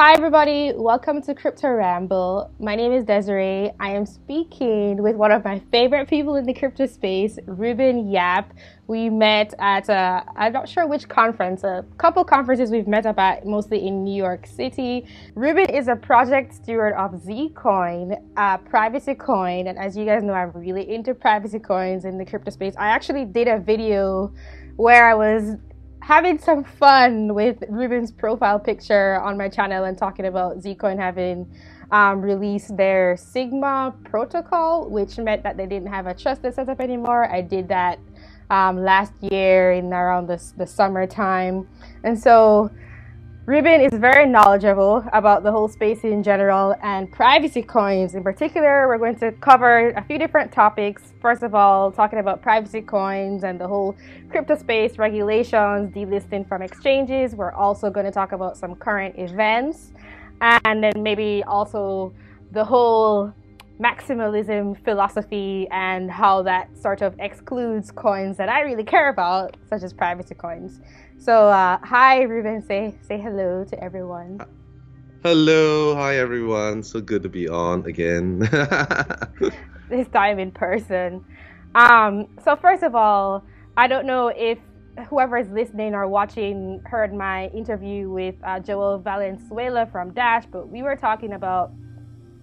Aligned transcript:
Hi, 0.00 0.12
everybody. 0.12 0.72
Welcome 0.76 1.22
to 1.22 1.34
Crypto 1.34 1.70
Ramble. 1.70 2.52
My 2.60 2.76
name 2.76 2.92
is 2.92 3.02
Desiree. 3.02 3.72
I 3.80 3.90
am 3.90 4.06
speaking 4.06 5.02
with 5.02 5.16
one 5.16 5.32
of 5.32 5.44
my 5.44 5.58
favorite 5.72 6.08
people 6.08 6.36
in 6.36 6.46
the 6.46 6.54
crypto 6.54 6.86
space, 6.86 7.36
Ruben 7.46 8.08
Yap. 8.08 8.54
We 8.86 9.10
met 9.10 9.54
at, 9.58 9.88
a, 9.88 10.24
I'm 10.36 10.52
not 10.52 10.68
sure 10.68 10.86
which 10.86 11.08
conference, 11.08 11.64
a 11.64 11.84
couple 11.96 12.22
conferences 12.22 12.70
we've 12.70 12.86
met 12.86 13.06
up 13.06 13.18
at, 13.18 13.44
mostly 13.44 13.88
in 13.88 14.04
New 14.04 14.14
York 14.14 14.46
City. 14.46 15.04
Ruben 15.34 15.68
is 15.68 15.88
a 15.88 15.96
project 15.96 16.54
steward 16.54 16.94
of 16.94 17.14
Zcoin, 17.14 18.22
a 18.36 18.56
privacy 18.56 19.16
coin. 19.16 19.66
And 19.66 19.76
as 19.76 19.96
you 19.96 20.04
guys 20.04 20.22
know, 20.22 20.32
I'm 20.32 20.52
really 20.52 20.94
into 20.94 21.12
privacy 21.12 21.58
coins 21.58 22.04
in 22.04 22.18
the 22.18 22.24
crypto 22.24 22.52
space. 22.52 22.74
I 22.78 22.86
actually 22.86 23.24
did 23.24 23.48
a 23.48 23.58
video 23.58 24.32
where 24.76 25.08
I 25.08 25.14
was 25.14 25.56
having 26.00 26.38
some 26.38 26.64
fun 26.64 27.34
with 27.34 27.62
Ruben's 27.68 28.10
profile 28.10 28.58
picture 28.58 29.20
on 29.20 29.36
my 29.36 29.48
channel 29.48 29.84
and 29.84 29.96
talking 29.96 30.26
about 30.26 30.58
Zcoin 30.60 30.98
having 30.98 31.50
um, 31.90 32.20
released 32.20 32.76
their 32.76 33.16
Sigma 33.16 33.94
protocol, 34.04 34.88
which 34.88 35.18
meant 35.18 35.42
that 35.42 35.56
they 35.56 35.66
didn't 35.66 35.88
have 35.88 36.06
a 36.06 36.14
trusted 36.14 36.54
setup 36.54 36.80
anymore. 36.80 37.30
I 37.30 37.40
did 37.40 37.68
that 37.68 37.98
um, 38.50 38.82
last 38.82 39.12
year 39.20 39.72
in 39.72 39.92
around 39.92 40.26
the, 40.26 40.42
the 40.56 40.66
summertime. 40.66 41.68
And 42.04 42.18
so 42.18 42.70
Ruben 43.48 43.80
is 43.80 43.98
very 43.98 44.26
knowledgeable 44.26 45.02
about 45.14 45.42
the 45.42 45.50
whole 45.50 45.68
space 45.68 46.04
in 46.04 46.22
general 46.22 46.74
and 46.82 47.10
privacy 47.10 47.62
coins 47.62 48.14
in 48.14 48.22
particular. 48.22 48.86
We're 48.86 48.98
going 48.98 49.16
to 49.20 49.32
cover 49.32 49.88
a 49.88 50.04
few 50.04 50.18
different 50.18 50.52
topics. 50.52 51.14
First 51.22 51.42
of 51.42 51.54
all, 51.54 51.90
talking 51.90 52.18
about 52.18 52.42
privacy 52.42 52.82
coins 52.82 53.44
and 53.44 53.58
the 53.58 53.66
whole 53.66 53.96
crypto 54.28 54.54
space 54.54 54.98
regulations, 54.98 55.94
delisting 55.94 56.46
from 56.46 56.60
exchanges. 56.60 57.34
We're 57.34 57.52
also 57.52 57.88
going 57.88 58.04
to 58.04 58.12
talk 58.12 58.32
about 58.32 58.58
some 58.58 58.74
current 58.74 59.18
events 59.18 59.92
and 60.42 60.84
then 60.84 61.02
maybe 61.02 61.42
also 61.44 62.12
the 62.52 62.66
whole 62.66 63.32
maximalism 63.80 64.76
philosophy 64.84 65.66
and 65.70 66.10
how 66.10 66.42
that 66.42 66.68
sort 66.76 67.00
of 67.00 67.14
excludes 67.18 67.90
coins 67.90 68.36
that 68.36 68.50
I 68.50 68.60
really 68.60 68.84
care 68.84 69.08
about, 69.08 69.56
such 69.70 69.82
as 69.82 69.94
privacy 69.94 70.34
coins. 70.34 70.82
So, 71.20 71.48
uh, 71.48 71.78
hi, 71.82 72.22
Ruben. 72.22 72.62
Say 72.62 72.96
say 73.02 73.20
hello 73.20 73.64
to 73.64 73.82
everyone. 73.82 74.38
Hello, 75.24 75.96
hi 75.96 76.16
everyone. 76.16 76.82
So 76.84 77.00
good 77.00 77.24
to 77.24 77.28
be 77.28 77.48
on 77.48 77.84
again. 77.86 78.38
this 79.90 80.06
time 80.08 80.38
in 80.38 80.52
person. 80.52 81.24
Um, 81.74 82.28
so 82.44 82.54
first 82.54 82.84
of 82.84 82.94
all, 82.94 83.44
I 83.76 83.88
don't 83.88 84.06
know 84.06 84.28
if 84.28 84.58
whoever 85.08 85.36
is 85.36 85.48
listening 85.50 85.94
or 85.94 86.06
watching 86.06 86.80
heard 86.86 87.12
my 87.12 87.48
interview 87.48 88.08
with 88.10 88.36
uh, 88.44 88.60
Joel 88.60 88.98
Valenzuela 88.98 89.86
from 89.86 90.12
Dash, 90.14 90.44
but 90.52 90.68
we 90.68 90.82
were 90.82 90.96
talking 90.96 91.32
about 91.32 91.72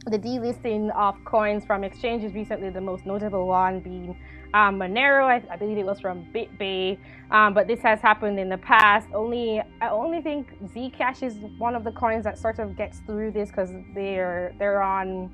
the 0.07 0.19
delisting 0.19 0.93
of 0.95 1.15
coins 1.25 1.63
from 1.65 1.83
exchanges 1.83 2.33
recently. 2.33 2.69
The 2.69 2.81
most 2.81 3.05
notable 3.05 3.47
one 3.47 3.79
being 3.79 4.19
um, 4.55 4.79
Monero, 4.79 5.25
I, 5.25 5.43
I, 5.51 5.57
believe 5.57 5.77
it 5.77 5.85
was 5.85 5.99
from 5.99 6.25
BitBay, 6.33 6.97
um, 7.29 7.53
but 7.53 7.67
this 7.67 7.81
has 7.81 7.99
happened 7.99 8.39
in 8.39 8.47
the 8.47 8.57
past. 8.57 9.05
Only 9.13 9.61
I 9.81 9.89
only 9.89 10.21
think 10.21 10.47
Zcash 10.73 11.23
is 11.23 11.35
one 11.57 11.75
of 11.75 11.83
the 11.83 11.91
coins 11.91 12.23
that 12.23 12.37
sort 12.37 12.59
of 12.59 12.77
gets 12.77 12.99
through 12.99 13.31
this 13.31 13.49
because 13.49 13.71
they're 13.93 14.53
they're 14.57 14.81
on 14.81 15.29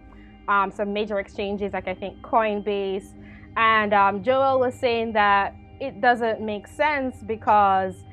um, 0.47 0.71
some 0.71 0.91
major 0.91 1.19
exchanges 1.19 1.71
like 1.71 1.87
I 1.87 1.93
think 1.93 2.19
Coinbase. 2.23 3.13
And 3.57 3.93
um, 3.93 4.23
Joel 4.23 4.59
was 4.59 4.73
saying 4.73 5.13
that 5.13 5.53
it 5.79 6.01
doesn't 6.01 6.41
make 6.41 6.67
sense 6.67 7.17
because 7.23 8.03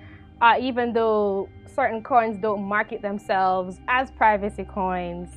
uh, 0.42 0.56
even 0.60 0.92
though 0.92 1.48
certain 1.74 2.02
coins 2.02 2.36
don't 2.36 2.62
market 2.62 3.00
themselves 3.00 3.80
as 3.88 4.10
privacy 4.10 4.64
coins, 4.64 5.30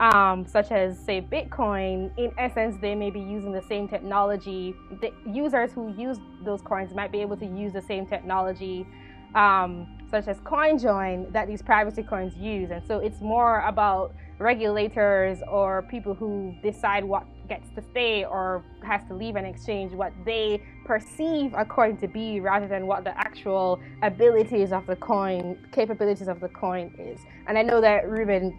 um, 0.00 0.46
such 0.46 0.70
as 0.70 0.98
say 0.98 1.20
Bitcoin, 1.20 2.16
in 2.16 2.32
essence, 2.38 2.76
they 2.80 2.94
may 2.94 3.10
be 3.10 3.20
using 3.20 3.52
the 3.52 3.62
same 3.62 3.88
technology. 3.88 4.74
The 5.00 5.12
users 5.26 5.72
who 5.72 5.94
use 5.96 6.18
those 6.44 6.62
coins 6.62 6.94
might 6.94 7.10
be 7.10 7.20
able 7.20 7.36
to 7.38 7.46
use 7.46 7.72
the 7.72 7.82
same 7.82 8.06
technology, 8.06 8.86
um, 9.34 9.98
such 10.10 10.28
as 10.28 10.38
CoinJoin, 10.38 11.32
that 11.32 11.48
these 11.48 11.62
privacy 11.62 12.02
coins 12.02 12.36
use. 12.36 12.70
And 12.70 12.82
so 12.86 12.98
it's 12.98 13.20
more 13.20 13.60
about 13.60 14.14
regulators 14.38 15.42
or 15.50 15.82
people 15.82 16.14
who 16.14 16.54
decide 16.62 17.02
what 17.02 17.26
gets 17.48 17.68
to 17.74 17.82
stay 17.90 18.24
or 18.24 18.62
has 18.84 19.02
to 19.08 19.14
leave 19.14 19.34
an 19.34 19.44
exchange, 19.44 19.92
what 19.92 20.12
they 20.24 20.62
perceive 20.84 21.54
a 21.54 21.64
coin 21.64 21.96
to 21.96 22.06
be 22.06 22.38
rather 22.38 22.68
than 22.68 22.86
what 22.86 23.02
the 23.02 23.18
actual 23.18 23.80
abilities 24.02 24.70
of 24.70 24.86
the 24.86 24.94
coin, 24.96 25.58
capabilities 25.72 26.28
of 26.28 26.38
the 26.38 26.48
coin 26.48 26.94
is. 26.98 27.18
And 27.48 27.58
I 27.58 27.62
know 27.62 27.80
that 27.80 28.08
Ruben 28.08 28.56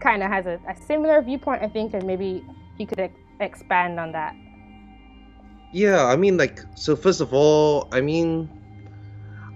kind 0.00 0.22
of 0.22 0.30
has 0.30 0.46
a, 0.46 0.60
a, 0.68 0.76
similar 0.76 1.22
viewpoint, 1.22 1.62
I 1.62 1.68
think, 1.68 1.94
and 1.94 2.04
maybe 2.06 2.44
you 2.78 2.86
could 2.86 3.00
ex- 3.00 3.18
expand 3.40 3.98
on 3.98 4.12
that. 4.12 4.34
Yeah, 5.72 6.04
I 6.04 6.16
mean, 6.16 6.36
like, 6.36 6.60
so 6.74 6.96
first 6.96 7.20
of 7.20 7.34
all, 7.34 7.88
I 7.92 8.00
mean, 8.00 8.48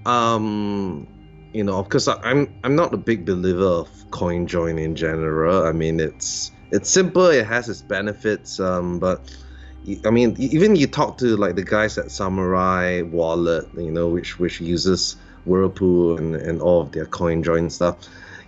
um, 0.06 1.06
you 1.52 1.64
know, 1.64 1.82
because 1.82 2.08
I'm 2.08 2.52
I'm 2.64 2.76
not 2.76 2.92
a 2.94 2.96
big 2.96 3.24
believer 3.24 3.64
of 3.64 3.88
CoinJoin 4.10 4.80
in 4.82 4.94
general. 4.94 5.66
I 5.66 5.72
mean, 5.72 6.00
it's 6.00 6.52
it's 6.70 6.88
simple, 6.88 7.26
it 7.26 7.46
has 7.46 7.68
its 7.68 7.82
benefits, 7.82 8.60
um, 8.60 8.98
but 8.98 9.34
I 10.04 10.10
mean, 10.10 10.36
even 10.38 10.76
you 10.76 10.86
talk 10.86 11.18
to 11.18 11.36
like 11.36 11.56
the 11.56 11.64
guys 11.64 11.96
at 11.98 12.10
Samurai 12.10 13.02
Wallet, 13.02 13.66
you 13.76 13.90
know, 13.90 14.08
which 14.08 14.38
which 14.38 14.60
uses 14.60 15.16
Whirlpool 15.46 16.18
and, 16.18 16.36
and 16.36 16.60
all 16.60 16.82
of 16.82 16.92
their 16.92 17.06
CoinJoin 17.06 17.70
stuff 17.70 17.96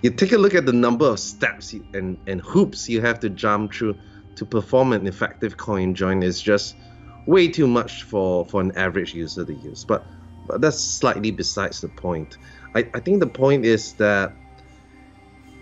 you 0.03 0.11
take 0.11 0.33
a 0.33 0.39
look 0.39 0.55
at 0.55 0.67
the 0.67 0.73
number 0.73 1.07
of 1.07 1.21
steps 1.21 1.75
and, 1.95 2.19
and 2.27 2.41
hoops 2.41 2.89
you 2.89 3.01
have 3.01 3.21
to 3.21 3.31
jump 3.31 3.73
through 3.73 3.97
to 4.35 4.45
perform 4.45 4.93
an 4.93 5.07
effective 5.07 5.57
coin 5.57 5.95
join 5.95 6.23
is 6.23 6.41
just 6.41 6.77
way 7.27 7.49
too 7.49 7.67
much 7.67 8.03
for, 8.03 8.45
for 8.47 8.61
an 8.61 8.73
average 8.77 9.15
user 9.15 9.45
to 9.45 9.55
use. 9.55 9.85
But, 9.85 10.07
but 10.47 10.61
that's 10.61 10.83
slightly 10.83 11.31
besides 11.31 11.81
the 11.81 11.89
point. 11.89 12.39
I, 12.75 12.89
I 12.95 13.01
think 13.01 13.21
the 13.21 13.29
point 13.29 13.65
is 13.65 13.95
that 13.95 14.35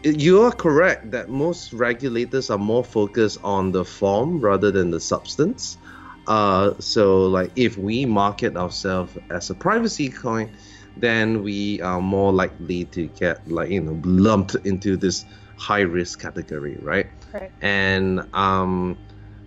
you 0.03 0.43
are 0.43 0.53
correct 0.53 1.11
that 1.11 1.29
most 1.29 1.73
regulators 1.75 2.49
are 2.49 2.59
more 2.59 2.85
focused 2.85 3.39
on 3.45 3.73
the 3.73 3.85
form 3.85 4.41
rather 4.41 4.71
than 4.71 4.91
the 4.91 5.01
substance. 5.01 5.77
Uh, 6.27 6.73
so, 6.79 7.27
like, 7.27 7.51
if 7.57 7.77
we 7.77 8.07
market 8.07 8.57
ourselves 8.57 9.19
as 9.31 9.51
a 9.51 9.55
privacy 9.55 10.09
coin, 10.09 10.51
then 11.01 11.43
we 11.43 11.81
are 11.81 12.01
more 12.01 12.33
likely 12.33 12.85
to 12.87 13.07
get 13.09 13.47
like 13.51 13.71
you 13.71 13.81
know 13.81 14.01
lumped 14.05 14.55
into 14.65 14.97
this 14.97 15.25
high 15.57 15.81
risk 15.81 16.21
category, 16.21 16.79
right? 16.81 17.07
Right. 17.33 17.53
And 17.61 18.27
um, 18.35 18.99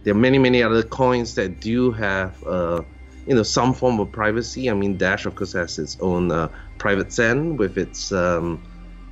there 0.03 0.13
are 0.13 0.17
many 0.17 0.37
many 0.37 0.61
other 0.61 0.83
coins 0.83 1.35
that 1.35 1.59
do 1.61 1.91
have 1.91 2.41
uh, 2.43 2.83
you 3.25 3.35
know 3.35 3.43
some 3.43 3.73
form 3.73 3.99
of 3.99 4.11
privacy. 4.11 4.69
I 4.69 4.73
mean, 4.73 4.97
Dash 4.97 5.25
of 5.25 5.35
course 5.35 5.53
has 5.53 5.79
its 5.79 5.97
own 5.99 6.31
uh, 6.31 6.49
PrivateSend 6.77 7.57
with 7.57 7.77
its 7.77 8.11
um, 8.11 8.61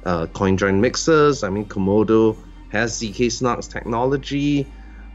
uh, 0.06 0.28
coin 0.28 0.58
join 0.58 0.82
mixers. 0.82 1.44
I 1.44 1.50
mean, 1.50 1.66
Komodo 1.66 2.38
has 2.70 3.02
zk 3.02 3.28
SNARKs 3.28 3.70
technology, 3.70 4.66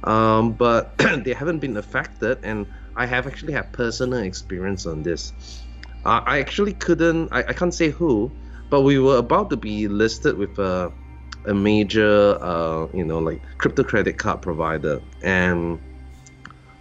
um, 0.04 0.52
but 0.52 0.98
they 1.24 1.32
haven't 1.32 1.58
been 1.60 1.76
affected. 1.76 2.38
And 2.42 2.66
I 2.96 3.06
have 3.06 3.26
actually 3.26 3.52
had 3.52 3.72
personal 3.72 4.20
experience 4.20 4.86
on 4.86 5.02
this. 5.02 5.32
Uh, 6.06 6.22
I 6.24 6.38
actually 6.38 6.72
couldn't. 6.72 7.30
I, 7.32 7.40
I 7.48 7.52
can't 7.52 7.74
say 7.74 7.90
who, 7.90 8.30
but 8.70 8.82
we 8.82 8.96
were 9.00 9.16
about 9.16 9.50
to 9.50 9.56
be 9.56 9.88
listed 9.88 10.38
with 10.38 10.56
a 10.60 10.92
a 11.46 11.52
major, 11.54 12.38
uh, 12.40 12.86
you 12.94 13.04
know, 13.04 13.18
like 13.18 13.42
crypto 13.58 13.82
credit 13.82 14.16
card 14.16 14.40
provider. 14.40 15.02
And 15.24 15.80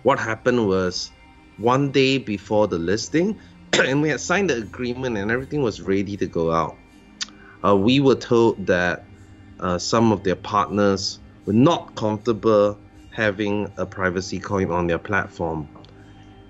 what 0.03 0.19
happened 0.19 0.67
was 0.67 1.11
one 1.57 1.91
day 1.91 2.19
before 2.19 2.67
the 2.67 2.77
listing, 2.77 3.39
and 3.73 4.03
we 4.03 4.09
had 4.09 4.21
signed 4.21 4.51
the 4.51 4.57
agreement 4.57 5.17
and 5.17 5.31
everything 5.31 5.63
was 5.63 5.81
ready 5.81 6.15
to 6.17 6.27
go 6.27 6.51
out. 6.51 6.77
Uh, 7.65 7.75
we 7.75 7.99
were 7.99 8.15
told 8.15 8.67
that 8.67 9.07
uh, 9.59 9.79
some 9.79 10.11
of 10.11 10.23
their 10.23 10.35
partners 10.35 11.17
were 11.45 11.53
not 11.53 11.95
comfortable 11.95 12.79
having 13.09 13.73
a 13.77 13.87
privacy 13.87 14.37
coin 14.39 14.69
on 14.69 14.85
their 14.85 14.99
platform. 14.99 15.67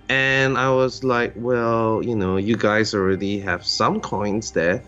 And 0.10 0.58
I 0.58 0.72
was 0.72 1.04
like, 1.04 1.34
well, 1.36 2.02
you 2.04 2.16
know, 2.16 2.38
you 2.38 2.56
guys 2.58 2.94
already 2.94 3.40
have 3.40 3.66
some 3.66 4.00
coins 4.02 4.52
there 4.52 4.84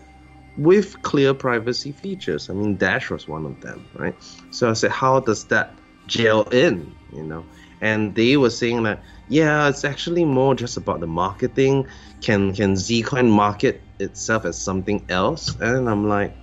with 0.56 1.02
clear 1.02 1.34
privacy 1.34 1.92
features. 1.92 2.50
I 2.50 2.54
mean, 2.54 2.76
Dash 2.76 3.10
was 3.10 3.26
one 3.28 3.46
of 3.46 3.60
them, 3.60 3.88
right? 3.94 4.14
So 4.50 4.70
I 4.70 4.74
said, 4.74 4.90
how 4.90 5.20
does 5.20 5.44
that 5.46 5.80
gel 6.06 6.42
in, 6.42 6.94
you 7.12 7.24
know? 7.24 7.46
And 7.80 8.14
they 8.14 8.36
were 8.36 8.50
saying 8.50 8.84
that, 8.84 9.02
yeah, 9.28 9.68
it's 9.68 9.84
actually 9.84 10.24
more 10.24 10.54
just 10.54 10.76
about 10.76 11.00
the 11.00 11.06
marketing. 11.06 11.86
Can 12.20 12.52
can 12.54 12.74
Zcoin 12.74 13.30
market 13.30 13.82
itself 14.00 14.44
as 14.44 14.60
something 14.60 15.04
else? 15.08 15.56
And 15.60 15.88
I'm 15.88 16.08
like, 16.08 16.36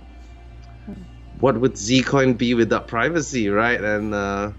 what 1.40 1.60
would 1.60 1.74
Zcoin 1.74 2.36
be 2.38 2.54
without 2.54 2.88
privacy, 2.88 3.48
right? 3.48 3.80
And 3.82 4.14
uh, 4.14 4.52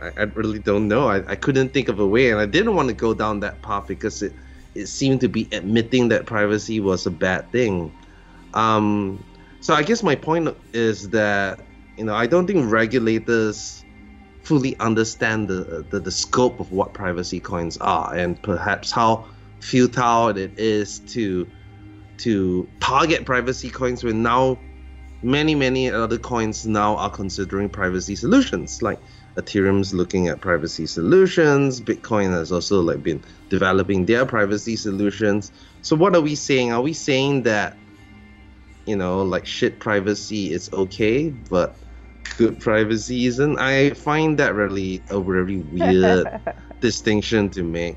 I, 0.00 0.12
I 0.16 0.22
really 0.34 0.58
don't 0.60 0.88
know. 0.88 1.08
I, 1.08 1.32
I 1.32 1.36
couldn't 1.36 1.72
think 1.74 1.88
of 1.88 1.98
a 2.00 2.06
way, 2.06 2.30
and 2.30 2.40
I 2.40 2.46
didn't 2.46 2.74
want 2.76 2.88
to 2.88 2.94
go 2.94 3.14
down 3.14 3.40
that 3.40 3.62
path 3.62 3.86
because 3.88 4.22
it 4.22 4.34
it 4.74 4.86
seemed 4.86 5.20
to 5.22 5.28
be 5.28 5.48
admitting 5.52 6.08
that 6.08 6.26
privacy 6.26 6.80
was 6.80 7.06
a 7.06 7.10
bad 7.10 7.50
thing. 7.52 7.94
Um, 8.54 9.26
So 9.60 9.74
I 9.74 9.82
guess 9.82 10.02
my 10.02 10.16
point 10.16 10.48
is 10.72 11.10
that 11.10 11.68
you 11.96 12.04
know 12.04 12.14
I 12.14 12.26
don't 12.26 12.46
think 12.46 12.70
regulators 12.70 13.84
fully 14.42 14.78
understand 14.80 15.48
the, 15.48 15.86
the, 15.90 16.00
the 16.00 16.10
scope 16.12 16.60
of 16.60 16.70
what 16.72 16.94
privacy 16.94 17.40
coins 17.40 17.76
are 17.78 18.14
and 18.14 18.42
perhaps 18.42 18.90
how 18.92 19.28
futile 19.60 20.30
it 20.36 20.54
is 20.58 21.00
to 21.00 21.52
to 22.18 22.72
target 22.80 23.26
privacy 23.26 23.70
coins 23.70 24.04
when 24.04 24.22
now 24.22 24.64
many 25.22 25.54
many 25.54 25.90
other 25.90 26.18
coins 26.18 26.66
now 26.66 26.96
are 26.96 27.10
considering 27.10 27.68
privacy 27.70 28.16
solutions 28.16 28.82
like 28.82 29.00
ethereum's 29.38 29.94
looking 29.94 30.28
at 30.28 30.40
privacy 30.40 30.86
solutions. 30.86 31.80
Bitcoin 31.80 32.30
has 32.30 32.52
also 32.52 32.82
like 32.82 33.02
been 33.02 33.22
developing 33.48 34.04
their 34.04 34.26
privacy 34.26 34.76
solutions. 34.76 35.52
So 35.82 35.96
what 35.96 36.14
are 36.14 36.20
we 36.20 36.34
saying? 36.34 36.72
Are 36.72 36.82
we 36.82 36.92
saying 36.92 37.44
that 37.44 37.76
you 38.84 38.96
know 38.96 39.22
like 39.22 39.46
shit 39.46 39.80
privacy 39.80 40.52
is 40.52 40.70
okay 40.72 41.28
but 41.28 41.78
good 42.36 42.60
privacy 42.60 43.26
isn't? 43.26 43.58
I 43.58 43.90
find 43.90 44.38
that 44.38 44.54
really 44.54 45.02
a 45.08 45.20
very 45.20 45.58
weird 45.58 46.26
distinction 46.80 47.48
to 47.50 47.62
make. 47.62 47.96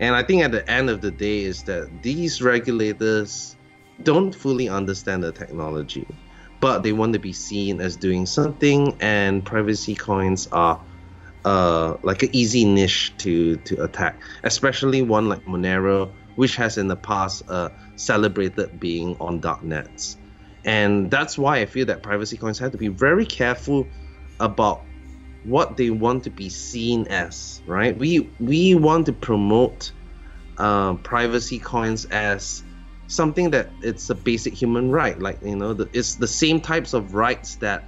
And 0.00 0.16
i 0.16 0.22
think 0.24 0.42
at 0.42 0.50
the 0.50 0.68
end 0.68 0.90
of 0.90 1.00
the 1.00 1.12
day 1.12 1.42
is 1.42 1.62
that 1.62 2.02
these 2.02 2.42
regulators 2.42 3.56
don't 4.02 4.34
fully 4.34 4.68
understand 4.68 5.22
the 5.22 5.30
technology 5.30 6.04
but 6.60 6.82
they 6.82 6.92
want 6.92 7.12
to 7.14 7.18
be 7.18 7.32
seen 7.32 7.80
as 7.80 7.96
doing 7.96 8.26
something, 8.26 8.96
and 9.00 9.44
privacy 9.44 9.94
coins 9.94 10.46
are 10.52 10.84
uh, 11.44 11.96
like 12.02 12.22
an 12.22 12.30
easy 12.32 12.64
niche 12.64 13.16
to 13.18 13.56
to 13.58 13.82
attack, 13.84 14.22
especially 14.42 15.02
one 15.02 15.28
like 15.28 15.44
Monero, 15.44 16.14
which 16.34 16.56
has 16.56 16.78
in 16.78 16.88
the 16.88 16.96
past 16.96 17.42
uh, 17.48 17.70
celebrated 17.96 18.78
being 18.80 19.16
on 19.20 19.40
darknets, 19.40 20.16
and 20.64 21.10
that's 21.10 21.36
why 21.38 21.58
I 21.58 21.66
feel 21.66 21.86
that 21.86 22.02
privacy 22.02 22.36
coins 22.38 22.58
have 22.60 22.72
to 22.72 22.78
be 22.78 22.88
very 22.88 23.26
careful 23.26 23.90
about 24.40 24.86
what 25.42 25.76
they 25.76 25.90
want 25.90 26.24
to 26.24 26.30
be 26.30 26.48
seen 26.48 27.06
as. 27.08 27.62
Right? 27.66 27.96
We 27.96 28.34
we 28.38 28.74
want 28.74 29.06
to 29.06 29.12
promote 29.12 29.92
uh, 30.56 30.94
privacy 30.94 31.58
coins 31.58 32.04
as 32.06 32.64
something 33.06 33.50
that 33.50 33.70
it's 33.82 34.08
a 34.10 34.14
basic 34.14 34.54
human 34.54 34.90
right 34.90 35.20
like 35.20 35.38
you 35.42 35.54
know 35.54 35.74
the, 35.74 35.88
it's 35.92 36.14
the 36.14 36.26
same 36.26 36.60
types 36.60 36.94
of 36.94 37.14
rights 37.14 37.56
that 37.56 37.84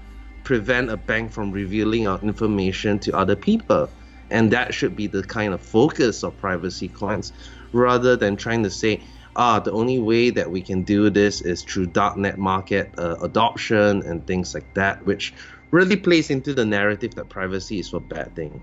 prevent 0.47 0.89
a 0.89 0.97
bank 0.97 1.33
from 1.33 1.51
revealing 1.51 2.07
our 2.07 2.21
information 2.21 3.01
to 3.01 3.11
other 3.17 3.35
people. 3.35 3.91
And 4.31 4.53
that 4.53 4.73
should 4.73 4.95
be 4.95 5.09
the 5.09 5.25
kind 5.25 5.53
of 5.53 5.61
focus 5.61 6.23
of 6.23 6.37
privacy 6.39 6.87
coins 6.87 7.33
rather 7.73 8.15
than 8.15 8.37
trying 8.37 8.63
to 8.63 8.71
say 8.71 9.03
ah 9.35 9.59
the 9.59 9.73
only 9.73 9.99
way 9.99 10.31
that 10.31 10.49
we 10.49 10.63
can 10.63 10.83
do 10.83 11.11
this 11.11 11.41
is 11.41 11.65
through 11.65 11.89
darknet 11.89 12.37
market 12.37 12.95
uh, 12.97 13.17
adoption 13.23 14.03
and 14.07 14.25
things 14.27 14.55
like 14.55 14.73
that 14.75 15.05
which 15.05 15.35
really 15.73 15.97
plays 15.97 16.31
into 16.31 16.55
the 16.55 16.65
narrative 16.65 17.17
that 17.17 17.29
privacy 17.29 17.81
is 17.81 17.93
a 17.93 17.99
bad 17.99 18.35
thing. 18.37 18.63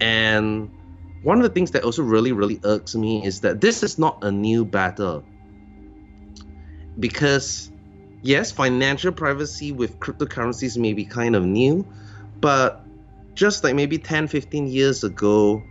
And 0.00 0.70
one 1.22 1.38
of 1.38 1.44
the 1.44 1.54
things 1.54 1.70
that 1.70 1.84
also 1.84 2.02
really 2.02 2.32
really 2.32 2.58
irks 2.64 2.96
me 2.96 3.24
is 3.24 3.42
that 3.42 3.60
this 3.60 3.84
is 3.84 3.96
not 3.96 4.24
a 4.24 4.30
new 4.32 4.64
battle 4.64 5.24
because 6.98 7.70
yes, 8.22 8.50
financial 8.50 9.12
privacy 9.12 9.72
with 9.72 9.98
cryptocurrencies 10.00 10.76
may 10.76 10.92
be 10.92 11.04
kind 11.04 11.36
of 11.36 11.44
new, 11.44 11.86
but 12.40 12.84
just 13.34 13.64
like 13.64 13.74
maybe 13.74 13.98
10, 13.98 14.28
15 14.28 14.66
years 14.66 15.04
ago, 15.04 15.62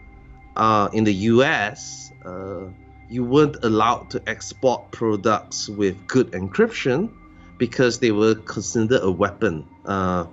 uh, 0.56 0.90
in 0.94 1.04
the 1.04 1.14
US, 1.14 2.12
uh, 2.26 2.66
you 3.10 3.24
weren't 3.24 3.58
allowed 3.64 4.10
to 4.12 4.22
export 4.28 4.92
products 4.92 5.70
with 5.70 6.08
good 6.08 6.32
encryption 6.32 7.10
because 7.58 8.00
they 8.00 8.12
were 8.12 8.36
considered 8.36 9.02
a 9.02 9.12
weapon. 9.12 9.66
Uh, 9.86 10.26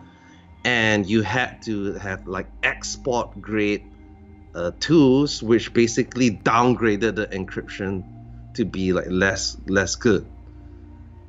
and 0.65 1.07
you 1.07 1.23
had 1.23 1.63
to 1.63 1.95
have 1.95 2.27
like 2.27 2.49
export 2.63 3.41
grade 3.41 3.85
uh, 4.55 4.73
tools, 4.81 5.43
which 5.43 5.73
basically 5.73 6.31
downgraded 6.31 7.15
the 7.15 7.27
encryption 7.27 8.03
to 8.55 8.65
be 8.65 8.93
like 8.93 9.07
less 9.09 9.57
less 9.67 9.95
good. 9.95 10.27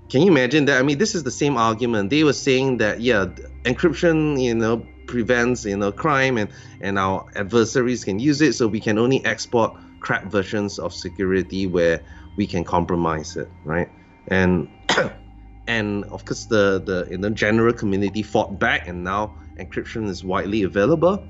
Can 0.09 0.21
you 0.21 0.31
imagine 0.31 0.65
that? 0.65 0.79
I 0.79 0.83
mean, 0.83 0.97
this 0.97 1.15
is 1.15 1.23
the 1.23 1.31
same 1.31 1.57
argument. 1.57 2.09
They 2.09 2.23
were 2.23 2.33
saying 2.33 2.77
that 2.77 3.01
yeah, 3.01 3.25
encryption, 3.63 4.41
you 4.41 4.55
know, 4.55 4.87
prevents 5.05 5.65
you 5.65 5.75
know 5.75 5.91
crime, 5.91 6.37
and 6.37 6.49
and 6.81 6.97
our 6.97 7.25
adversaries 7.35 8.03
can 8.03 8.19
use 8.19 8.41
it, 8.41 8.53
so 8.53 8.67
we 8.67 8.79
can 8.79 8.97
only 8.97 9.25
export 9.25 9.73
crap 9.99 10.31
versions 10.31 10.79
of 10.79 10.93
security 10.93 11.67
where 11.67 12.03
we 12.37 12.47
can 12.47 12.63
compromise 12.63 13.35
it, 13.35 13.51
right? 13.65 13.89
And 14.27 14.69
and 15.67 16.05
of 16.05 16.23
course 16.23 16.45
the 16.45 16.81
the 16.85 17.07
you 17.11 17.17
know, 17.17 17.29
general 17.29 17.73
community 17.73 18.23
fought 18.23 18.59
back, 18.59 18.87
and 18.87 19.03
now 19.03 19.35
encryption 19.59 20.07
is 20.07 20.23
widely 20.23 20.63
available. 20.63 21.27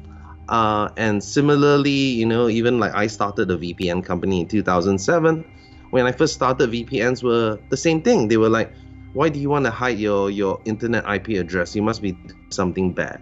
Uh, 0.49 0.89
and 0.95 1.21
similarly, 1.23 1.91
you 1.91 2.25
know, 2.25 2.47
even 2.47 2.79
like 2.79 2.93
I 2.93 3.07
started 3.07 3.51
a 3.51 3.57
VPN 3.57 4.05
company 4.05 4.41
in 4.41 4.47
2007 4.47 5.43
when 5.91 6.05
I 6.05 6.11
first 6.11 6.33
started, 6.33 6.71
VPNs 6.71 7.23
were 7.23 7.59
the 7.69 7.77
same 7.77 8.01
thing. 8.01 8.27
They 8.27 8.37
were 8.37 8.49
like, 8.49 8.73
why 9.13 9.29
do 9.29 9.39
you 9.39 9.49
want 9.49 9.65
to 9.65 9.71
hide 9.71 9.97
your, 9.97 10.29
your 10.29 10.61
internet 10.65 11.09
IP 11.09 11.29
address? 11.39 11.75
You 11.75 11.81
must 11.81 12.01
be 12.01 12.17
something 12.49 12.93
bad. 12.93 13.21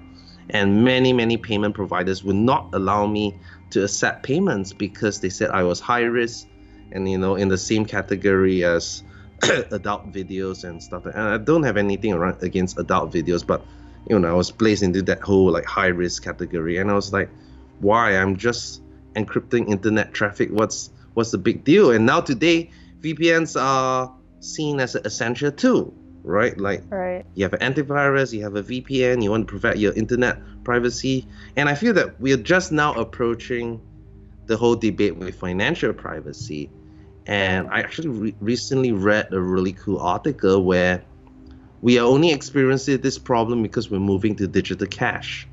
And 0.49 0.83
many, 0.83 1.13
many 1.13 1.37
payment 1.37 1.75
providers 1.75 2.23
would 2.23 2.35
not 2.35 2.69
allow 2.73 3.07
me 3.07 3.39
to 3.71 3.83
accept 3.83 4.23
payments 4.23 4.73
because 4.73 5.19
they 5.21 5.29
said 5.29 5.49
I 5.49 5.63
was 5.63 5.79
high 5.79 6.03
risk 6.03 6.47
and, 6.91 7.09
you 7.09 7.17
know, 7.17 7.35
in 7.35 7.49
the 7.49 7.57
same 7.57 7.85
category 7.85 8.63
as 8.63 9.03
adult 9.71 10.11
videos 10.11 10.63
and 10.63 10.81
stuff. 10.81 11.05
And 11.05 11.17
I 11.17 11.37
don't 11.37 11.63
have 11.63 11.77
anything 11.77 12.13
against 12.41 12.77
adult 12.77 13.11
videos, 13.11 13.45
but, 13.45 13.65
you 14.09 14.19
know, 14.19 14.27
I 14.27 14.33
was 14.33 14.51
placed 14.51 14.83
into 14.83 15.01
that 15.03 15.21
whole 15.21 15.51
like 15.51 15.65
high 15.65 15.87
risk 15.87 16.23
category. 16.23 16.77
And 16.77 16.91
I 16.91 16.93
was 16.93 17.11
like, 17.11 17.29
why? 17.79 18.17
I'm 18.17 18.37
just 18.37 18.81
encrypting 19.15 19.69
internet 19.69 20.13
traffic. 20.13 20.49
What's 20.51 20.91
what's 21.15 21.31
the 21.31 21.37
big 21.39 21.63
deal? 21.63 21.91
And 21.91 22.05
now 22.05 22.21
today, 22.21 22.69
VPNs 23.01 23.59
are 23.59 24.13
seen 24.39 24.79
as 24.79 24.95
an 24.95 25.01
essential 25.05 25.51
tool, 25.51 25.93
right? 26.23 26.57
Like 26.59 26.83
right. 26.89 27.25
you 27.33 27.43
have 27.43 27.53
an 27.53 27.73
antivirus, 27.73 28.31
you 28.31 28.43
have 28.43 28.55
a 28.55 28.63
VPN, 28.63 29.23
you 29.23 29.31
want 29.31 29.47
to 29.47 29.53
protect 29.53 29.79
your 29.79 29.93
internet 29.93 30.39
privacy. 30.63 31.27
And 31.55 31.67
I 31.67 31.75
feel 31.75 31.93
that 31.93 32.19
we 32.21 32.33
are 32.33 32.37
just 32.37 32.71
now 32.71 32.93
approaching 32.93 33.81
the 34.45 34.57
whole 34.57 34.75
debate 34.75 35.17
with 35.17 35.35
financial 35.35 35.93
privacy. 35.93 36.69
And 37.25 37.67
I 37.69 37.79
actually 37.79 38.09
re- 38.09 38.35
recently 38.39 38.91
read 38.91 39.33
a 39.33 39.39
really 39.39 39.73
cool 39.73 39.99
article 39.99 40.63
where 40.63 41.03
we 41.81 41.97
are 41.97 42.05
only 42.05 42.31
experiencing 42.31 43.01
this 43.01 43.17
problem 43.17 43.63
because 43.63 43.89
we're 43.89 43.99
moving 43.99 44.35
to 44.35 44.47
digital 44.47 44.87
cash. 44.87 45.47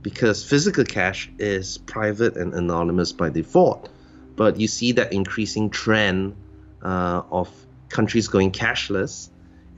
Because 0.00 0.44
physical 0.44 0.84
cash 0.84 1.30
is 1.38 1.78
private 1.78 2.36
and 2.36 2.54
anonymous 2.54 3.12
by 3.12 3.30
default 3.30 3.88
but 4.36 4.58
you 4.58 4.68
see 4.68 4.92
that 4.92 5.12
increasing 5.12 5.70
trend 5.70 6.34
uh, 6.82 7.22
of 7.30 7.48
countries 7.88 8.28
going 8.28 8.52
cashless, 8.52 9.28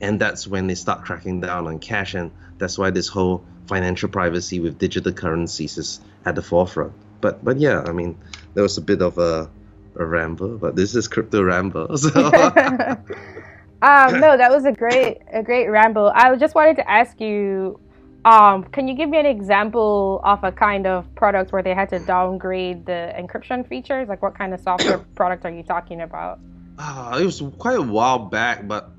and 0.01 0.19
that's 0.19 0.47
when 0.47 0.67
they 0.67 0.75
start 0.75 1.03
cracking 1.03 1.41
down 1.41 1.67
on 1.67 1.79
cash, 1.79 2.13
and 2.13 2.31
that's 2.57 2.77
why 2.77 2.89
this 2.89 3.07
whole 3.07 3.43
financial 3.67 4.09
privacy 4.09 4.59
with 4.59 4.77
digital 4.77 5.11
currencies 5.11 5.77
is 5.77 5.99
at 6.25 6.35
the 6.35 6.41
forefront. 6.41 6.93
But 7.21 7.43
but 7.43 7.57
yeah, 7.59 7.83
I 7.85 7.91
mean, 7.91 8.17
there 8.53 8.63
was 8.63 8.77
a 8.77 8.81
bit 8.81 9.01
of 9.01 9.17
a, 9.17 9.49
a 9.95 10.05
ramble, 10.05 10.57
but 10.57 10.75
this 10.75 10.95
is 10.95 11.07
crypto 11.07 11.43
ramble. 11.43 11.97
So. 11.97 12.09
um, 13.81 14.19
no, 14.19 14.37
that 14.37 14.51
was 14.51 14.65
a 14.65 14.71
great 14.71 15.19
a 15.31 15.43
great 15.43 15.67
ramble. 15.67 16.11
I 16.13 16.35
just 16.35 16.55
wanted 16.55 16.77
to 16.77 16.89
ask 16.89 17.19
you 17.19 17.79
um, 18.25 18.63
can 18.63 18.87
you 18.87 18.95
give 18.95 19.07
me 19.07 19.19
an 19.19 19.27
example 19.27 20.19
of 20.23 20.43
a 20.43 20.51
kind 20.51 20.87
of 20.87 21.13
product 21.13 21.53
where 21.53 21.61
they 21.61 21.75
had 21.75 21.89
to 21.89 21.99
downgrade 21.99 22.87
the 22.87 23.13
encryption 23.15 23.67
features? 23.67 24.09
Like, 24.09 24.23
what 24.23 24.35
kind 24.35 24.51
of 24.51 24.59
software 24.59 24.97
product 25.15 25.45
are 25.45 25.51
you 25.51 25.61
talking 25.61 26.01
about? 26.01 26.39
Uh, 26.79 27.19
it 27.21 27.25
was 27.25 27.41
quite 27.59 27.77
a 27.77 27.81
while 27.81 28.17
back, 28.17 28.67
but 28.67 28.89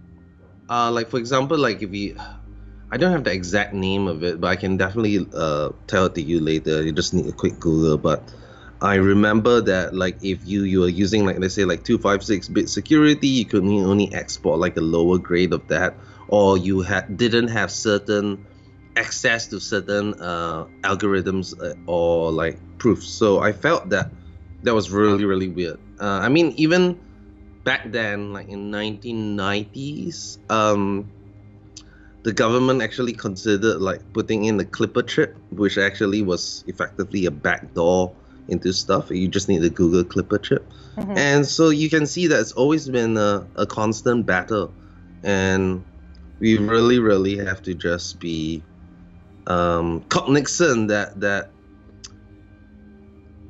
uh, 0.71 0.93
like 0.93 1.09
for 1.09 1.19
example, 1.19 1.59
like 1.59 1.83
if 1.83 1.93
you, 1.93 2.17
I 2.91 2.97
don't 2.99 3.11
have 3.11 3.25
the 3.25 3.33
exact 3.33 3.75
name 3.75 4.07
of 4.07 4.23
it, 4.23 4.41
but 4.41 4.47
I 4.47 4.55
can 4.55 4.77
definitely 4.77 5.27
uh, 5.35 5.71
tell 5.89 6.07
it 6.07 6.15
to 6.15 6.23
you 6.23 6.39
later. 6.39 6.85
You 6.85 6.93
just 6.93 7.13
need 7.13 7.27
a 7.27 7.33
quick 7.33 7.59
Google. 7.59 7.99
But 7.99 8.33
I 8.81 8.95
remember 8.95 9.61
that 9.63 9.93
like 9.93 10.23
if 10.23 10.47
you 10.47 10.63
you 10.63 10.85
are 10.85 10.89
using 10.89 11.27
like 11.27 11.41
let's 11.41 11.55
say 11.55 11.65
like 11.65 11.85
two 11.85 11.99
five 11.99 12.23
six 12.23 12.49
bit 12.49 12.69
security, 12.69 13.27
you 13.27 13.45
could 13.45 13.65
only 13.65 14.15
export 14.15 14.61
like 14.61 14.77
a 14.77 14.81
lower 14.81 15.19
grade 15.19 15.53
of 15.53 15.67
that, 15.67 15.95
or 16.29 16.57
you 16.57 16.81
had 16.83 17.17
didn't 17.17 17.49
have 17.49 17.73
certain 17.73 18.47
access 18.97 19.47
to 19.49 19.61
certain 19.61 20.15
uh, 20.15 20.67
algorithms 20.83 21.55
uh, 21.61 21.75
or 21.87 22.33
like 22.33 22.59
proofs. 22.79 23.07
So 23.07 23.41
I 23.41 23.53
felt 23.53 23.91
that 23.91 24.11
that 24.63 24.75
was 24.75 24.91
really 24.91 25.25
really 25.25 25.49
weird. 25.49 25.79
Uh, 26.01 26.21
I 26.23 26.29
mean, 26.29 26.53
even 26.57 26.99
back 27.65 27.91
then, 27.91 28.33
like 28.33 28.49
in 28.49 28.71
1990s, 28.71 30.39
um, 30.51 31.11
the 32.23 32.33
government 32.33 32.83
actually 32.83 33.13
considered 33.13 33.81
like 33.81 34.01
putting 34.13 34.45
in 34.45 34.57
the 34.57 34.65
Clipper 34.65 35.03
chip, 35.03 35.37
which 35.51 35.79
actually 35.79 36.23
was 36.23 36.65
effectively 36.67 37.27
a 37.27 37.31
backdoor 37.31 38.15
into 38.49 38.73
stuff. 38.73 39.11
You 39.11 39.29
just 39.29 39.49
need 39.49 39.59
the 39.59 39.71
Google 39.71 40.05
Clipper 40.05 40.39
chip, 40.39 40.69
mm-hmm. 40.97 41.17
and 41.17 41.47
so 41.47 41.69
you 41.69 41.91
can 41.91 42.07
see 42.07 42.27
that 42.29 42.41
it's 42.41 42.53
always 42.53 42.89
been 42.89 43.17
a, 43.17 43.47
a 43.57 43.67
constant 43.67 44.27
battle, 44.27 44.73
and 45.23 45.85
we 46.39 46.59
really, 46.59 46.99
really 46.99 47.37
have 47.39 47.63
to 47.63 47.75
just 47.75 48.21
be 48.21 48.63
um, 49.47 50.03
cognizant 50.09 50.89
that 50.89 51.21
that 51.21 51.51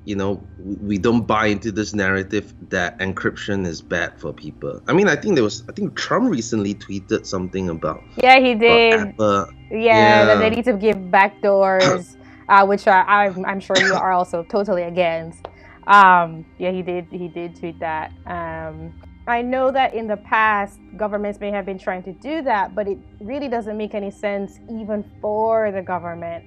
you 0.05 0.15
know 0.15 0.43
we 0.59 0.99
don't 0.99 1.27
buy 1.27 1.47
into 1.47 1.73
this 1.73 1.93
narrative 1.95 2.55
that 2.71 2.99
encryption 2.99 3.67
is 3.67 3.83
bad 3.83 4.19
for 4.21 4.33
people. 4.33 4.81
I 4.87 4.93
mean, 4.93 5.09
I 5.09 5.17
think 5.17 5.35
there 5.35 5.45
was 5.45 5.65
I 5.69 5.73
think 5.73 5.97
Trump 5.97 6.31
recently 6.31 6.75
tweeted 6.75 7.27
something 7.27 7.69
about 7.69 8.03
yeah 8.17 8.39
he 8.39 8.55
did 8.55 9.15
yeah, 9.19 9.47
yeah, 9.71 10.25
that 10.27 10.39
they 10.39 10.51
need 10.51 10.65
to 10.65 10.75
give 10.75 10.97
backdoors, 10.97 12.17
uh, 12.49 12.65
which 12.67 12.87
are, 12.87 13.05
I'm 13.07 13.45
I'm 13.45 13.61
sure 13.61 13.77
you 13.79 13.95
are 13.95 14.13
also 14.13 14.45
totally 14.45 14.83
against. 14.83 15.47
Um, 15.87 16.45
yeah, 16.59 16.73
he 16.73 16.83
did 16.83 17.07
he 17.11 17.29
did 17.29 17.57
tweet 17.57 17.79
that. 17.81 18.13
Um, 18.27 18.93
I 19.29 19.43
know 19.43 19.73
that 19.73 19.93
in 19.93 20.07
the 20.07 20.17
past, 20.19 20.79
governments 20.97 21.41
may 21.41 21.51
have 21.51 21.67
been 21.67 21.79
trying 21.79 22.05
to 22.05 22.13
do 22.13 22.43
that, 22.43 22.77
but 22.77 22.87
it 22.87 22.99
really 23.21 23.49
doesn't 23.49 23.77
make 23.77 23.93
any 23.93 24.11
sense 24.11 24.61
even 24.71 25.05
for 25.21 25.73
the 25.73 25.83
government 25.83 26.45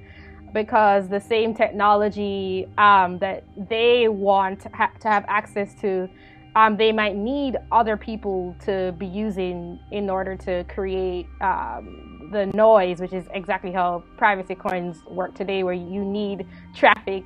because 0.53 1.09
the 1.09 1.19
same 1.19 1.53
technology 1.53 2.67
um, 2.77 3.19
that 3.19 3.43
they 3.69 4.07
want 4.07 4.61
to, 4.61 4.69
ha- 4.69 4.93
to 5.01 5.09
have 5.09 5.25
access 5.27 5.73
to, 5.81 6.09
um, 6.55 6.77
they 6.77 6.93
might 6.93 7.17
need 7.17 7.57
other 7.69 7.97
people 7.97 8.55
to 8.63 8.95
be 8.97 9.05
using 9.05 9.77
in 9.91 10.09
order 10.09 10.37
to 10.37 10.63
create 10.63 11.27
um, 11.41 12.29
the 12.31 12.45
noise, 12.47 13.01
which 13.01 13.13
is 13.13 13.25
exactly 13.33 13.73
how 13.73 14.03
privacy 14.17 14.55
coins 14.55 15.03
work 15.05 15.35
today, 15.35 15.63
where 15.63 15.73
you 15.73 16.03
need 16.03 16.47
traffic 16.73 17.25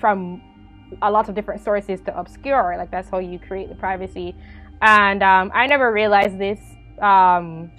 from 0.00 0.40
a 1.02 1.10
lot 1.10 1.28
of 1.28 1.34
different 1.34 1.62
sources 1.62 2.00
to 2.00 2.18
obscure. 2.18 2.74
Like 2.78 2.90
that's 2.90 3.08
how 3.08 3.18
you 3.18 3.38
create 3.38 3.68
the 3.68 3.74
privacy. 3.74 4.34
And 4.84 5.22
um, 5.22 5.50
I 5.54 5.66
never 5.66 5.90
realized 5.92 6.38
this 6.38 6.60
um, 7.00 7.72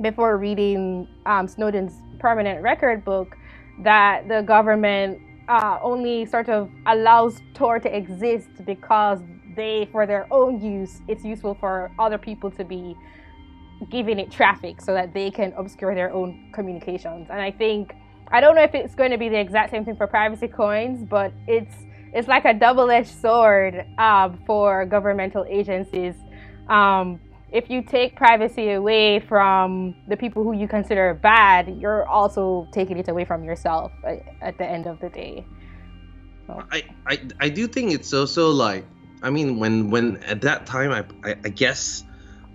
before 0.00 0.36
reading 0.36 1.06
um, 1.24 1.46
Snowden's 1.46 1.92
permanent 2.18 2.60
record 2.60 3.04
book 3.04 3.36
that 3.84 4.26
the 4.26 4.42
government 4.42 5.20
uh, 5.48 5.78
only 5.80 6.26
sort 6.26 6.48
of 6.48 6.68
allows 6.86 7.40
Tor 7.54 7.78
to 7.78 7.96
exist 7.96 8.48
because 8.66 9.20
they, 9.54 9.88
for 9.92 10.06
their 10.06 10.26
own 10.32 10.60
use, 10.60 11.00
it's 11.06 11.22
useful 11.22 11.54
for 11.54 11.92
other 12.00 12.18
people 12.18 12.50
to 12.50 12.64
be 12.64 12.96
giving 13.88 14.18
it 14.18 14.32
traffic 14.32 14.80
so 14.80 14.92
that 14.92 15.14
they 15.14 15.30
can 15.30 15.52
obscure 15.56 15.94
their 15.94 16.12
own 16.12 16.50
communications. 16.52 17.28
And 17.30 17.40
I 17.40 17.52
think 17.52 17.94
I 18.32 18.40
don't 18.40 18.56
know 18.56 18.64
if 18.64 18.74
it's 18.74 18.96
going 18.96 19.12
to 19.12 19.18
be 19.18 19.28
the 19.28 19.38
exact 19.38 19.70
same 19.70 19.84
thing 19.84 19.94
for 19.94 20.08
privacy 20.08 20.48
coins, 20.48 21.06
but 21.08 21.32
it's 21.46 21.74
it's 22.12 22.26
like 22.26 22.44
a 22.44 22.52
double-edged 22.52 23.20
sword 23.20 23.86
uh, 23.96 24.30
for 24.44 24.84
governmental 24.84 25.46
agencies 25.48 26.16
um, 26.70 27.20
if 27.52 27.68
you 27.68 27.82
take 27.82 28.16
privacy 28.16 28.70
away 28.70 29.18
from 29.18 29.94
the 30.06 30.16
people 30.16 30.44
who 30.44 30.52
you 30.52 30.68
consider 30.68 31.14
bad, 31.14 31.76
you're 31.80 32.06
also 32.06 32.68
taking 32.72 32.96
it 32.98 33.08
away 33.08 33.24
from 33.24 33.42
yourself 33.42 33.92
at, 34.40 34.56
the 34.56 34.64
end 34.64 34.86
of 34.86 35.00
the 35.00 35.08
day. 35.08 35.44
So. 36.46 36.62
I, 36.70 36.84
I 37.06 37.20
I 37.40 37.48
do 37.48 37.66
think 37.66 37.92
it's 37.92 38.12
also 38.12 38.50
like 38.50 38.84
I 39.22 39.30
mean 39.30 39.58
when 39.58 39.90
when 39.90 40.16
at 40.24 40.40
that 40.42 40.66
time 40.66 40.90
I 40.92 41.04
I, 41.28 41.36
I 41.44 41.48
guess 41.48 42.04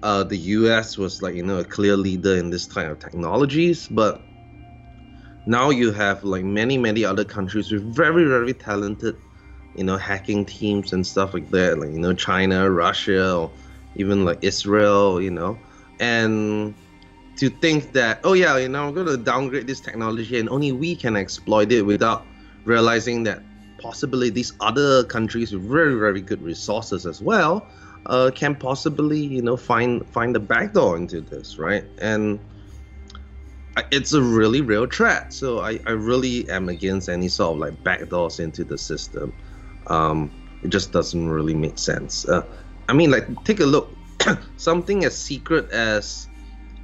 uh, 0.01 0.24
the 0.24 0.38
U.S. 0.60 0.98
was 0.98 1.22
like 1.22 1.36
you 1.36 1.43
know 1.43 1.60
a 1.60 1.65
clear 1.65 1.98
leader 1.98 2.36
in 2.36 2.50
this 2.50 2.65
kind 2.65 2.89
of 2.89 3.00
technologies, 3.00 3.88
but 3.88 4.22
now 5.45 5.69
you 5.69 5.91
have 5.91 6.24
like 6.24 6.43
many 6.43 6.77
many 6.77 7.03
other 7.03 7.25
countries 7.25 7.72
with 7.72 7.84
very 7.95 8.25
very 8.25 8.53
talented 8.53 9.17
you 9.75 9.84
know 9.84 9.98
hacking 9.98 10.45
teams 10.45 10.93
and 10.93 11.05
stuff 11.05 11.34
like 11.34 11.50
that, 11.51 11.79
like 11.79 11.91
you 11.91 12.00
know 12.00 12.13
China, 12.13 12.69
Russia. 12.69 13.36
Or, 13.36 13.51
even 13.96 14.25
like 14.25 14.40
Israel, 14.42 15.22
you 15.22 15.32
know, 15.32 15.60
and 16.00 16.75
to 17.38 17.50
think 17.50 17.94
that 17.94 18.22
oh 18.24 18.34
yeah, 18.34 18.58
you 18.58 18.70
know, 18.70 18.88
I'm 18.88 18.94
going 18.94 19.08
to 19.08 19.18
downgrade 19.18 19.68
this 19.68 19.80
technology 19.80 20.40
and 20.40 20.50
only 20.50 20.72
we 20.72 20.96
can 20.96 21.16
exploit 21.16 21.72
it 21.72 21.82
without 21.82 22.25
realizing 22.64 23.24
that 23.24 23.44
possibly 23.78 24.30
these 24.30 24.54
other 24.62 25.04
countries 25.04 25.54
with 25.54 25.64
very 25.64 25.96
very 25.96 26.22
good 26.22 26.42
resources 26.42 27.06
as 27.06 27.22
well 27.22 27.68
uh, 28.08 28.32
can 28.34 28.56
possibly 28.56 29.20
you 29.20 29.42
know 29.42 29.58
find 29.58 30.08
find 30.10 30.36
the 30.36 30.40
backdoor 30.40 30.98
into 30.98 31.22
this, 31.22 31.58
right? 31.58 31.86
And 32.00 32.40
it's 33.92 34.14
a 34.14 34.22
really 34.22 34.62
real 34.62 34.86
threat. 34.86 35.34
So 35.34 35.60
I, 35.60 35.80
I 35.86 35.92
really 35.92 36.50
am 36.50 36.70
against 36.70 37.10
any 37.10 37.28
sort 37.28 37.54
of 37.54 37.60
like 37.60 37.84
backdoors 37.84 38.40
into 38.40 38.64
the 38.64 38.78
system. 38.78 39.34
Um, 39.88 40.32
it 40.64 40.70
just 40.70 40.92
doesn't 40.92 41.30
really 41.30 41.54
make 41.54 41.78
sense. 41.78 42.28
Uh, 42.28 42.44
I 42.88 42.94
mean, 42.94 43.12
like, 43.12 43.44
take 43.44 43.60
a 43.60 43.65
look. 43.65 43.96
Something 44.58 45.06
as 45.06 45.18
secret 45.18 45.72
as 45.72 46.27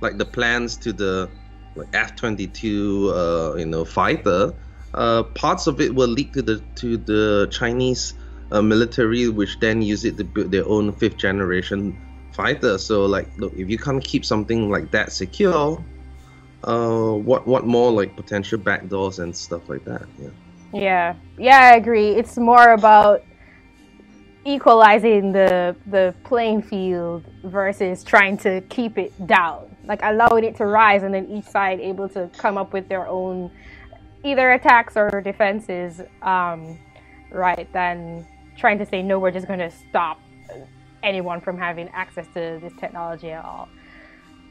like 0.01 0.17
the 0.17 0.25
plans 0.25 0.77
to 0.77 0.93
the 0.93 1.29
like 1.75 1.87
F-22, 1.93 3.53
uh, 3.53 3.57
you 3.57 3.65
know, 3.65 3.85
fighter. 3.85 4.53
Uh, 4.93 5.23
parts 5.23 5.67
of 5.67 5.79
it 5.79 5.95
were 5.95 6.07
leaked 6.07 6.33
to 6.33 6.41
the 6.41 6.59
to 6.75 6.97
the 6.97 7.47
Chinese 7.51 8.13
uh, 8.51 8.61
military, 8.61 9.29
which 9.29 9.59
then 9.59 9.81
use 9.81 10.03
it 10.03 10.17
to 10.17 10.23
build 10.23 10.51
their 10.51 10.67
own 10.67 10.91
fifth 10.91 11.17
generation 11.17 11.97
fighter. 12.33 12.77
So, 12.77 13.05
like, 13.05 13.29
look, 13.37 13.53
if 13.53 13.69
you 13.69 13.77
can't 13.77 14.03
keep 14.03 14.25
something 14.25 14.69
like 14.69 14.91
that 14.91 15.13
secure, 15.13 15.83
uh, 16.63 17.11
what 17.13 17.47
what 17.47 17.65
more 17.65 17.91
like 17.91 18.15
potential 18.15 18.59
backdoors 18.59 19.19
and 19.19 19.35
stuff 19.35 19.69
like 19.69 19.85
that? 19.85 20.05
Yeah. 20.19 20.29
Yeah, 20.73 21.15
yeah, 21.37 21.59
I 21.59 21.75
agree. 21.75 22.11
It's 22.11 22.37
more 22.37 22.71
about 22.71 23.23
equalizing 24.45 25.31
the 25.31 25.75
the 25.87 26.13
playing 26.23 26.61
field 26.61 27.23
versus 27.43 28.03
trying 28.03 28.37
to 28.37 28.61
keep 28.69 28.97
it 28.97 29.11
down. 29.27 29.75
Like 29.85 29.99
allowing 30.03 30.43
it 30.43 30.55
to 30.57 30.65
rise 30.65 31.03
and 31.03 31.13
then 31.13 31.27
each 31.29 31.45
side 31.45 31.79
able 31.79 32.07
to 32.09 32.29
come 32.37 32.57
up 32.57 32.73
with 32.73 32.87
their 32.87 33.07
own 33.07 33.51
either 34.23 34.51
attacks 34.51 34.95
or 34.95 35.21
defenses 35.21 36.01
um, 36.21 36.77
right 37.31 37.71
than 37.73 38.25
trying 38.57 38.77
to 38.77 38.85
say 38.85 39.01
no 39.01 39.17
we're 39.17 39.31
just 39.31 39.47
going 39.47 39.59
to 39.59 39.71
stop 39.71 40.19
anyone 41.01 41.41
from 41.41 41.57
having 41.57 41.89
access 41.89 42.27
to 42.27 42.59
this 42.61 42.73
technology 42.79 43.31
at 43.31 43.43
all. 43.43 43.67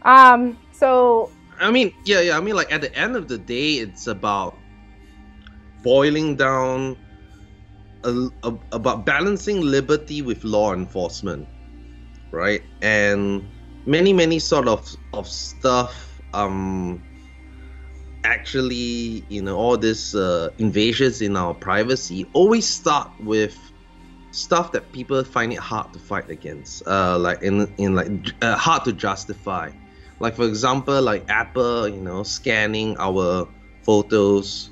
Um, 0.02 0.58
so 0.72 1.30
i 1.60 1.70
mean 1.70 1.92
yeah 2.06 2.20
yeah 2.20 2.36
i 2.36 2.40
mean 2.40 2.56
like 2.56 2.72
at 2.72 2.80
the 2.80 2.92
end 2.96 3.14
of 3.16 3.28
the 3.28 3.36
day 3.36 3.74
it's 3.74 4.06
about 4.06 4.56
boiling 5.82 6.34
down 6.34 6.96
about 8.04 9.06
balancing 9.06 9.60
liberty 9.60 10.22
with 10.22 10.44
law 10.44 10.72
enforcement, 10.72 11.48
right? 12.32 12.62
And 12.82 13.50
many 13.86 14.12
many 14.12 14.38
sort 14.38 14.68
of 14.68 14.88
of 15.12 15.26
stuff 15.28 16.20
um 16.32 17.02
actually 18.24 19.24
you 19.28 19.42
know 19.42 19.56
all 19.56 19.76
this 19.76 20.14
uh, 20.14 20.50
invasions 20.58 21.22
in 21.22 21.36
our 21.36 21.54
privacy 21.54 22.24
always 22.34 22.68
start 22.68 23.10
with 23.18 23.72
stuff 24.30 24.72
that 24.72 24.92
people 24.92 25.24
find 25.24 25.52
it 25.52 25.58
hard 25.58 25.92
to 25.92 25.98
fight 25.98 26.30
against 26.30 26.86
uh 26.86 27.18
like 27.18 27.42
in 27.42 27.72
in 27.78 27.94
like 27.94 28.08
uh, 28.42 28.56
hard 28.56 28.84
to 28.84 28.92
justify 28.92 29.70
like 30.20 30.36
for 30.36 30.44
example 30.44 31.00
like 31.02 31.24
apple 31.28 31.88
you 31.88 32.00
know 32.00 32.22
scanning 32.22 32.96
our 32.98 33.48
photos 33.84 34.70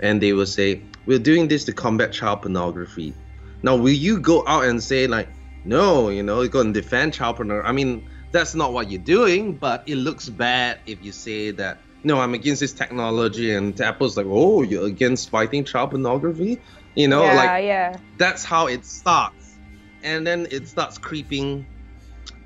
and 0.00 0.20
they 0.22 0.32
will 0.32 0.46
say 0.46 0.90
we're 1.06 1.18
doing 1.18 1.48
this 1.48 1.64
to 1.64 1.72
combat 1.72 2.12
child 2.12 2.42
pornography. 2.42 3.14
Now, 3.62 3.76
will 3.76 3.90
you 3.90 4.20
go 4.20 4.44
out 4.46 4.64
and 4.64 4.82
say 4.82 5.06
like, 5.06 5.28
no, 5.64 6.10
you 6.10 6.22
know, 6.22 6.42
you're 6.42 6.50
going 6.50 6.72
to 6.72 6.80
defend 6.80 7.14
child 7.14 7.36
pornography? 7.36 7.68
I 7.68 7.72
mean, 7.72 8.08
that's 8.30 8.54
not 8.54 8.72
what 8.72 8.90
you're 8.90 9.00
doing, 9.00 9.56
but 9.56 9.84
it 9.86 9.96
looks 9.96 10.28
bad 10.28 10.80
if 10.86 11.02
you 11.02 11.12
say 11.12 11.52
that. 11.52 11.78
No, 12.02 12.20
I'm 12.20 12.34
against 12.34 12.60
this 12.60 12.74
technology, 12.74 13.54
and 13.54 13.80
Apple's 13.80 14.16
like, 14.16 14.26
oh, 14.28 14.60
you're 14.60 14.86
against 14.86 15.30
fighting 15.30 15.64
child 15.64 15.92
pornography, 15.92 16.60
you 16.94 17.08
know, 17.08 17.24
yeah, 17.24 17.34
like 17.34 17.64
yeah. 17.64 17.96
That's 18.18 18.44
how 18.44 18.66
it 18.66 18.84
starts, 18.84 19.56
and 20.02 20.26
then 20.26 20.46
it 20.50 20.68
starts 20.68 20.98
creeping, 20.98 21.64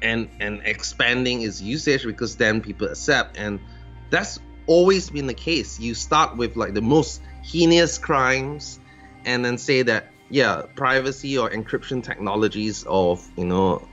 and 0.00 0.29
and 0.38 0.62
expanding 0.65 1.43
its 1.43 1.61
usage 1.61 2.05
because 2.05 2.37
then 2.37 2.61
people 2.61 2.87
accept, 2.87 3.37
and 3.37 3.59
that's 4.11 4.38
always 4.67 5.11
been 5.11 5.27
the 5.27 5.35
case. 5.35 5.81
You 5.81 5.95
start 5.95 6.37
with 6.37 6.55
like 6.55 6.75
the 6.75 6.83
most 6.83 7.21
heinous 7.50 7.99
crimes 7.99 8.81
and 9.25 9.45
then 9.45 9.59
say 9.59 9.83
that 9.83 10.12
yeah 10.31 10.62
privacy 10.76 11.38
or 11.38 11.49
encryption 11.50 12.02
technologies 12.02 12.85
of 12.87 13.26
you 13.37 13.45
know 13.45 13.88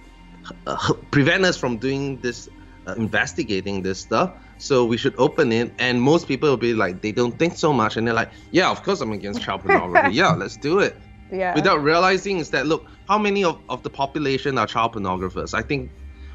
uh, 0.67 0.93
prevent 1.11 1.45
us 1.45 1.57
from 1.57 1.77
doing 1.77 2.19
this 2.21 2.49
uh, 2.87 2.93
investigating 2.97 3.81
this 3.81 3.99
stuff. 3.99 4.33
So 4.57 4.85
we 4.85 4.97
should 4.97 5.15
open 5.17 5.51
it. 5.51 5.73
And 5.79 6.01
most 6.01 6.27
people 6.27 6.49
will 6.49 6.57
be 6.57 6.73
like 6.73 7.01
they 7.01 7.11
don't 7.11 7.37
think 7.37 7.57
so 7.57 7.73
much. 7.73 7.97
And 7.97 8.07
they're 8.07 8.13
like 8.13 8.31
yeah 8.51 8.69
of 8.69 8.83
course 8.83 9.01
i'm 9.01 9.11
against 9.11 9.41
child 9.41 9.61
pornography. 9.61 10.13
Yeah 10.21 10.31
let's 10.33 10.57
do 10.57 10.79
it. 10.79 10.97
Yeah. 11.31 11.55
Without 11.55 11.81
realizing 11.81 12.37
is 12.39 12.51
that 12.51 12.67
look 12.67 12.85
how 13.07 13.17
many 13.17 13.43
of, 13.43 13.59
of 13.69 13.83
the 13.83 13.89
population 13.89 14.57
are 14.57 14.67
child 14.67 14.93
pornographers? 14.93 15.53
I 15.53 15.61
think 15.61 15.91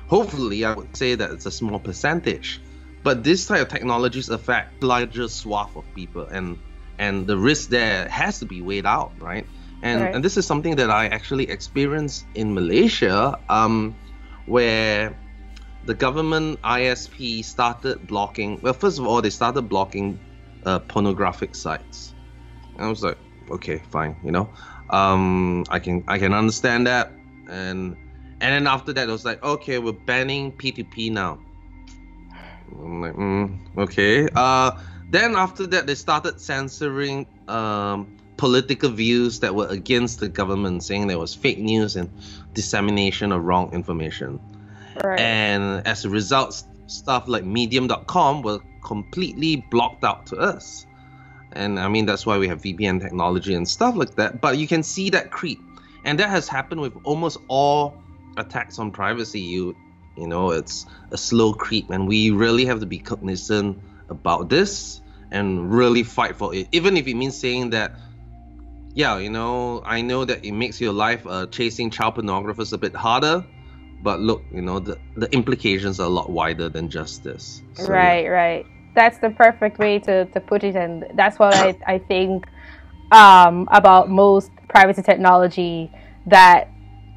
hopefully 0.06 0.64
i 0.64 0.74
would 0.74 0.96
say 0.96 1.14
that 1.14 1.30
it's 1.30 1.46
a 1.46 1.50
small 1.50 1.78
percentage. 1.78 2.60
But 3.02 3.24
this 3.24 3.46
type 3.46 3.62
of 3.62 3.68
technologies 3.68 4.28
affect 4.28 4.82
larger 4.82 5.28
swath 5.28 5.74
of 5.76 5.84
people. 5.94 6.26
And 6.26 6.58
and 7.00 7.26
the 7.26 7.36
risk 7.36 7.70
there 7.70 8.06
has 8.08 8.38
to 8.38 8.46
be 8.46 8.60
weighed 8.60 8.86
out, 8.86 9.10
right? 9.18 9.46
And 9.82 10.02
right. 10.02 10.14
and 10.14 10.22
this 10.22 10.36
is 10.36 10.46
something 10.46 10.76
that 10.76 10.90
I 10.90 11.06
actually 11.06 11.48
experienced 11.48 12.26
in 12.34 12.52
Malaysia, 12.54 13.40
um, 13.48 13.96
where 14.44 15.16
the 15.86 15.94
government 15.94 16.60
ISP 16.60 17.42
started 17.42 18.06
blocking. 18.06 18.60
Well, 18.60 18.74
first 18.74 18.98
of 18.98 19.06
all, 19.06 19.22
they 19.22 19.30
started 19.30 19.62
blocking 19.62 20.20
uh, 20.66 20.80
pornographic 20.80 21.54
sites. 21.54 22.14
And 22.76 22.84
I 22.84 22.88
was 22.90 23.02
like, 23.02 23.16
okay, 23.50 23.80
fine, 23.90 24.14
you 24.22 24.30
know, 24.30 24.52
um, 24.90 25.64
I 25.70 25.78
can 25.78 26.04
I 26.06 26.18
can 26.18 26.34
understand 26.34 26.86
that, 26.86 27.12
and 27.48 27.96
and 28.44 28.50
then 28.52 28.66
after 28.66 28.92
that, 28.92 29.08
it 29.08 29.12
was 29.12 29.24
like, 29.24 29.42
okay, 29.42 29.78
we're 29.78 29.92
banning 30.04 30.52
P2P 30.52 31.12
now. 31.12 31.40
I'm 32.72 33.00
like, 33.00 33.14
mm, 33.14 33.58
okay. 33.78 34.28
Uh, 34.34 34.72
then 35.10 35.36
after 35.36 35.66
that, 35.66 35.86
they 35.86 35.94
started 35.94 36.40
censoring 36.40 37.26
um, 37.48 38.16
political 38.36 38.90
views 38.90 39.40
that 39.40 39.54
were 39.54 39.66
against 39.66 40.20
the 40.20 40.28
government, 40.28 40.82
saying 40.82 41.08
there 41.08 41.18
was 41.18 41.34
fake 41.34 41.58
news 41.58 41.96
and 41.96 42.10
dissemination 42.54 43.32
of 43.32 43.44
wrong 43.44 43.72
information. 43.72 44.40
Right. 45.02 45.20
And 45.20 45.86
as 45.86 46.04
a 46.04 46.08
result, 46.10 46.62
stuff 46.86 47.28
like 47.28 47.44
Medium.com 47.44 48.42
were 48.42 48.60
completely 48.84 49.56
blocked 49.70 50.04
out 50.04 50.26
to 50.26 50.36
us. 50.36 50.86
And 51.52 51.80
I 51.80 51.88
mean, 51.88 52.06
that's 52.06 52.24
why 52.24 52.38
we 52.38 52.46
have 52.48 52.62
VPN 52.62 53.00
technology 53.00 53.54
and 53.54 53.68
stuff 53.68 53.96
like 53.96 54.14
that. 54.14 54.40
But 54.40 54.58
you 54.58 54.66
can 54.66 54.82
see 54.82 55.10
that 55.10 55.30
creep. 55.30 55.60
And 56.04 56.18
that 56.20 56.30
has 56.30 56.48
happened 56.48 56.80
with 56.80 56.94
almost 57.04 57.38
all 57.48 58.00
attacks 58.36 58.78
on 58.78 58.90
privacy. 58.90 59.40
You, 59.40 59.76
you 60.16 60.28
know, 60.28 60.50
it's 60.52 60.86
a 61.10 61.18
slow 61.18 61.52
creep. 61.52 61.90
And 61.90 62.06
we 62.06 62.30
really 62.30 62.64
have 62.64 62.80
to 62.80 62.86
be 62.86 62.98
cognizant 62.98 63.78
about 64.10 64.48
this 64.48 65.00
and 65.30 65.72
really 65.72 66.02
fight 66.02 66.36
for 66.36 66.54
it. 66.54 66.68
Even 66.72 66.96
if 66.96 67.06
it 67.06 67.14
means 67.14 67.36
saying 67.36 67.70
that, 67.70 67.92
yeah, 68.94 69.18
you 69.18 69.30
know, 69.30 69.82
I 69.84 70.02
know 70.02 70.24
that 70.24 70.44
it 70.44 70.52
makes 70.52 70.80
your 70.80 70.92
life 70.92 71.26
uh, 71.26 71.46
chasing 71.46 71.90
child 71.90 72.16
pornographers 72.16 72.72
a 72.72 72.78
bit 72.78 72.94
harder 72.94 73.46
but 74.02 74.20
look 74.20 74.42
you 74.52 74.62
know 74.62 74.78
the, 74.78 74.98
the 75.16 75.32
implications 75.32 76.00
are 76.00 76.06
a 76.06 76.10
lot 76.10 76.30
wider 76.30 76.68
than 76.68 76.88
just 76.88 77.22
this 77.22 77.62
so, 77.74 77.86
right 77.86 78.24
yeah. 78.24 78.30
right 78.30 78.66
that's 78.94 79.18
the 79.18 79.30
perfect 79.30 79.78
way 79.78 79.98
to, 79.98 80.24
to 80.26 80.40
put 80.40 80.64
it 80.64 80.74
and 80.74 81.06
that's 81.14 81.38
what 81.38 81.54
I, 81.54 81.78
I 81.86 81.98
think 81.98 82.46
um, 83.12 83.68
about 83.70 84.08
most 84.10 84.50
privacy 84.68 85.02
technology 85.02 85.92
that 86.26 86.68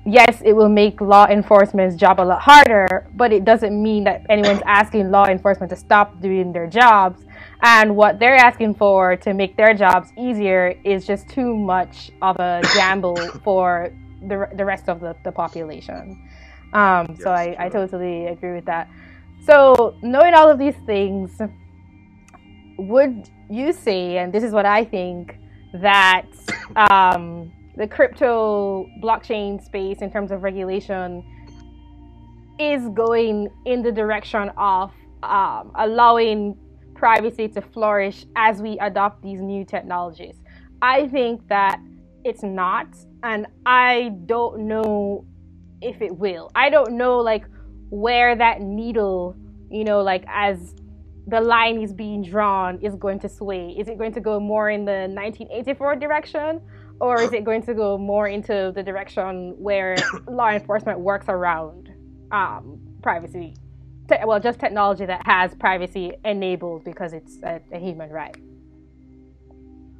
yes 0.05 0.41
it 0.43 0.53
will 0.53 0.69
make 0.69 0.99
law 1.01 1.25
enforcement's 1.27 1.95
job 1.95 2.19
a 2.19 2.21
lot 2.21 2.41
harder 2.41 3.07
but 3.15 3.31
it 3.31 3.45
doesn't 3.45 3.81
mean 3.81 4.03
that 4.03 4.25
anyone's 4.29 4.61
asking 4.65 5.11
law 5.11 5.25
enforcement 5.25 5.69
to 5.69 5.75
stop 5.75 6.19
doing 6.21 6.51
their 6.51 6.67
jobs. 6.67 7.23
And 7.61 7.95
what 7.95 8.19
they're 8.19 8.35
asking 8.35 8.75
for 8.75 9.15
to 9.17 9.33
make 9.33 9.55
their 9.55 9.73
jobs 9.73 10.11
easier 10.17 10.75
is 10.83 11.07
just 11.07 11.29
too 11.29 11.55
much 11.55 12.11
of 12.21 12.35
a 12.39 12.61
gamble 12.75 13.15
for 13.43 13.91
the, 14.21 14.49
the 14.55 14.65
rest 14.65 14.89
of 14.89 14.99
the, 14.99 15.15
the 15.23 15.31
population. 15.31 16.29
Um, 16.73 17.05
yes, 17.09 17.23
so 17.23 17.31
I, 17.31 17.55
I 17.57 17.69
totally 17.69 18.27
agree 18.27 18.53
with 18.53 18.65
that. 18.65 18.89
So 19.45 19.95
knowing 20.01 20.33
all 20.33 20.49
of 20.49 20.59
these 20.59 20.75
things 20.85 21.39
would 22.77 23.29
you 23.49 23.71
say, 23.71 24.17
and 24.17 24.33
this 24.33 24.43
is 24.43 24.51
what 24.51 24.65
I 24.65 24.83
think, 24.83 25.37
that 25.73 26.25
um, 26.75 27.51
the 27.77 27.87
crypto 27.87 28.87
blockchain 29.01 29.63
space 29.63 30.01
in 30.01 30.11
terms 30.11 30.31
of 30.31 30.43
regulation 30.43 31.23
is 32.59 32.87
going 32.89 33.49
in 33.65 33.81
the 33.81 33.91
direction 33.91 34.49
of 34.57 34.91
um, 35.23 35.71
allowing 35.75 36.57
privacy 36.93 37.47
to 37.47 37.61
flourish 37.61 38.25
as 38.35 38.61
we 38.61 38.77
adopt 38.79 39.21
these 39.23 39.41
new 39.41 39.65
technologies? 39.65 40.35
I 40.81 41.07
think 41.07 41.47
that 41.47 41.79
it's 42.23 42.43
not, 42.43 42.87
and 43.23 43.47
I 43.65 44.11
don't 44.25 44.67
know 44.67 45.25
if 45.81 46.01
it 46.01 46.15
will. 46.15 46.51
I 46.55 46.69
don't 46.69 46.93
know 46.93 47.17
like 47.17 47.45
where 47.89 48.35
that 48.35 48.61
needle, 48.61 49.35
you 49.69 49.83
know, 49.83 50.01
like 50.01 50.23
as 50.27 50.73
the 51.27 51.39
line 51.39 51.81
is 51.81 51.93
being 51.93 52.21
drawn 52.21 52.79
is 52.81 52.95
going 52.95 53.19
to 53.19 53.29
sway? 53.29 53.75
Is 53.77 53.87
it 53.87 53.97
going 53.97 54.13
to 54.13 54.21
go 54.21 54.39
more 54.39 54.69
in 54.69 54.85
the 54.85 55.07
1984 55.09 55.95
direction, 55.95 56.61
or 57.03 57.21
is 57.21 57.33
it 57.33 57.43
going 57.43 57.61
to 57.61 57.73
go 57.73 57.97
more 57.97 58.29
into 58.29 58.71
the 58.73 58.81
direction 58.81 59.55
where 59.57 59.97
law 60.27 60.49
enforcement 60.49 60.99
works 60.99 61.25
around 61.27 61.91
um, 62.31 62.79
privacy? 63.01 63.55
Te- 64.07 64.23
well, 64.25 64.39
just 64.39 64.57
technology 64.57 65.05
that 65.05 65.25
has 65.25 65.53
privacy 65.55 66.13
enabled 66.23 66.85
because 66.85 67.11
it's 67.11 67.37
a, 67.43 67.59
a 67.73 67.77
human 67.77 68.09
right. 68.09 68.37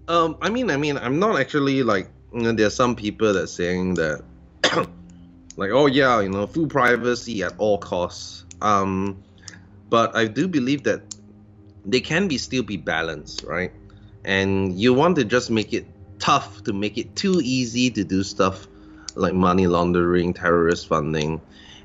Um, 0.07 0.37
I 0.41 0.49
mean, 0.49 0.71
I 0.71 0.77
mean, 0.77 0.97
I'm 0.97 1.19
not 1.19 1.37
actually 1.37 1.83
like 1.83 2.07
you 2.33 2.41
know, 2.41 2.53
there 2.53 2.67
are 2.67 2.77
some 2.83 2.95
people 2.95 3.33
that 3.33 3.47
saying 3.47 3.95
that 3.95 4.23
like, 5.57 5.71
oh 5.71 5.87
yeah, 5.87 6.21
you 6.21 6.29
know, 6.29 6.47
full 6.47 6.67
privacy 6.67 7.43
at 7.43 7.53
all 7.57 7.77
costs. 7.77 8.45
Um, 8.61 9.21
but 9.89 10.15
I 10.15 10.27
do 10.27 10.47
believe 10.47 10.83
that 10.83 11.01
they 11.85 11.99
can 11.99 12.29
be 12.29 12.37
still 12.37 12.63
be 12.63 12.77
balanced, 12.77 13.43
right? 13.43 13.71
And 14.23 14.79
you 14.79 14.93
want 14.93 15.17
to 15.17 15.25
just 15.25 15.51
make 15.51 15.73
it 15.73 15.85
tough 16.23 16.63
to 16.63 16.71
make 16.71 16.97
it 16.97 17.13
too 17.17 17.41
easy 17.43 17.91
to 17.91 18.05
do 18.05 18.23
stuff 18.23 18.65
like 19.15 19.33
money 19.33 19.67
laundering, 19.67 20.33
terrorist 20.33 20.87
funding, 20.87 21.41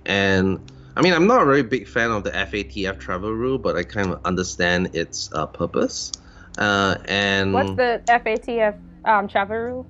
and 0.06 0.60
I 0.96 1.02
mean 1.02 1.12
I'm 1.12 1.26
not 1.26 1.42
a 1.42 1.44
very 1.44 1.64
big 1.64 1.88
fan 1.88 2.12
of 2.12 2.22
the 2.22 2.30
FATF 2.30 3.00
travel 3.00 3.32
rule, 3.32 3.58
but 3.58 3.74
I 3.74 3.82
kind 3.82 4.12
of 4.12 4.20
understand 4.24 4.94
its 4.94 5.28
uh, 5.32 5.46
purpose. 5.46 6.12
Uh, 6.56 6.98
and 7.06 7.52
what's 7.52 7.74
the 7.74 8.00
FATF 8.06 8.78
um, 9.04 9.26
travel 9.26 9.56
rule? 9.56 9.86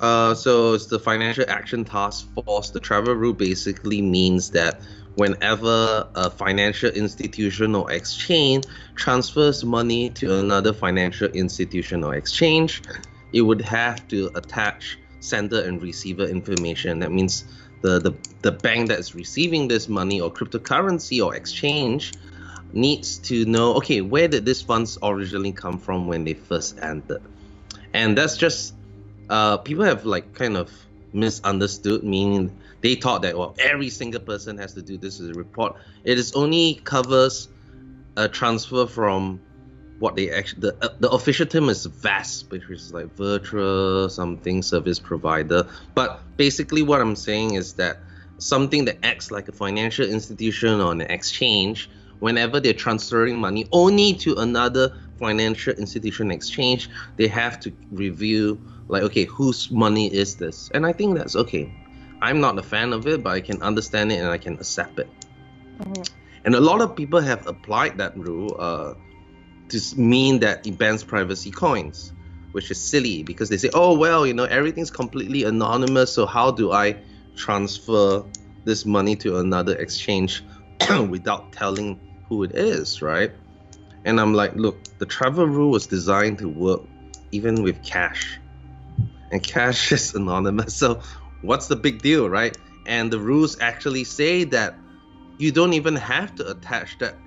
Uh, 0.00 0.32
so 0.32 0.72
it's 0.72 0.86
the 0.86 0.98
Financial 0.98 1.44
Action 1.48 1.84
Task 1.84 2.26
Force. 2.32 2.70
The 2.70 2.80
travel 2.80 3.12
rule 3.14 3.34
basically 3.34 4.00
means 4.00 4.50
that 4.52 4.80
whenever 5.16 6.08
a 6.14 6.30
financial 6.30 6.90
institution 6.90 7.74
or 7.74 7.90
exchange 7.90 8.64
transfers 8.94 9.64
money 9.64 10.08
to 10.10 10.38
another 10.38 10.72
financial 10.72 11.28
institution 11.28 12.04
or 12.04 12.14
exchange, 12.14 12.82
it 13.32 13.42
would 13.42 13.60
have 13.62 14.06
to 14.08 14.30
attach 14.34 14.98
sender 15.20 15.62
and 15.62 15.82
receiver 15.82 16.24
information. 16.24 17.00
That 17.00 17.12
means 17.12 17.44
the, 17.82 17.98
the, 17.98 18.14
the 18.42 18.52
bank 18.52 18.88
that's 18.88 19.14
receiving 19.14 19.68
this 19.68 19.88
money 19.88 20.20
or 20.20 20.30
cryptocurrency 20.30 21.24
or 21.24 21.34
exchange 21.34 22.14
needs 22.72 23.18
to 23.18 23.44
know 23.46 23.74
okay, 23.74 24.00
where 24.00 24.28
did 24.28 24.44
these 24.44 24.62
funds 24.62 24.98
originally 25.02 25.52
come 25.52 25.78
from 25.78 26.06
when 26.06 26.24
they 26.24 26.34
first 26.34 26.78
entered? 26.80 27.22
And 27.94 28.16
that's 28.16 28.36
just 28.36 28.74
uh, 29.30 29.58
people 29.58 29.84
have 29.84 30.04
like 30.04 30.34
kind 30.34 30.56
of 30.56 30.70
misunderstood, 31.12 32.04
meaning 32.04 32.58
they 32.80 32.94
thought 32.94 33.22
that 33.22 33.36
well 33.36 33.54
every 33.58 33.90
single 33.90 34.20
person 34.20 34.58
has 34.58 34.74
to 34.74 34.82
do 34.82 34.98
this 34.98 35.20
as 35.20 35.30
a 35.30 35.34
report. 35.34 35.76
It 36.04 36.18
is 36.18 36.32
only 36.32 36.74
covers 36.84 37.48
a 38.16 38.28
transfer 38.28 38.86
from 38.86 39.40
what 39.98 40.16
they 40.16 40.30
actually 40.30 40.60
the, 40.60 40.76
uh, 40.80 40.88
the 41.00 41.10
official 41.10 41.46
term 41.46 41.68
is 41.68 41.86
VASP, 41.86 42.50
which 42.50 42.70
is 42.70 42.92
like 42.92 43.14
virtual 43.16 44.08
something 44.08 44.62
service 44.62 44.98
provider. 44.98 45.66
But 45.94 46.20
basically, 46.36 46.82
what 46.82 47.00
I'm 47.00 47.16
saying 47.16 47.54
is 47.54 47.74
that 47.74 47.98
something 48.38 48.84
that 48.84 48.98
acts 49.02 49.30
like 49.30 49.48
a 49.48 49.52
financial 49.52 50.06
institution 50.06 50.80
or 50.80 50.92
an 50.92 51.00
exchange, 51.00 51.90
whenever 52.20 52.60
they're 52.60 52.72
transferring 52.72 53.38
money 53.38 53.66
only 53.72 54.14
to 54.14 54.36
another 54.36 54.96
financial 55.18 55.74
institution 55.74 56.30
exchange, 56.30 56.88
they 57.16 57.26
have 57.26 57.58
to 57.60 57.72
review 57.90 58.60
like 58.88 59.02
okay 59.02 59.24
whose 59.24 59.70
money 59.70 60.12
is 60.12 60.36
this 60.36 60.70
and 60.74 60.84
i 60.86 60.92
think 60.92 61.16
that's 61.16 61.36
okay 61.36 61.72
i'm 62.20 62.40
not 62.40 62.58
a 62.58 62.62
fan 62.62 62.92
of 62.92 63.06
it 63.06 63.22
but 63.22 63.30
i 63.30 63.40
can 63.40 63.62
understand 63.62 64.10
it 64.10 64.16
and 64.16 64.28
i 64.28 64.38
can 64.38 64.54
accept 64.54 64.98
it 64.98 65.08
mm-hmm. 65.78 66.02
and 66.44 66.54
a 66.54 66.60
lot 66.60 66.80
of 66.80 66.96
people 66.96 67.20
have 67.20 67.46
applied 67.46 67.96
that 67.98 68.16
rule 68.16 68.56
uh, 68.58 68.94
to 69.68 69.80
mean 69.96 70.40
that 70.40 70.66
it 70.66 70.78
bans 70.78 71.04
privacy 71.04 71.50
coins 71.50 72.12
which 72.52 72.70
is 72.70 72.82
silly 72.90 73.22
because 73.22 73.48
they 73.48 73.56
say 73.58 73.70
oh 73.74 73.96
well 73.96 74.26
you 74.26 74.34
know 74.34 74.44
everything's 74.44 74.90
completely 74.90 75.44
anonymous 75.44 76.12
so 76.14 76.26
how 76.26 76.50
do 76.50 76.72
i 76.72 76.96
transfer 77.36 78.24
this 78.64 78.84
money 78.84 79.16
to 79.16 79.38
another 79.38 79.76
exchange 79.76 80.44
without 81.08 81.52
telling 81.52 82.00
who 82.22 82.42
it 82.42 82.52
is 82.54 83.02
right 83.02 83.32
and 84.04 84.20
i'm 84.20 84.34
like 84.34 84.54
look 84.54 84.84
the 84.98 85.06
travel 85.06 85.46
rule 85.46 85.70
was 85.70 85.86
designed 85.86 86.38
to 86.38 86.48
work 86.48 86.82
even 87.32 87.62
with 87.62 87.82
cash 87.82 88.40
and 89.30 89.42
cash 89.42 89.92
is 89.92 90.14
anonymous. 90.14 90.74
So 90.76 91.02
what's 91.40 91.68
the 91.68 91.76
big 91.76 92.02
deal, 92.02 92.28
right? 92.28 92.56
And 92.86 93.12
the 93.12 93.20
rules 93.20 93.60
actually 93.60 94.04
say 94.04 94.44
that 94.44 94.80
you 95.38 95.52
don't 95.52 95.74
even 95.74 95.96
have 95.96 96.34
to 96.36 96.50
attach 96.50 96.98
that 96.98 97.20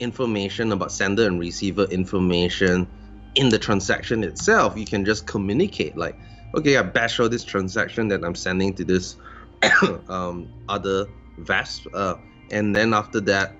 information 0.00 0.72
about 0.72 0.92
sender 0.92 1.26
and 1.26 1.38
receiver 1.38 1.84
information 1.84 2.86
in 3.34 3.48
the 3.48 3.58
transaction 3.58 4.24
itself. 4.24 4.76
You 4.76 4.86
can 4.86 5.04
just 5.04 5.26
communicate 5.26 5.96
like, 5.96 6.16
okay, 6.54 6.76
I 6.76 6.82
bash 6.82 7.20
out 7.20 7.30
this 7.30 7.44
transaction 7.44 8.08
that 8.08 8.24
I'm 8.24 8.34
sending 8.34 8.74
to 8.74 8.84
this 8.84 9.16
um, 10.08 10.48
other 10.68 11.06
VASP, 11.38 11.86
uh, 11.94 12.16
and 12.50 12.74
then 12.74 12.92
after 12.92 13.20
that, 13.22 13.54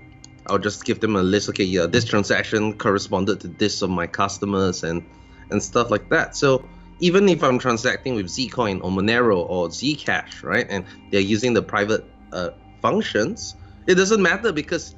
I'll 0.47 0.59
just 0.59 0.85
give 0.85 0.99
them 0.99 1.15
a 1.15 1.23
list. 1.23 1.49
Okay, 1.49 1.63
yeah, 1.63 1.85
this 1.85 2.05
transaction 2.05 2.73
corresponded 2.77 3.39
to 3.41 3.47
this 3.47 3.81
of 3.81 3.89
my 3.89 4.07
customers 4.07 4.83
and 4.83 5.03
and 5.49 5.63
stuff 5.63 5.89
like 5.89 6.09
that. 6.09 6.35
So 6.35 6.67
even 6.99 7.29
if 7.29 7.43
I'm 7.43 7.59
transacting 7.59 8.15
with 8.15 8.27
Zcoin 8.27 8.83
or 8.83 8.91
Monero 8.91 9.49
or 9.49 9.69
Zcash, 9.69 10.43
right, 10.43 10.67
and 10.69 10.85
they're 11.11 11.21
using 11.21 11.53
the 11.53 11.61
private 11.61 12.05
uh, 12.31 12.51
functions, 12.81 13.55
it 13.87 13.95
doesn't 13.95 14.21
matter 14.21 14.51
because 14.51 14.95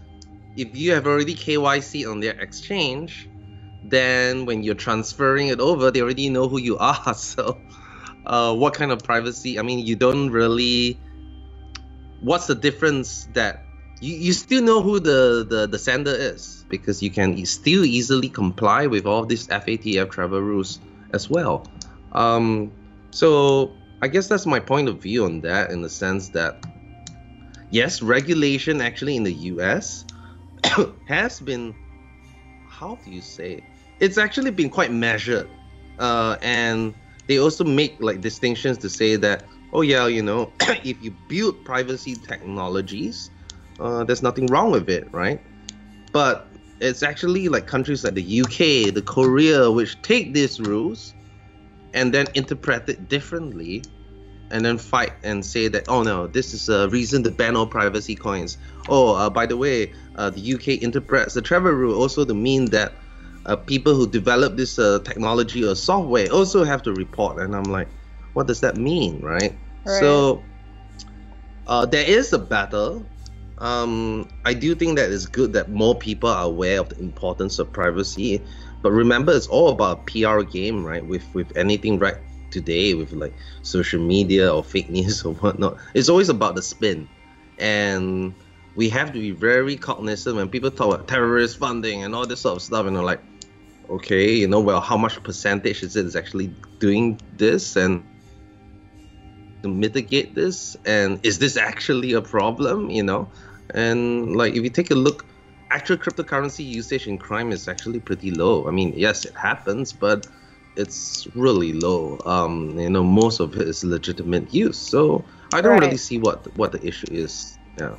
if 0.56 0.76
you 0.76 0.94
have 0.94 1.06
already 1.06 1.36
KYC 1.36 2.10
on 2.10 2.20
their 2.20 2.34
exchange, 2.34 3.30
then 3.84 4.46
when 4.46 4.64
you're 4.64 4.76
transferring 4.76 5.50
it 5.50 5.60
over, 5.60 5.92
they 5.92 6.02
already 6.02 6.30
know 6.30 6.48
who 6.48 6.60
you 6.60 6.78
are. 6.80 7.14
So, 7.14 7.62
uh, 8.26 8.56
what 8.56 8.74
kind 8.74 8.92
of 8.92 9.04
privacy? 9.04 9.60
I 9.60 9.62
mean, 9.62 9.80
you 9.80 9.96
don't 9.96 10.30
really. 10.30 11.00
What's 12.22 12.48
the 12.48 12.56
difference 12.56 13.28
that 13.34 13.66
you, 14.00 14.16
you 14.16 14.34
still 14.34 14.64
know 14.64 14.82
who 14.82 15.00
the, 15.00 15.46
the, 15.48 15.68
the 15.68 15.80
sender 15.80 16.12
is 16.12 16.66
because 16.70 17.02
you 17.02 17.12
can 17.12 17.46
still 17.46 17.86
easily 17.86 18.30
comply 18.30 18.88
with 18.88 19.06
all 19.06 19.26
these 19.26 19.48
FATF 19.48 20.12
travel 20.12 20.42
rules 20.42 20.80
as 21.12 21.30
well. 21.30 21.68
Um, 22.12 22.72
so 23.12 23.72
I 24.02 24.08
guess 24.08 24.28
that's 24.28 24.46
my 24.46 24.60
point 24.60 24.90
of 24.90 25.02
view 25.02 25.26
on 25.26 25.42
that 25.42 25.72
in 25.72 25.82
the 25.82 25.90
sense 25.90 26.30
that 26.30 26.66
yes, 27.70 28.02
regulation 28.02 28.82
actually 28.82 29.16
in 29.16 29.24
the 29.24 29.34
US 29.34 30.06
has 31.08 31.40
been 31.40 31.76
how 32.68 32.96
do 33.04 33.12
you 33.12 33.22
say 33.22 33.54
It? 33.54 33.64
it's 34.00 34.18
actually 34.18 34.52
been 34.52 34.70
quite 34.70 34.92
measured 34.92 35.50
uh, 36.00 36.38
and 36.42 36.94
they 37.28 37.40
also 37.40 37.64
make 37.64 37.98
like 38.02 38.22
distinctions 38.22 38.78
to 38.80 38.90
say 38.90 39.16
that 39.18 39.46
oh 39.74 39.82
yeah 39.82 40.08
you 40.08 40.22
know 40.22 40.54
if 40.84 41.02
you 41.02 41.12
build 41.30 41.64
privacy 41.66 42.16
technologies 42.16 43.32
uh, 43.80 44.04
there's 44.04 44.24
nothing 44.24 44.48
wrong 44.48 44.72
with 44.72 44.90
it 44.90 45.08
right 45.14 45.42
but 46.12 46.52
it's 46.82 47.04
actually 47.04 47.48
like 47.48 47.68
countries 47.68 48.04
like 48.04 48.16
the 48.16 48.42
uk 48.42 48.58
the 48.58 49.04
korea 49.06 49.72
which 49.72 50.02
take 50.02 50.34
these 50.34 50.60
rules 50.60 51.14
and 51.94 52.14
then 52.14 52.26
interpret 52.36 52.88
it 52.90 53.08
differently 53.08 53.84
and 54.52 54.64
then 54.64 54.78
fight 54.78 55.14
and 55.24 55.46
say 55.46 55.68
that 55.68 55.86
oh 55.88 56.04
no 56.04 56.28
this 56.28 56.54
is 56.54 56.70
a 56.70 56.88
reason 56.90 57.24
to 57.24 57.32
ban 57.32 57.56
all 57.56 57.66
privacy 57.68 58.16
coins. 58.16 58.58
Oh 58.88 59.16
uh, 59.16 59.30
by 59.30 59.46
the 59.46 59.58
way 59.58 59.94
uh, 60.16 60.30
the 60.30 60.54
uk 60.54 60.68
interprets 60.68 61.34
the 61.34 61.42
travel 61.42 61.72
rule 61.72 62.00
also 62.00 62.26
to 62.26 62.34
mean 62.34 62.66
that 62.66 62.94
uh, 63.46 63.56
people 63.56 63.94
who 63.94 64.08
develop 64.08 64.58
this 64.58 64.80
uh, 64.80 65.00
technology 65.04 65.64
or 65.64 65.76
software 65.76 66.32
also 66.32 66.64
have 66.64 66.82
to 66.84 66.94
report. 66.94 67.40
And 67.40 67.56
i'm 67.56 67.64
like 67.64 67.88
what 68.34 68.48
does 68.48 68.62
that 68.62 68.78
mean 68.78 69.22
right, 69.22 69.58
right. 69.86 70.00
so 70.00 70.44
uh, 71.68 71.86
there 71.86 72.08
is 72.08 72.32
a 72.34 72.40
battle. 72.40 73.06
Um, 73.58 74.28
i 74.44 74.54
do 74.54 74.76
think 74.76 74.98
that 74.98 75.12
it's 75.12 75.26
good 75.26 75.54
that 75.54 75.72
more 75.72 75.96
people 75.96 76.30
are 76.30 76.44
aware 76.44 76.82
of 76.82 76.90
the 76.90 77.00
importance 77.00 77.58
of 77.58 77.72
privacy. 77.72 78.42
But 78.82 78.92
remember 78.92 79.32
it's 79.32 79.48
all 79.48 79.70
about 79.70 80.00
a 80.00 80.02
pr 80.04 80.44
game 80.44 80.86
right? 80.86 81.04
With 81.04 81.24
with 81.34 81.56
anything 81.56 81.98
right 81.98 82.18
today 82.56 82.94
with 82.94 83.12
like 83.12 83.36
social 83.62 84.02
media 84.02 84.54
or 84.56 84.64
fake 84.64 84.90
news 84.98 85.24
or 85.26 85.34
whatnot. 85.36 85.78
It's 85.94 86.10
always 86.10 86.30
about 86.30 86.56
the 86.56 86.64
spin. 86.64 87.08
And 87.58 88.34
we 88.76 88.90
have 88.90 89.12
to 89.14 89.20
be 89.20 89.32
very 89.32 89.76
cognizant 89.78 90.36
when 90.36 90.50
people 90.50 90.72
talk 90.72 90.88
about 90.94 91.08
terrorist 91.08 91.58
funding 91.58 92.04
and 92.04 92.16
all 92.16 92.26
this 92.26 92.42
sort 92.42 92.58
of 92.58 92.62
stuff 92.62 92.86
and 92.86 92.96
like 93.04 93.24
okay 93.88 94.34
you 94.34 94.48
know 94.48 94.60
well 94.60 94.82
how 94.82 94.98
much 94.98 95.22
percentage 95.24 95.84
is 95.84 95.96
it 95.96 96.06
is 96.06 96.16
actually 96.16 96.50
doing 96.80 97.20
this 97.38 97.76
and 97.76 98.04
to 99.64 99.70
mitigate 99.70 100.36
this? 100.36 100.78
And 100.86 101.20
is 101.24 101.40
this 101.40 101.58
actually 101.58 102.14
a 102.14 102.22
problem 102.22 102.90
you 102.90 103.04
know? 103.04 103.32
And 103.74 104.36
like 104.36 104.54
if 104.56 104.64
you 104.64 104.70
take 104.70 104.92
a 104.92 104.96
look 105.08 105.26
actual 105.72 105.98
cryptocurrency 105.98 106.64
usage 106.64 107.08
in 107.08 107.18
crime 107.18 107.52
is 107.52 107.68
actually 107.68 108.00
pretty 108.00 108.32
low. 108.32 108.68
I 108.68 108.72
mean 108.72 108.94
yes 108.96 109.26
it 109.26 109.36
happens 109.36 109.94
but 109.94 110.28
it's 110.76 111.28
really 111.36 111.74
low. 111.74 112.20
Um, 112.26 112.78
you 112.78 112.90
know, 112.90 113.04
most 113.04 113.40
of 113.40 113.56
it 113.56 113.68
is 113.68 113.84
legitimate 113.84 114.54
use. 114.54 114.78
So 114.78 115.24
I 115.54 115.62
don't 115.62 115.74
right. 115.74 115.82
really 115.82 115.98
see 115.98 116.18
what 116.18 116.56
what 116.58 116.72
the 116.72 116.86
issue 116.86 117.08
is. 117.12 117.58
Yeah. 117.80 117.96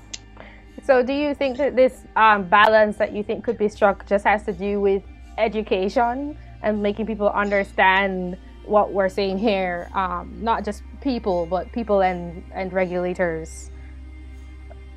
So 0.85 1.03
do 1.03 1.13
you 1.13 1.35
think 1.35 1.57
that 1.59 1.75
this 1.75 2.05
um, 2.17 2.49
balance 2.49 2.97
that 2.99 3.13
you 3.13 3.23
think 3.23 3.45
could 3.45 3.59
be 3.59 3.69
struck 3.69 4.07
just 4.07 4.25
has 4.25 4.45
to 4.45 4.53
do 4.53 4.81
with 4.81 5.03
education 5.39 6.39
and 6.63 6.83
making 6.83 7.07
people 7.07 7.29
understand 7.31 8.39
what 8.65 8.93
we're 8.93 9.09
saying 9.09 9.39
here? 9.39 9.91
Um, 9.95 10.37
not 10.41 10.65
just 10.65 10.83
people, 11.01 11.47
but 11.47 11.73
people 11.73 12.03
and 12.03 12.45
and 12.55 12.73
regulators. 12.73 13.71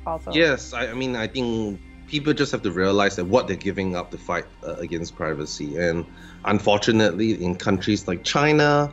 Also. 0.06 0.32
Yes, 0.32 0.72
I, 0.72 0.88
I 0.88 0.94
mean 0.94 1.16
I 1.16 1.26
think 1.26 1.80
people 2.10 2.32
just 2.32 2.50
have 2.50 2.62
to 2.62 2.72
realize 2.72 3.16
that 3.16 3.24
what 3.24 3.46
they're 3.46 3.56
giving 3.56 3.94
up 3.94 4.10
to 4.10 4.18
fight 4.18 4.44
uh, 4.66 4.74
against 4.74 5.14
privacy. 5.14 5.76
And 5.76 6.04
unfortunately, 6.44 7.42
in 7.42 7.54
countries 7.54 8.08
like 8.08 8.24
China, 8.24 8.92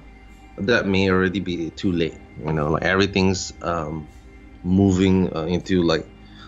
that 0.58 0.86
may 0.86 1.10
already 1.10 1.40
be 1.40 1.72
too 1.72 1.92
late. 1.92 2.18
You 2.46 2.54
know, 2.54 2.70
like 2.70 2.84
everything's 2.84 3.52
um, 3.64 4.08
moving 4.64 5.36
uh, 5.36 5.46
into 5.46 5.82
like, 5.82 6.06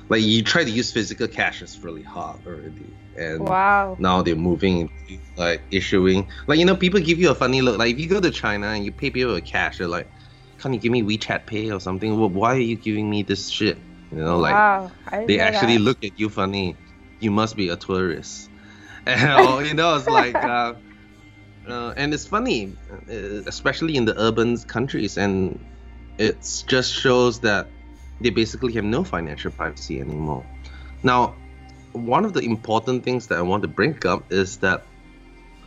like 0.10 0.22
you 0.22 0.44
try 0.44 0.64
to 0.64 0.70
use 0.70 0.92
physical 0.92 1.28
cash, 1.28 1.62
it's 1.64 1.84
really 1.84 2.04
hard 2.04 2.46
already. 2.46 2.86
And 3.18 3.48
wow. 3.48 3.98
now 4.00 4.22
they're 4.22 4.36
moving 4.36 4.82
into 4.82 5.24
like 5.36 5.62
issuing, 5.72 6.30
like 6.46 6.60
you 6.60 6.66
know, 6.66 6.76
people 6.76 7.00
give 7.00 7.20
you 7.20 7.32
a 7.32 7.36
funny 7.36 7.62
look. 7.62 7.80
Like 7.80 7.94
if 7.94 8.00
you 8.00 8.08
go 8.08 8.22
to 8.22 8.32
China 8.32 8.68
and 8.68 8.86
you 8.86 8.92
pay 8.92 9.10
people 9.10 9.34
with 9.34 9.46
cash, 9.46 9.80
they're 9.80 9.88
like, 9.88 10.08
"Can't 10.60 10.74
you 10.74 10.80
give 10.80 10.92
me 10.92 11.02
WeChat 11.02 11.48
Pay 11.48 11.72
or 11.72 11.80
something?" 11.80 12.18
Well, 12.20 12.30
why 12.30 12.56
are 12.56 12.60
you 12.60 12.76
giving 12.76 13.10
me 13.10 13.24
this 13.24 13.50
shit? 13.50 13.78
You 14.12 14.18
know, 14.20 14.38
like 14.40 14.54
wow, 14.54 14.92
they 15.28 15.40
actually 15.40 15.78
that. 15.78 15.84
look 15.84 16.04
at 16.04 16.20
you 16.20 16.30
funny. 16.30 16.76
You 17.20 17.32
must 17.32 17.56
be 17.56 17.70
a 17.70 17.76
tourist. 17.76 18.50
And 19.06 19.66
you 19.66 19.74
know, 19.74 19.96
it's 19.96 20.08
like, 20.08 20.36
uh, 20.44 20.74
uh, 21.68 21.94
and 21.98 22.14
it's 22.14 22.26
funny, 22.28 22.76
uh, 22.92 23.44
especially 23.48 23.96
in 23.96 24.06
the 24.06 24.20
urban 24.20 24.58
countries, 24.68 25.18
and 25.18 25.60
it 26.18 26.38
just 26.68 26.94
shows 26.94 27.40
that 27.42 27.72
they 28.22 28.30
basically 28.30 28.74
have 28.74 28.84
no 28.84 29.04
financial 29.04 29.52
privacy 29.52 30.00
anymore. 30.00 30.46
Now, 31.04 31.36
one 31.94 32.26
of 32.26 32.34
the 32.34 32.42
important 32.42 33.04
things 33.04 33.28
that 33.28 33.38
I 33.38 33.42
want 33.42 33.64
to 33.64 33.70
bring 33.70 33.98
up 34.06 34.32
is 34.32 34.58
that 34.58 34.86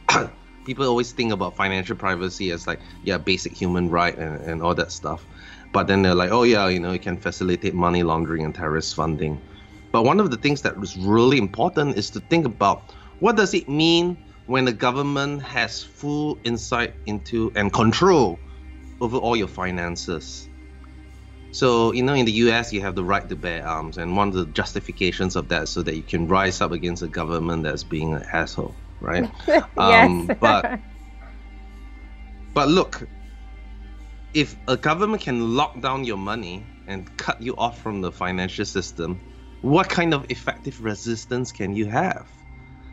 people 0.66 0.86
always 0.86 1.12
think 1.12 1.32
about 1.32 1.56
financial 1.56 1.96
privacy 1.96 2.50
as 2.50 2.66
like, 2.66 2.80
yeah, 3.02 3.18
basic 3.18 3.52
human 3.52 3.88
right 3.90 4.16
and, 4.16 4.40
and 4.42 4.62
all 4.62 4.74
that 4.74 4.92
stuff. 4.92 5.24
But 5.72 5.86
then 5.86 6.02
they're 6.02 6.14
like, 6.14 6.30
oh 6.30 6.42
yeah, 6.42 6.68
you 6.68 6.80
know, 6.80 6.92
it 6.92 7.02
can 7.02 7.16
facilitate 7.16 7.74
money 7.74 8.02
laundering 8.02 8.44
and 8.44 8.54
terrorist 8.54 8.94
funding. 8.94 9.40
But 9.90 10.04
one 10.04 10.20
of 10.20 10.30
the 10.30 10.36
things 10.36 10.62
that 10.62 10.78
was 10.78 10.96
really 10.96 11.38
important 11.38 11.96
is 11.96 12.10
to 12.10 12.20
think 12.20 12.46
about 12.46 12.92
what 13.20 13.36
does 13.36 13.54
it 13.54 13.68
mean 13.68 14.16
when 14.46 14.64
the 14.64 14.72
government 14.72 15.42
has 15.42 15.82
full 15.82 16.38
insight 16.44 16.94
into 17.06 17.52
and 17.54 17.72
control 17.72 18.38
over 19.00 19.16
all 19.16 19.36
your 19.36 19.48
finances. 19.48 20.48
So, 21.52 21.92
you 21.92 22.02
know, 22.02 22.14
in 22.14 22.24
the 22.24 22.32
US, 22.32 22.72
you 22.72 22.80
have 22.80 22.94
the 22.94 23.04
right 23.04 23.28
to 23.28 23.36
bear 23.36 23.66
arms, 23.66 23.98
and 23.98 24.16
one 24.16 24.28
of 24.28 24.34
the 24.34 24.46
justifications 24.46 25.36
of 25.36 25.48
that 25.48 25.64
is 25.64 25.70
so 25.70 25.82
that 25.82 25.94
you 25.94 26.02
can 26.02 26.26
rise 26.26 26.60
up 26.60 26.72
against 26.72 27.02
a 27.02 27.08
government 27.08 27.64
that's 27.64 27.84
being 27.84 28.14
an 28.14 28.24
asshole, 28.32 28.74
right? 29.00 29.30
yes. 29.46 29.64
Um, 29.76 30.30
but, 30.40 30.80
but 32.54 32.68
look, 32.68 33.06
if 34.34 34.56
a 34.68 34.76
government 34.76 35.22
can 35.22 35.56
lock 35.56 35.80
down 35.80 36.04
your 36.04 36.16
money 36.16 36.64
and 36.86 37.14
cut 37.16 37.40
you 37.40 37.54
off 37.56 37.80
from 37.80 38.00
the 38.00 38.10
financial 38.10 38.64
system, 38.64 39.20
what 39.60 39.88
kind 39.88 40.14
of 40.14 40.26
effective 40.30 40.82
resistance 40.82 41.52
can 41.52 41.74
you 41.74 41.86
have? 41.86 42.26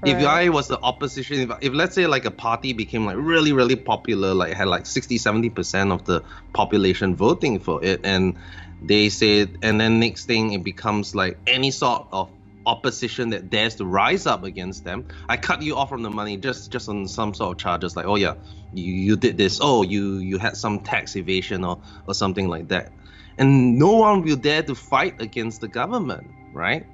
Right. 0.02 0.16
If 0.16 0.26
I 0.26 0.50
was 0.50 0.68
the 0.68 0.80
opposition, 0.80 1.40
if, 1.40 1.58
if 1.62 1.74
let's 1.74 1.96
say 1.96 2.08
like 2.08 2.26
a 2.26 2.32
party 2.32 2.74
became 2.74 3.06
like 3.06 3.18
really, 3.18 3.52
really 3.52 3.76
popular, 3.76 4.34
like 4.34 4.54
had 4.54 4.68
like 4.68 4.86
60, 4.86 5.18
70% 5.18 5.92
of 5.92 6.06
the 6.06 6.24
population 6.54 7.16
voting 7.16 7.60
for 7.60 7.84
it, 7.84 8.02
and 8.04 8.38
they 8.82 9.10
said, 9.10 9.58
and 9.62 9.80
then 9.82 10.00
next 10.00 10.26
thing 10.26 10.54
it 10.54 10.64
becomes 10.64 11.16
like 11.16 11.38
any 11.48 11.72
sort 11.72 12.08
of 12.12 12.32
opposition 12.70 13.30
that 13.32 13.50
dares 13.50 13.76
to 13.76 13.86
rise 13.86 14.26
up 14.26 14.44
against 14.44 14.84
them, 14.84 15.08
I 15.28 15.38
cut 15.38 15.62
you 15.62 15.76
off 15.76 15.90
from 15.90 16.04
the 16.04 16.10
money 16.10 16.38
just 16.38 16.72
just 16.72 16.88
on 16.88 17.08
some 17.08 17.34
sort 17.34 17.52
of 17.52 17.58
charges 17.58 17.96
like, 17.96 18.06
oh 18.06 18.16
yeah, 18.16 18.36
you, 18.74 18.94
you 18.94 19.18
did 19.18 19.38
this, 19.38 19.60
oh 19.62 19.84
you 19.84 20.18
you 20.18 20.38
had 20.38 20.56
some 20.56 20.80
tax 20.80 21.16
evasion 21.16 21.66
or 21.66 21.82
or 22.08 22.14
something 22.14 22.48
like 22.48 22.68
that, 22.70 22.92
and 23.38 23.78
no 23.78 23.94
one 23.94 24.22
will 24.22 24.36
dare 24.36 24.64
to 24.64 24.76
fight 24.76 25.20
against 25.22 25.62
the 25.62 25.68
government, 25.68 26.28
right? 26.54 26.86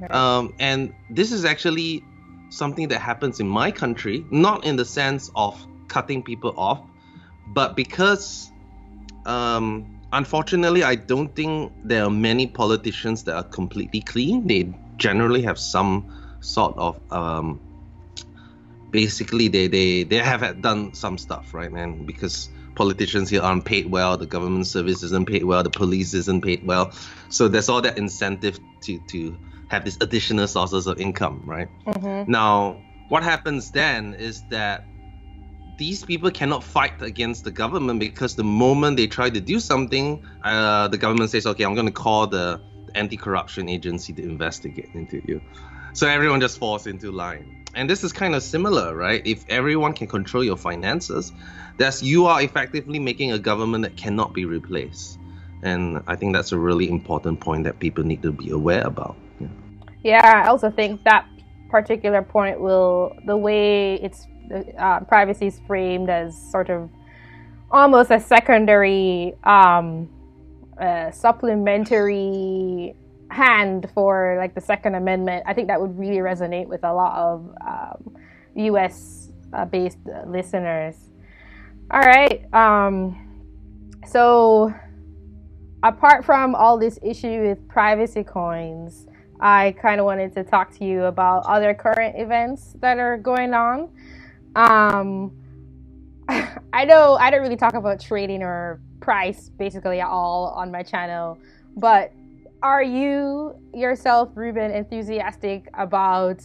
right. 0.00 0.10
Um, 0.10 0.54
and 0.58 0.94
this 1.10 1.32
is 1.32 1.44
actually 1.44 2.04
something 2.50 2.88
that 2.88 3.00
happens 3.00 3.40
in 3.40 3.48
my 3.48 3.70
country, 3.70 4.24
not 4.30 4.64
in 4.64 4.76
the 4.76 4.84
sense 4.84 5.30
of 5.34 5.54
cutting 5.88 6.22
people 6.22 6.54
off, 6.56 6.80
but 7.48 7.76
because 7.76 8.50
um, 9.26 9.98
unfortunately, 10.12 10.82
I 10.82 10.94
don't 10.94 11.34
think 11.34 11.72
there 11.84 12.04
are 12.04 12.10
many 12.10 12.46
politicians 12.46 13.24
that 13.24 13.36
are 13.36 13.44
completely 13.44 14.00
clean. 14.00 14.46
They 14.46 14.74
generally 14.98 15.42
have 15.42 15.58
some 15.58 16.12
sort 16.40 16.76
of 16.76 17.00
um, 17.10 17.60
basically 18.90 19.48
they, 19.48 19.66
they 19.68 20.02
they 20.02 20.16
have 20.16 20.60
done 20.60 20.94
some 20.94 21.18
stuff 21.18 21.54
right 21.54 21.70
and 21.70 22.06
because 22.06 22.50
politicians 22.74 23.30
here 23.30 23.42
aren't 23.42 23.64
paid 23.64 23.90
well 23.90 24.16
the 24.16 24.26
government 24.26 24.66
service 24.66 25.02
isn't 25.02 25.26
paid 25.26 25.44
well 25.44 25.62
the 25.62 25.70
police 25.70 26.14
isn't 26.14 26.42
paid 26.42 26.64
well. 26.66 26.92
So 27.28 27.48
there's 27.48 27.68
all 27.68 27.80
that 27.82 27.98
incentive 27.98 28.58
to 28.82 28.98
to 28.98 29.38
have 29.68 29.84
these 29.84 29.98
additional 30.00 30.46
sources 30.46 30.86
of 30.86 31.00
income 31.00 31.42
right? 31.44 31.68
Mm-hmm. 31.86 32.30
now 32.30 32.82
what 33.08 33.22
happens 33.22 33.70
then 33.70 34.14
is 34.14 34.42
that 34.50 34.84
these 35.78 36.04
people 36.04 36.30
cannot 36.30 36.64
fight 36.64 37.00
against 37.00 37.44
the 37.44 37.50
government 37.50 38.00
because 38.00 38.34
the 38.34 38.44
moment 38.44 38.96
they 38.96 39.06
try 39.06 39.30
to 39.30 39.40
do 39.40 39.60
something 39.60 40.22
uh, 40.42 40.88
the 40.88 40.98
government 40.98 41.30
says 41.30 41.46
okay 41.46 41.64
i'm 41.64 41.74
going 41.74 41.86
to 41.86 41.92
call 41.92 42.26
the 42.26 42.60
anti-corruption 42.98 43.68
agency 43.68 44.12
to 44.12 44.22
investigate 44.22 44.90
into 44.94 45.22
you. 45.26 45.40
So 45.92 46.06
everyone 46.06 46.40
just 46.40 46.58
falls 46.58 46.86
into 46.86 47.10
line. 47.10 47.64
And 47.74 47.88
this 47.88 48.04
is 48.04 48.12
kind 48.12 48.34
of 48.34 48.42
similar, 48.42 48.94
right? 48.94 49.22
If 49.24 49.44
everyone 49.48 49.92
can 49.94 50.06
control 50.06 50.44
your 50.44 50.56
finances, 50.56 51.32
that's 51.76 52.02
you 52.02 52.26
are 52.26 52.42
effectively 52.42 52.98
making 52.98 53.32
a 53.32 53.38
government 53.38 53.82
that 53.84 53.96
cannot 53.96 54.32
be 54.32 54.44
replaced. 54.44 55.18
And 55.62 56.02
I 56.06 56.16
think 56.16 56.34
that's 56.34 56.52
a 56.52 56.58
really 56.58 56.88
important 56.88 57.40
point 57.40 57.64
that 57.64 57.78
people 57.78 58.04
need 58.04 58.22
to 58.22 58.32
be 58.32 58.50
aware 58.50 58.86
about. 58.86 59.16
Yeah, 59.40 59.48
yeah 60.02 60.42
I 60.44 60.48
also 60.48 60.70
think 60.70 61.04
that 61.04 61.26
particular 61.70 62.22
point 62.22 62.60
will 62.60 63.16
the 63.26 63.36
way 63.36 63.94
it's 63.94 64.26
uh, 64.78 65.00
privacy 65.00 65.48
is 65.48 65.60
framed 65.66 66.08
as 66.08 66.36
sort 66.50 66.70
of 66.70 66.88
almost 67.70 68.10
a 68.10 68.20
secondary 68.20 69.34
um, 69.44 70.08
supplementary 71.12 72.94
hand 73.30 73.90
for 73.94 74.36
like 74.38 74.54
the 74.54 74.60
Second 74.60 74.94
Amendment. 74.94 75.44
I 75.46 75.54
think 75.54 75.68
that 75.68 75.80
would 75.80 75.98
really 75.98 76.18
resonate 76.18 76.66
with 76.66 76.84
a 76.84 76.92
lot 76.92 77.16
of 77.18 77.54
um, 77.66 78.16
U.S. 78.54 79.30
Uh, 79.52 79.64
based 79.64 79.98
listeners. 80.26 80.94
All 81.90 82.00
right. 82.00 82.52
Um, 82.52 83.24
so 84.06 84.72
apart 85.82 86.24
from 86.24 86.54
all 86.54 86.78
this 86.78 86.98
issue 87.02 87.48
with 87.48 87.66
privacy 87.68 88.24
coins, 88.24 89.06
I 89.40 89.74
kind 89.80 90.00
of 90.00 90.06
wanted 90.06 90.34
to 90.34 90.44
talk 90.44 90.72
to 90.78 90.84
you 90.84 91.04
about 91.04 91.46
other 91.46 91.72
current 91.74 92.18
events 92.18 92.74
that 92.80 92.98
are 92.98 93.16
going 93.16 93.54
on. 93.54 93.88
Um, 94.56 95.32
I 96.72 96.84
know 96.84 97.14
I 97.14 97.30
don't 97.30 97.40
really 97.40 97.56
talk 97.56 97.74
about 97.74 98.00
trading 98.00 98.42
or 98.42 98.80
price 99.00 99.48
basically 99.48 100.00
at 100.00 100.08
all 100.08 100.48
on 100.56 100.70
my 100.70 100.82
channel, 100.82 101.38
but 101.76 102.12
are 102.62 102.82
you 102.82 103.54
yourself, 103.72 104.30
Ruben, 104.34 104.70
enthusiastic 104.72 105.68
about 105.74 106.42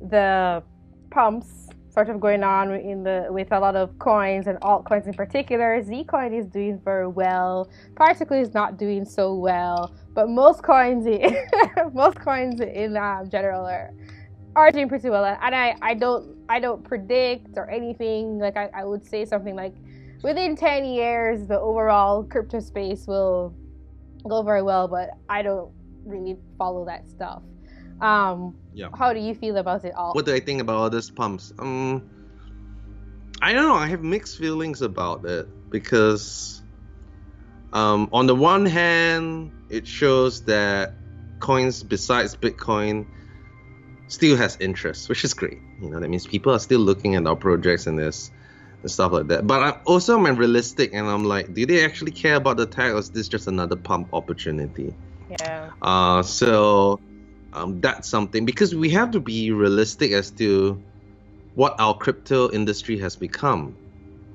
the 0.00 0.62
pumps 1.10 1.68
sort 1.88 2.10
of 2.10 2.20
going 2.20 2.44
on 2.44 2.70
in 2.72 3.02
the 3.02 3.26
with 3.30 3.50
a 3.52 3.58
lot 3.58 3.74
of 3.74 3.98
coins 3.98 4.46
and 4.46 4.60
altcoins 4.60 5.06
in 5.06 5.14
particular? 5.14 5.82
Zcoin 5.82 6.38
is 6.38 6.46
doing 6.46 6.78
very 6.84 7.08
well. 7.08 7.68
Particl 7.94 8.40
is 8.40 8.54
not 8.54 8.76
doing 8.76 9.04
so 9.04 9.34
well, 9.34 9.92
but 10.14 10.28
most 10.28 10.62
coins, 10.62 11.06
in, 11.06 11.34
most 11.94 12.18
coins 12.20 12.60
in 12.60 12.96
um, 12.96 13.28
general 13.28 13.64
are 13.66 13.90
are 14.56 14.72
doing 14.72 14.88
pretty 14.88 15.10
well. 15.10 15.24
And 15.24 15.54
I, 15.54 15.76
I 15.82 15.94
don't 15.94 16.36
I 16.48 16.58
don't 16.58 16.82
predict 16.82 17.56
or 17.56 17.70
anything. 17.70 18.38
Like 18.38 18.56
I, 18.56 18.70
I 18.74 18.84
would 18.84 19.06
say 19.06 19.24
something 19.24 19.54
like 19.54 19.74
within 20.22 20.56
ten 20.56 20.84
years 20.84 21.46
the 21.46 21.60
overall 21.60 22.24
crypto 22.24 22.60
space 22.60 23.06
will 23.06 23.54
go 24.26 24.42
very 24.42 24.62
well, 24.62 24.88
but 24.88 25.10
I 25.28 25.42
don't 25.42 25.70
really 26.04 26.36
follow 26.58 26.86
that 26.86 27.08
stuff. 27.08 27.42
Um, 28.00 28.56
yeah. 28.74 28.88
How 28.96 29.12
do 29.12 29.20
you 29.20 29.34
feel 29.34 29.58
about 29.58 29.84
it 29.84 29.94
all? 29.94 30.12
What 30.14 30.26
do 30.26 30.34
I 30.34 30.40
think 30.40 30.60
about 30.60 30.76
all 30.76 30.90
these 30.90 31.10
pumps? 31.10 31.52
Um, 31.58 32.10
I 33.40 33.52
don't 33.52 33.64
know. 33.64 33.74
I 33.74 33.86
have 33.86 34.02
mixed 34.02 34.38
feelings 34.38 34.82
about 34.82 35.24
it 35.24 35.46
because, 35.70 36.62
um, 37.72 38.08
on 38.12 38.26
the 38.26 38.34
one 38.34 38.66
hand, 38.66 39.52
it 39.68 39.86
shows 39.86 40.44
that 40.44 40.94
coins 41.40 41.82
besides 41.82 42.36
Bitcoin 42.36 43.06
still 44.08 44.36
has 44.36 44.56
interest, 44.60 45.08
which 45.08 45.24
is 45.24 45.34
great. 45.34 45.60
You 45.80 45.90
know, 45.90 46.00
that 46.00 46.08
means 46.08 46.26
people 46.26 46.52
are 46.52 46.58
still 46.58 46.80
looking 46.80 47.14
at 47.14 47.26
our 47.26 47.36
projects 47.36 47.86
and 47.86 47.98
this 47.98 48.30
and 48.82 48.90
stuff 48.90 49.12
like 49.12 49.28
that. 49.28 49.46
But 49.46 49.62
I'm 49.62 49.74
also 49.84 50.18
I'm 50.18 50.36
realistic 50.36 50.92
and 50.94 51.06
I'm 51.06 51.24
like, 51.24 51.54
do 51.54 51.66
they 51.66 51.84
actually 51.84 52.12
care 52.12 52.36
about 52.36 52.56
the 52.56 52.66
tech 52.66 52.92
or 52.92 52.98
is 52.98 53.10
this 53.10 53.28
just 53.28 53.46
another 53.46 53.76
pump 53.76 54.08
opportunity? 54.12 54.94
Yeah. 55.40 55.70
Uh 55.82 56.22
so 56.22 57.00
um, 57.52 57.80
that's 57.80 58.08
something 58.08 58.44
because 58.44 58.74
we 58.74 58.90
have 58.90 59.10
to 59.12 59.20
be 59.20 59.50
realistic 59.50 60.12
as 60.12 60.30
to 60.32 60.80
what 61.54 61.74
our 61.78 61.96
crypto 61.96 62.50
industry 62.50 62.98
has 62.98 63.16
become. 63.16 63.76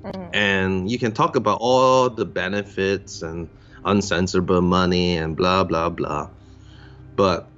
Mm-hmm. 0.02 0.34
And 0.34 0.90
you 0.90 0.98
can 0.98 1.12
talk 1.12 1.36
about 1.36 1.58
all 1.60 2.10
the 2.10 2.24
benefits 2.24 3.22
and 3.22 3.48
uncensorable 3.84 4.62
money 4.62 5.16
and 5.16 5.36
blah 5.36 5.64
blah 5.64 5.88
blah. 5.88 6.28
But 7.14 7.48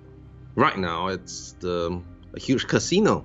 right 0.57 0.79
now 0.79 1.09
it's 1.09 1.53
the 1.61 2.03
a 2.35 2.41
huge 2.41 2.67
casino, 2.67 3.25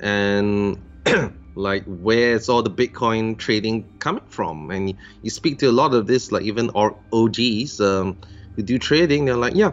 and 0.00 0.82
like 1.54 1.84
where's 1.86 2.48
all 2.48 2.62
the 2.62 2.70
Bitcoin 2.70 3.38
trading 3.38 3.88
coming 3.98 4.24
from? 4.28 4.70
And 4.70 4.94
you, 5.22 5.30
speak 5.30 5.58
to 5.60 5.66
a 5.66 5.72
lot 5.72 5.94
of 5.94 6.06
this, 6.06 6.32
like 6.32 6.42
even 6.42 6.70
our 6.70 6.96
OGs 7.12 7.80
um, 7.80 8.18
who 8.56 8.62
do 8.62 8.78
trading, 8.78 9.26
they're 9.26 9.36
like, 9.36 9.54
yeah, 9.54 9.72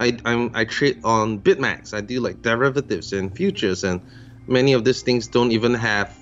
I 0.00 0.18
I'm, 0.24 0.50
I 0.54 0.64
trade 0.64 1.00
on 1.04 1.40
BitMEX. 1.40 1.94
I 1.94 2.00
do 2.00 2.20
like 2.20 2.42
derivatives 2.42 3.12
and 3.12 3.34
futures, 3.34 3.84
and 3.84 4.00
many 4.46 4.72
of 4.72 4.84
these 4.84 5.02
things 5.02 5.28
don't 5.28 5.52
even 5.52 5.74
have 5.74 6.18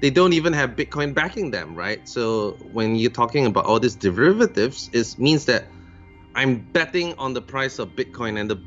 they 0.00 0.10
don't 0.10 0.32
even 0.32 0.54
have 0.54 0.70
Bitcoin 0.70 1.12
backing 1.12 1.50
them, 1.50 1.74
right? 1.74 2.08
So 2.08 2.52
when 2.72 2.96
you're 2.96 3.10
talking 3.10 3.44
about 3.44 3.66
all 3.66 3.78
these 3.78 3.96
derivatives, 3.96 4.88
it 4.94 5.14
means 5.18 5.44
that 5.44 5.68
I'm 6.34 6.66
betting 6.72 7.14
on 7.18 7.34
the 7.34 7.42
price 7.42 7.78
of 7.78 7.90
Bitcoin, 7.90 8.40
and 8.40 8.50
the 8.50 8.62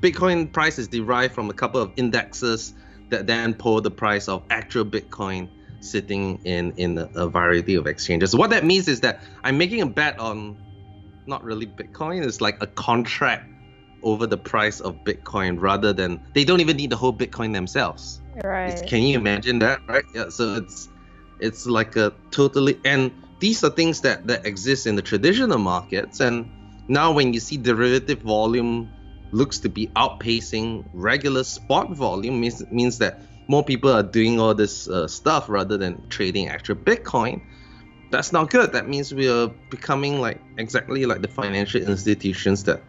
Bitcoin 0.00 0.50
price 0.50 0.78
is 0.78 0.88
derived 0.88 1.34
from 1.34 1.50
a 1.50 1.52
couple 1.52 1.80
of 1.80 1.92
indexes 1.96 2.74
that 3.10 3.26
then 3.26 3.54
pull 3.54 3.80
the 3.80 3.90
price 3.90 4.28
of 4.28 4.44
actual 4.50 4.84
Bitcoin 4.84 5.48
sitting 5.80 6.40
in 6.44 6.72
in 6.76 6.98
a, 6.98 7.28
variety 7.28 7.74
of 7.74 7.86
exchanges. 7.86 8.30
So 8.30 8.38
what 8.38 8.50
that 8.50 8.64
means 8.64 8.88
is 8.88 9.00
that 9.00 9.22
I'm 9.44 9.58
making 9.58 9.82
a 9.82 9.86
bet 9.86 10.18
on 10.18 10.56
not 11.26 11.44
really 11.44 11.66
Bitcoin. 11.66 12.24
It's 12.24 12.40
like 12.40 12.56
a 12.62 12.66
contract 12.66 13.48
over 14.02 14.26
the 14.26 14.38
price 14.38 14.80
of 14.80 15.04
Bitcoin 15.04 15.60
rather 15.60 15.92
than 15.92 16.20
they 16.34 16.44
don't 16.44 16.60
even 16.60 16.76
need 16.76 16.90
the 16.90 16.96
whole 16.96 17.12
Bitcoin 17.12 17.52
themselves. 17.52 18.20
Right. 18.42 18.70
It's, 18.70 18.82
can 18.82 19.02
you 19.02 19.18
imagine 19.18 19.58
that? 19.60 19.80
Right. 19.86 20.04
Yeah. 20.14 20.30
So 20.30 20.54
it's 20.54 20.88
it's 21.38 21.66
like 21.66 21.96
a 21.96 22.12
totally 22.30 22.78
and 22.84 23.12
these 23.40 23.62
are 23.64 23.70
things 23.70 24.00
that 24.02 24.26
that 24.26 24.46
exist 24.46 24.86
in 24.86 24.96
the 24.96 25.02
traditional 25.02 25.58
markets 25.58 26.20
and 26.20 26.50
now 26.88 27.12
when 27.12 27.32
you 27.32 27.40
see 27.40 27.56
derivative 27.56 28.22
volume 28.22 28.90
looks 29.32 29.58
to 29.60 29.68
be 29.68 29.88
outpacing 29.88 30.84
regular 30.92 31.42
spot 31.42 31.90
volume 31.90 32.40
means 32.40 32.62
means 32.70 32.98
that 32.98 33.20
more 33.48 33.64
people 33.64 33.90
are 33.90 34.02
doing 34.02 34.38
all 34.38 34.54
this 34.54 34.88
uh, 34.88 35.08
stuff 35.08 35.48
rather 35.48 35.76
than 35.76 36.06
trading 36.08 36.48
actual 36.48 36.76
Bitcoin. 36.76 37.40
That's 38.10 38.32
not 38.32 38.50
good. 38.50 38.72
That 38.72 38.88
means 38.88 39.12
we 39.12 39.28
are 39.28 39.48
becoming 39.70 40.20
like 40.20 40.40
exactly 40.58 41.06
like 41.06 41.22
the 41.22 41.28
financial 41.28 41.80
institutions 41.80 42.64
that 42.64 42.82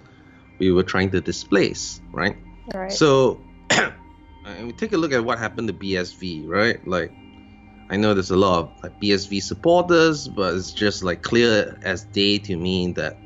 we 0.60 0.72
were 0.72 0.84
trying 0.84 1.12
to 1.12 1.22
displace, 1.22 2.02
right? 2.12 2.38
Right. 2.74 2.92
So, 2.92 3.42
we 4.64 4.72
take 4.74 4.94
a 4.94 4.98
look 4.98 5.14
at 5.14 5.24
what 5.24 5.40
happened 5.40 5.70
to 5.70 5.74
BSV, 5.74 6.48
right? 6.48 6.86
Like, 6.86 7.12
I 7.90 7.98
know 7.98 8.14
there's 8.14 8.32
a 8.32 8.38
lot 8.38 8.60
of 8.60 8.84
like 8.84 9.00
BSV 9.00 9.42
supporters, 9.42 10.28
but 10.28 10.54
it's 10.56 10.72
just 10.72 11.04
like 11.04 11.22
clear 11.22 11.78
as 11.84 12.04
day 12.04 12.38
to 12.40 12.56
me 12.56 12.92
that 12.94 13.18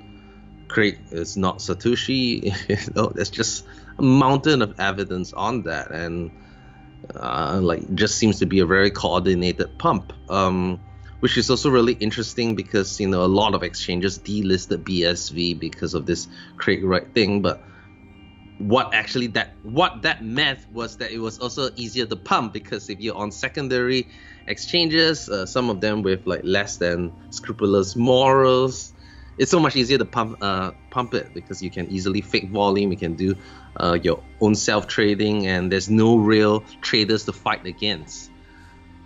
Craig 0.68 1.00
is 1.12 1.38
not 1.38 1.60
Satoshi. 1.60 2.54
you 2.70 2.94
know, 2.96 3.12
there's 3.14 3.30
just 3.30 3.66
a 3.98 4.02
mountain 4.04 4.62
of 4.62 4.80
evidence 4.80 5.34
on 5.34 5.64
that, 5.64 5.92
and 5.92 6.32
uh, 7.16 7.60
like 7.62 7.94
just 7.96 8.18
seems 8.18 8.40
to 8.40 8.46
be 8.46 8.60
a 8.60 8.66
very 8.66 8.92
coordinated 8.92 9.78
pump. 9.78 10.14
Um, 10.30 10.82
which 11.20 11.38
is 11.38 11.50
also 11.50 11.72
really 11.72 11.94
interesting 11.94 12.56
because 12.56 13.00
you 13.00 13.08
know 13.08 13.24
a 13.24 13.28
lot 13.28 13.56
of 13.56 13.64
exchanges 13.64 14.20
delisted 14.20 14.84
BSV 14.84 15.60
because 15.60 15.94
of 15.94 16.06
this 16.06 16.28
Craig 16.58 16.84
Wright 16.84 17.12
thing, 17.14 17.42
but 17.42 17.64
what 18.58 18.94
actually 18.94 19.28
that 19.28 19.58
what 19.62 20.02
that 20.02 20.24
meant 20.24 20.60
was 20.72 20.98
that 20.98 21.12
it 21.12 21.20
was 21.20 21.38
also 21.38 21.70
easier 21.76 22.06
to 22.06 22.16
pump 22.16 22.54
because 22.54 22.90
if 22.90 23.00
you're 23.00 23.16
on 23.16 23.32
secondary 23.32 24.08
exchanges, 24.48 25.30
uh, 25.30 25.46
some 25.46 25.70
of 25.70 25.80
them 25.80 26.02
with 26.02 26.26
like 26.26 26.42
less 26.44 26.78
than 26.78 27.14
scrupulous 27.30 27.96
morals, 27.96 28.94
it's 29.38 29.52
so 29.52 29.60
much 29.60 29.76
easier 29.76 29.98
to 29.98 30.06
pump 30.06 30.38
uh, 30.42 30.72
pump 30.90 31.14
it 31.14 31.34
because 31.34 31.62
you 31.62 31.70
can 31.70 31.88
easily 31.88 32.22
fake 32.22 32.50
volume. 32.50 32.92
You 32.92 32.98
can 32.98 33.16
do 33.16 33.36
uh, 33.76 33.98
your 34.02 34.24
own 34.42 34.56
self 34.56 34.88
trading, 34.88 35.48
and 35.48 35.72
there's 35.72 35.90
no 35.90 36.18
real 36.18 36.62
traders 36.82 37.26
to 37.26 37.34
fight 37.34 37.66
against. 37.66 38.32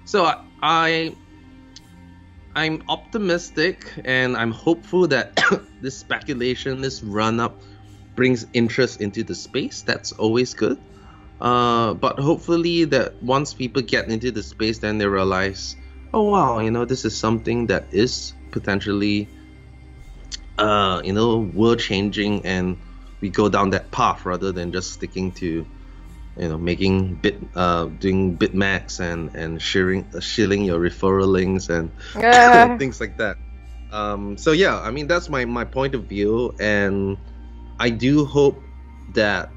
So 0.05 0.25
I, 0.25 0.43
I 0.61 1.15
I'm 2.55 2.83
optimistic 2.89 3.91
and 4.03 4.35
I'm 4.35 4.51
hopeful 4.51 5.07
that 5.07 5.39
this 5.81 5.97
speculation, 5.97 6.81
this 6.81 7.03
run 7.03 7.39
up, 7.39 7.61
brings 8.15 8.45
interest 8.53 9.01
into 9.01 9.23
the 9.23 9.35
space. 9.35 9.83
That's 9.83 10.11
always 10.11 10.53
good. 10.53 10.81
Uh, 11.39 11.93
but 11.95 12.19
hopefully 12.19 12.85
that 12.85 13.21
once 13.23 13.53
people 13.53 13.81
get 13.81 14.09
into 14.09 14.31
the 14.31 14.43
space, 14.43 14.79
then 14.79 14.97
they 14.97 15.07
realize, 15.07 15.75
oh 16.13 16.29
wow, 16.29 16.59
you 16.59 16.71
know, 16.71 16.85
this 16.85 17.03
is 17.05 17.17
something 17.17 17.67
that 17.67 17.87
is 17.91 18.33
potentially 18.51 19.27
uh, 20.61 21.01
you 21.03 21.13
know, 21.13 21.37
world 21.37 21.79
changing, 21.79 22.45
and 22.45 22.77
we 23.19 23.29
go 23.29 23.49
down 23.49 23.71
that 23.71 23.91
path 23.91 24.25
rather 24.25 24.51
than 24.51 24.71
just 24.71 24.93
sticking 24.93 25.31
to, 25.33 25.65
you 26.37 26.47
know, 26.47 26.57
making 26.57 27.15
bit, 27.15 27.35
uh, 27.55 27.85
doing 27.85 28.37
BitMEX 28.37 28.99
and 28.99 29.35
and 29.35 29.61
sharing, 29.61 30.05
uh, 30.13 30.19
shilling 30.19 30.63
your 30.63 30.79
referral 30.79 31.27
links 31.27 31.69
and 31.69 31.91
things 32.77 33.01
like 33.01 33.17
that. 33.17 33.37
Um, 33.91 34.37
so 34.37 34.51
yeah, 34.51 34.79
I 34.79 34.91
mean 34.91 35.07
that's 35.07 35.29
my 35.29 35.45
my 35.45 35.65
point 35.65 35.95
of 35.95 36.05
view, 36.05 36.53
and 36.59 37.17
I 37.79 37.89
do 37.89 38.25
hope 38.25 38.61
that 39.13 39.49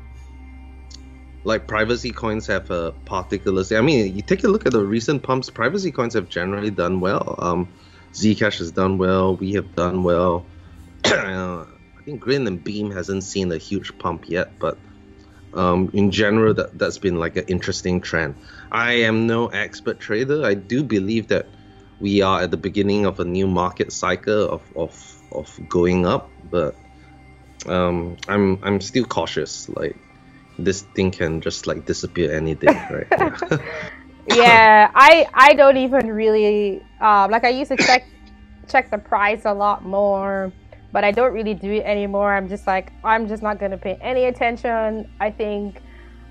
like 1.44 1.66
privacy 1.66 2.10
coins 2.10 2.46
have 2.46 2.70
a 2.70 2.92
particular. 3.04 3.62
I 3.72 3.82
mean, 3.82 4.16
you 4.16 4.22
take 4.22 4.42
a 4.44 4.48
look 4.48 4.64
at 4.64 4.72
the 4.72 4.82
recent 4.82 5.22
pumps. 5.22 5.50
Privacy 5.50 5.92
coins 5.92 6.14
have 6.14 6.30
generally 6.30 6.70
done 6.70 7.00
well. 7.00 7.36
Um, 7.38 7.68
Zcash 8.14 8.58
has 8.58 8.72
done 8.72 8.96
well. 8.96 9.36
We 9.36 9.52
have 9.52 9.74
done 9.76 10.02
well. 10.02 10.46
Uh, 11.06 11.66
I 11.98 12.02
think 12.04 12.20
Grin 12.20 12.46
and 12.46 12.62
Beam 12.62 12.90
hasn't 12.90 13.24
seen 13.24 13.52
a 13.52 13.58
huge 13.58 13.96
pump 13.98 14.28
yet, 14.28 14.58
but 14.58 14.78
um, 15.54 15.90
in 15.92 16.10
general, 16.10 16.54
that 16.54 16.78
that's 16.78 16.98
been 16.98 17.18
like 17.18 17.36
an 17.36 17.44
interesting 17.46 18.00
trend. 18.00 18.34
I 18.72 18.92
am 19.06 19.26
no 19.26 19.46
expert 19.48 20.00
trader. 20.00 20.44
I 20.44 20.54
do 20.54 20.82
believe 20.82 21.28
that 21.28 21.46
we 22.00 22.22
are 22.22 22.42
at 22.42 22.50
the 22.50 22.56
beginning 22.56 23.06
of 23.06 23.20
a 23.20 23.24
new 23.24 23.46
market 23.46 23.92
cycle 23.92 24.50
of 24.50 24.62
of, 24.76 25.22
of 25.32 25.60
going 25.68 26.06
up, 26.06 26.30
but 26.50 26.74
um, 27.66 28.16
I'm 28.28 28.58
I'm 28.62 28.80
still 28.80 29.04
cautious. 29.04 29.68
Like 29.68 29.96
this 30.58 30.82
thing 30.94 31.10
can 31.10 31.40
just 31.40 31.66
like 31.66 31.86
disappear 31.86 32.32
any 32.34 32.54
day, 32.54 32.66
right? 32.90 33.06
yeah, 34.28 34.90
I 34.94 35.26
I 35.34 35.54
don't 35.54 35.76
even 35.76 36.10
really 36.10 36.82
um, 37.00 37.30
like 37.30 37.44
I 37.44 37.50
used 37.50 37.70
to 37.70 37.76
check 37.76 38.06
check 38.68 38.90
the 38.90 38.98
price 38.98 39.42
a 39.44 39.54
lot 39.54 39.84
more, 39.84 40.52
but 40.94 41.02
I 41.02 41.10
don't 41.10 41.34
really 41.34 41.54
do 41.54 41.72
it 41.72 41.84
anymore. 41.84 42.32
I'm 42.32 42.48
just 42.48 42.68
like 42.68 42.92
I'm 43.02 43.26
just 43.26 43.42
not 43.42 43.58
gonna 43.58 43.76
pay 43.76 43.98
any 44.00 44.26
attention. 44.26 45.10
I 45.18 45.28
think, 45.28 45.82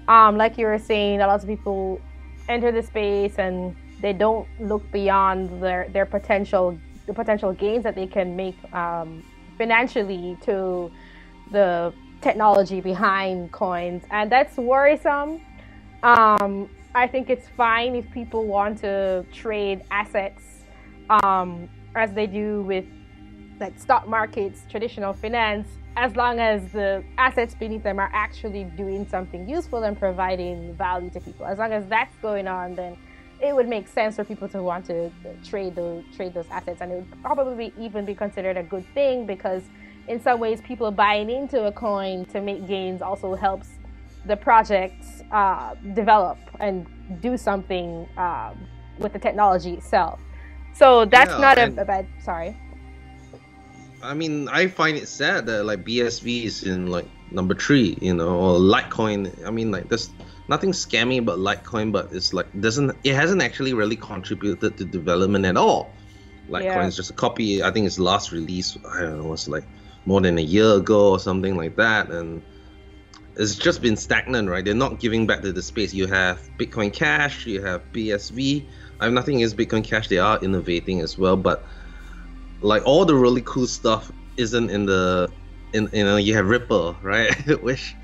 um, 0.07 0.37
like 0.37 0.57
you 0.57 0.65
were 0.65 0.79
saying, 0.79 1.19
a 1.19 1.27
lot 1.27 1.41
of 1.43 1.45
people 1.45 1.99
enter 2.47 2.71
the 2.71 2.81
space 2.81 3.37
and 3.37 3.75
they 4.01 4.13
don't 4.13 4.47
look 4.61 4.89
beyond 4.93 5.61
their 5.61 5.89
their 5.89 6.05
potential 6.05 6.79
the 7.07 7.13
potential 7.13 7.51
gains 7.51 7.83
that 7.83 7.95
they 7.95 8.07
can 8.07 8.37
make 8.37 8.55
um, 8.73 9.21
financially 9.57 10.37
to 10.45 10.89
the 11.51 11.93
technology 12.21 12.79
behind 12.79 13.51
coins, 13.51 14.03
and 14.11 14.31
that's 14.31 14.55
worrisome. 14.55 15.41
Um, 16.03 16.69
I 16.95 17.05
think 17.07 17.29
it's 17.29 17.49
fine 17.49 17.95
if 17.95 18.09
people 18.11 18.45
want 18.45 18.77
to 18.79 19.25
trade 19.33 19.83
assets 19.91 20.63
um, 21.09 21.67
as 21.95 22.13
they 22.13 22.27
do 22.27 22.61
with 22.61 22.85
like 23.63 23.79
stock 23.79 24.07
markets, 24.07 24.61
traditional 24.69 25.13
finance, 25.13 25.67
as 25.95 26.15
long 26.15 26.39
as 26.39 26.71
the 26.71 27.03
assets 27.17 27.55
beneath 27.55 27.83
them 27.83 27.99
are 27.99 28.11
actually 28.13 28.65
doing 28.75 29.07
something 29.07 29.47
useful 29.47 29.83
and 29.83 29.97
providing 29.97 30.75
value 30.75 31.09
to 31.09 31.19
people. 31.19 31.45
As 31.45 31.57
long 31.57 31.71
as 31.71 31.85
that's 31.87 32.15
going 32.17 32.47
on, 32.47 32.75
then 32.75 32.97
it 33.41 33.55
would 33.55 33.67
make 33.67 33.87
sense 33.87 34.15
for 34.15 34.23
people 34.23 34.47
to 34.49 34.61
want 34.61 34.85
to 34.85 35.11
trade 35.43 35.75
those 35.75 36.03
trade 36.15 36.33
those 36.33 36.47
assets, 36.51 36.81
and 36.81 36.91
it 36.91 36.95
would 36.95 37.21
probably 37.21 37.73
even 37.79 38.05
be 38.05 38.13
considered 38.13 38.57
a 38.57 38.63
good 38.63 38.85
thing 38.93 39.25
because 39.25 39.63
in 40.07 40.21
some 40.21 40.39
ways, 40.39 40.61
people 40.61 40.91
buying 40.91 41.29
into 41.29 41.65
a 41.65 41.71
coin 41.71 42.25
to 42.25 42.41
make 42.41 42.67
gains 42.67 43.01
also 43.01 43.35
helps 43.35 43.69
the 44.25 44.35
project 44.35 45.03
uh, 45.31 45.75
develop 45.93 46.37
and 46.59 46.85
do 47.21 47.37
something 47.37 48.07
um, 48.17 48.67
with 48.99 49.13
the 49.13 49.19
technology 49.19 49.73
itself. 49.73 50.19
So 50.73 51.05
that's 51.05 51.31
yeah, 51.31 51.37
not 51.37 51.57
a, 51.57 51.81
a, 51.81 51.85
bad. 51.85 52.07
Sorry. 52.21 52.57
I 54.03 54.13
mean, 54.13 54.49
I 54.49 54.67
find 54.67 54.97
it 54.97 55.07
sad 55.07 55.45
that 55.45 55.65
like 55.65 55.85
BSV 55.85 56.43
is 56.43 56.63
in 56.63 56.87
like 56.87 57.07
number 57.31 57.55
three, 57.55 57.97
you 58.01 58.13
know, 58.13 58.37
or 58.37 58.59
Litecoin. 58.59 59.45
I 59.45 59.49
mean, 59.49 59.71
like 59.71 59.87
there's 59.87 60.09
nothing 60.49 60.71
scammy 60.71 61.19
about 61.19 61.39
Litecoin, 61.39 61.91
but 61.91 62.11
it's 62.11 62.33
like 62.33 62.47
doesn't 62.59 62.95
it 63.03 63.15
hasn't 63.15 63.41
actually 63.41 63.73
really 63.73 63.95
contributed 63.95 64.77
to 64.77 64.85
development 64.85 65.45
at 65.45 65.55
all. 65.55 65.89
Litecoin 66.49 66.63
yeah. 66.63 66.87
is 66.87 66.97
just 66.97 67.11
a 67.11 67.13
copy. 67.13 67.63
I 67.63 67.71
think 67.71 67.87
its 67.87 67.97
last 67.97 68.33
release, 68.33 68.77
I 68.85 69.01
don't 69.01 69.19
know, 69.19 69.29
was 69.29 69.47
like 69.47 69.63
more 70.05 70.19
than 70.19 70.37
a 70.37 70.41
year 70.41 70.73
ago 70.75 71.11
or 71.11 71.19
something 71.19 71.55
like 71.55 71.77
that, 71.77 72.09
and 72.09 72.41
it's 73.37 73.55
just 73.55 73.81
been 73.81 73.95
stagnant, 73.95 74.49
right? 74.49 74.65
They're 74.65 74.75
not 74.75 74.99
giving 74.99 75.25
back 75.25 75.41
to 75.43 75.53
the 75.53 75.61
space. 75.61 75.93
You 75.93 76.07
have 76.07 76.41
Bitcoin 76.57 76.91
Cash, 76.91 77.45
you 77.45 77.61
have 77.61 77.81
BSV. 77.93 78.65
I 78.99 79.05
have 79.05 79.13
nothing 79.13 79.37
against 79.37 79.55
Bitcoin 79.55 79.83
Cash; 79.83 80.09
they 80.09 80.17
are 80.17 80.39
innovating 80.43 80.99
as 80.99 81.17
well, 81.17 81.37
but 81.37 81.65
like 82.63 82.83
all 82.85 83.05
the 83.05 83.15
really 83.15 83.41
cool 83.45 83.67
stuff 83.67 84.11
isn't 84.37 84.69
in 84.69 84.85
the 84.85 85.29
in 85.73 85.89
you 85.93 86.03
know 86.03 86.17
you 86.17 86.35
have 86.35 86.47
Ripple, 86.47 86.95
right? 87.01 87.33
Which 87.61 87.95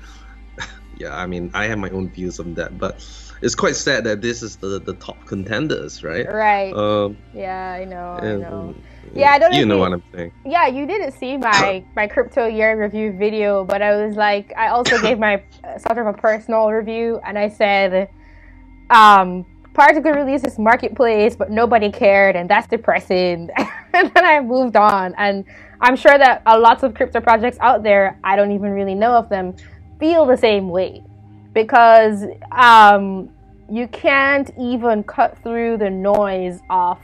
yeah, 0.98 1.16
I 1.16 1.26
mean 1.26 1.50
I 1.54 1.66
have 1.66 1.78
my 1.78 1.90
own 1.90 2.10
views 2.10 2.38
on 2.38 2.54
that, 2.54 2.78
but 2.78 3.04
it's 3.42 3.54
quite 3.54 3.74
sad 3.74 4.04
that 4.04 4.20
this 4.20 4.42
is 4.42 4.56
the 4.56 4.80
the 4.80 4.94
top 4.94 5.24
contenders, 5.26 6.04
right? 6.04 6.26
Right. 6.30 6.72
Um, 6.74 7.16
yeah, 7.34 7.72
I 7.72 7.84
know. 7.84 8.18
And, 8.20 8.44
I 8.44 8.50
know. 8.50 8.74
Yeah, 9.14 9.30
I 9.30 9.38
don't. 9.38 9.52
You 9.54 9.64
know 9.64 9.78
what 9.78 9.92
I'm 9.92 10.02
saying. 10.14 10.32
Yeah, 10.44 10.66
you 10.66 10.86
didn't 10.86 11.12
see 11.12 11.36
my 11.36 11.82
my 11.96 12.06
crypto 12.06 12.46
year 12.46 12.80
review 12.80 13.12
video, 13.12 13.64
but 13.64 13.82
I 13.82 14.04
was 14.04 14.16
like, 14.16 14.52
I 14.56 14.68
also 14.68 15.00
gave 15.00 15.18
my 15.18 15.42
uh, 15.64 15.78
sort 15.78 15.98
of 15.98 16.06
a 16.06 16.12
personal 16.12 16.70
review, 16.70 17.20
and 17.24 17.38
I 17.38 17.48
said, 17.48 18.10
um, 18.90 19.46
Particl 19.72 20.14
release 20.14 20.42
this 20.42 20.58
marketplace, 20.58 21.34
but 21.34 21.50
nobody 21.50 21.90
cared, 21.90 22.36
and 22.36 22.48
that's 22.50 22.66
depressing. 22.66 23.50
and 23.94 24.12
then 24.14 24.24
I 24.24 24.40
moved 24.40 24.76
on, 24.76 25.14
and 25.16 25.44
I'm 25.80 25.96
sure 25.96 26.16
that 26.16 26.42
a 26.46 26.58
lots 26.58 26.82
of 26.82 26.94
crypto 26.94 27.20
projects 27.20 27.58
out 27.60 27.82
there, 27.82 28.18
I 28.22 28.36
don't 28.36 28.52
even 28.52 28.70
really 28.70 28.94
know 28.94 29.12
of 29.12 29.28
them, 29.28 29.54
feel 29.98 30.26
the 30.26 30.36
same 30.36 30.68
way, 30.68 31.02
because 31.52 32.24
um, 32.52 33.30
you 33.70 33.88
can't 33.88 34.50
even 34.58 35.02
cut 35.02 35.38
through 35.42 35.78
the 35.78 35.90
noise 35.90 36.60
of 36.70 36.98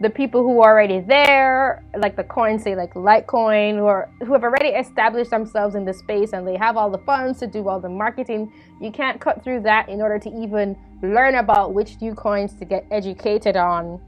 the 0.00 0.10
people 0.10 0.42
who 0.42 0.60
are 0.60 0.72
already 0.72 1.00
there, 1.00 1.82
like 1.96 2.14
the 2.14 2.22
coins, 2.22 2.62
say 2.62 2.76
like 2.76 2.94
Litecoin, 2.94 3.82
are 3.84 4.08
who 4.24 4.32
have 4.32 4.44
already 4.44 4.68
established 4.68 5.30
themselves 5.30 5.74
in 5.74 5.84
the 5.84 5.92
space 5.92 6.32
and 6.32 6.46
they 6.46 6.56
have 6.56 6.76
all 6.76 6.88
the 6.88 6.98
funds 6.98 7.40
to 7.40 7.46
do 7.46 7.68
all 7.68 7.80
the 7.80 7.88
marketing. 7.88 8.52
You 8.80 8.92
can't 8.92 9.20
cut 9.20 9.42
through 9.42 9.62
that 9.62 9.88
in 9.88 10.00
order 10.00 10.18
to 10.20 10.30
even 10.30 10.76
learn 11.02 11.34
about 11.36 11.74
which 11.74 12.00
new 12.00 12.14
coins 12.14 12.54
to 12.54 12.64
get 12.64 12.86
educated 12.92 13.56
on, 13.56 14.00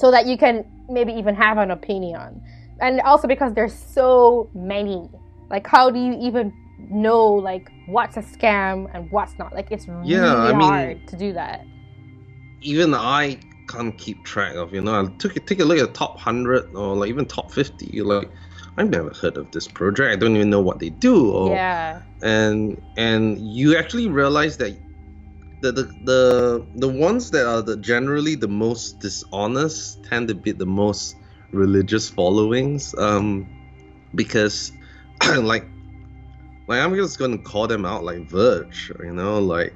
so 0.00 0.10
that 0.10 0.26
you 0.26 0.38
can 0.38 0.64
maybe 0.88 1.12
even 1.12 1.34
have 1.34 1.58
an 1.58 1.70
opinion. 1.70 2.42
And 2.80 3.02
also 3.02 3.28
because 3.28 3.52
there's 3.52 3.74
so 3.74 4.48
many. 4.54 5.10
Like, 5.50 5.66
how 5.66 5.90
do 5.90 5.98
you 6.00 6.16
even 6.18 6.52
know 6.90 7.26
like 7.26 7.70
what's 7.86 8.16
a 8.16 8.22
scam 8.22 8.88
and 8.94 9.10
what's 9.10 9.38
not? 9.38 9.52
Like, 9.52 9.70
it's 9.70 9.86
really 9.86 10.08
yeah, 10.08 10.34
I 10.34 10.52
mean, 10.52 10.60
hard 10.62 11.08
to 11.08 11.16
do 11.16 11.34
that. 11.34 11.66
Even 12.62 12.94
I 12.94 13.38
can't 13.68 13.96
keep 13.98 14.24
track 14.24 14.54
of. 14.54 14.72
You 14.72 14.80
know, 14.80 15.02
I 15.02 15.06
took 15.18 15.34
take 15.44 15.60
a 15.60 15.64
look 15.64 15.78
at 15.78 15.88
the 15.88 15.92
top 15.92 16.18
hundred 16.18 16.74
or 16.74 16.96
like 16.96 17.10
even 17.10 17.26
top 17.26 17.52
fifty. 17.52 17.90
You're 17.92 18.06
like, 18.06 18.30
I've 18.78 18.88
never 18.88 19.10
heard 19.10 19.36
of 19.36 19.50
this 19.50 19.68
project. 19.68 20.10
I 20.10 20.16
don't 20.16 20.34
even 20.34 20.48
know 20.48 20.60
what 20.60 20.78
they 20.78 20.88
do. 20.88 21.30
Or, 21.30 21.50
yeah. 21.50 22.00
And 22.22 22.80
and 22.96 23.38
you 23.38 23.76
actually 23.76 24.08
realize 24.08 24.56
that 24.58 24.74
the 25.60 25.72
the 25.72 25.82
the, 26.04 26.66
the 26.76 26.88
ones 26.88 27.30
that 27.30 27.46
are 27.46 27.62
the 27.62 27.76
generally 27.76 28.34
the 28.34 28.48
most 28.48 29.00
dishonest 29.00 30.02
tend 30.04 30.28
to 30.28 30.34
be 30.34 30.52
the 30.52 30.66
most 30.66 31.16
religious 31.52 32.08
followings. 32.08 32.94
Um, 32.98 33.48
because 34.14 34.72
like 35.38 35.66
like 36.66 36.80
I'm 36.80 36.94
just 36.94 37.18
gonna 37.18 37.38
call 37.38 37.66
them 37.66 37.84
out 37.84 38.04
like 38.04 38.20
Verge, 38.28 38.92
you 39.00 39.12
know, 39.12 39.38
like 39.38 39.74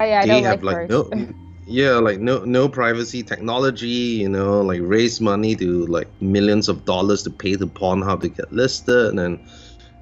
oh, 0.00 0.04
yeah, 0.04 0.26
they 0.26 0.42
have 0.42 0.62
like, 0.62 0.76
like 0.76 0.90
no 0.90 1.10
yeah 1.66 1.92
like 1.92 2.18
no 2.18 2.44
no 2.44 2.68
privacy 2.68 3.22
technology 3.22 3.86
you 3.86 4.28
know 4.28 4.60
like 4.62 4.80
raise 4.82 5.20
money 5.20 5.54
to 5.54 5.86
like 5.86 6.08
millions 6.20 6.68
of 6.68 6.84
dollars 6.84 7.22
to 7.22 7.30
pay 7.30 7.54
the 7.54 7.66
to 7.66 7.72
Pornhub 7.72 8.20
to 8.20 8.28
get 8.28 8.52
listed 8.52 9.16
and 9.16 9.38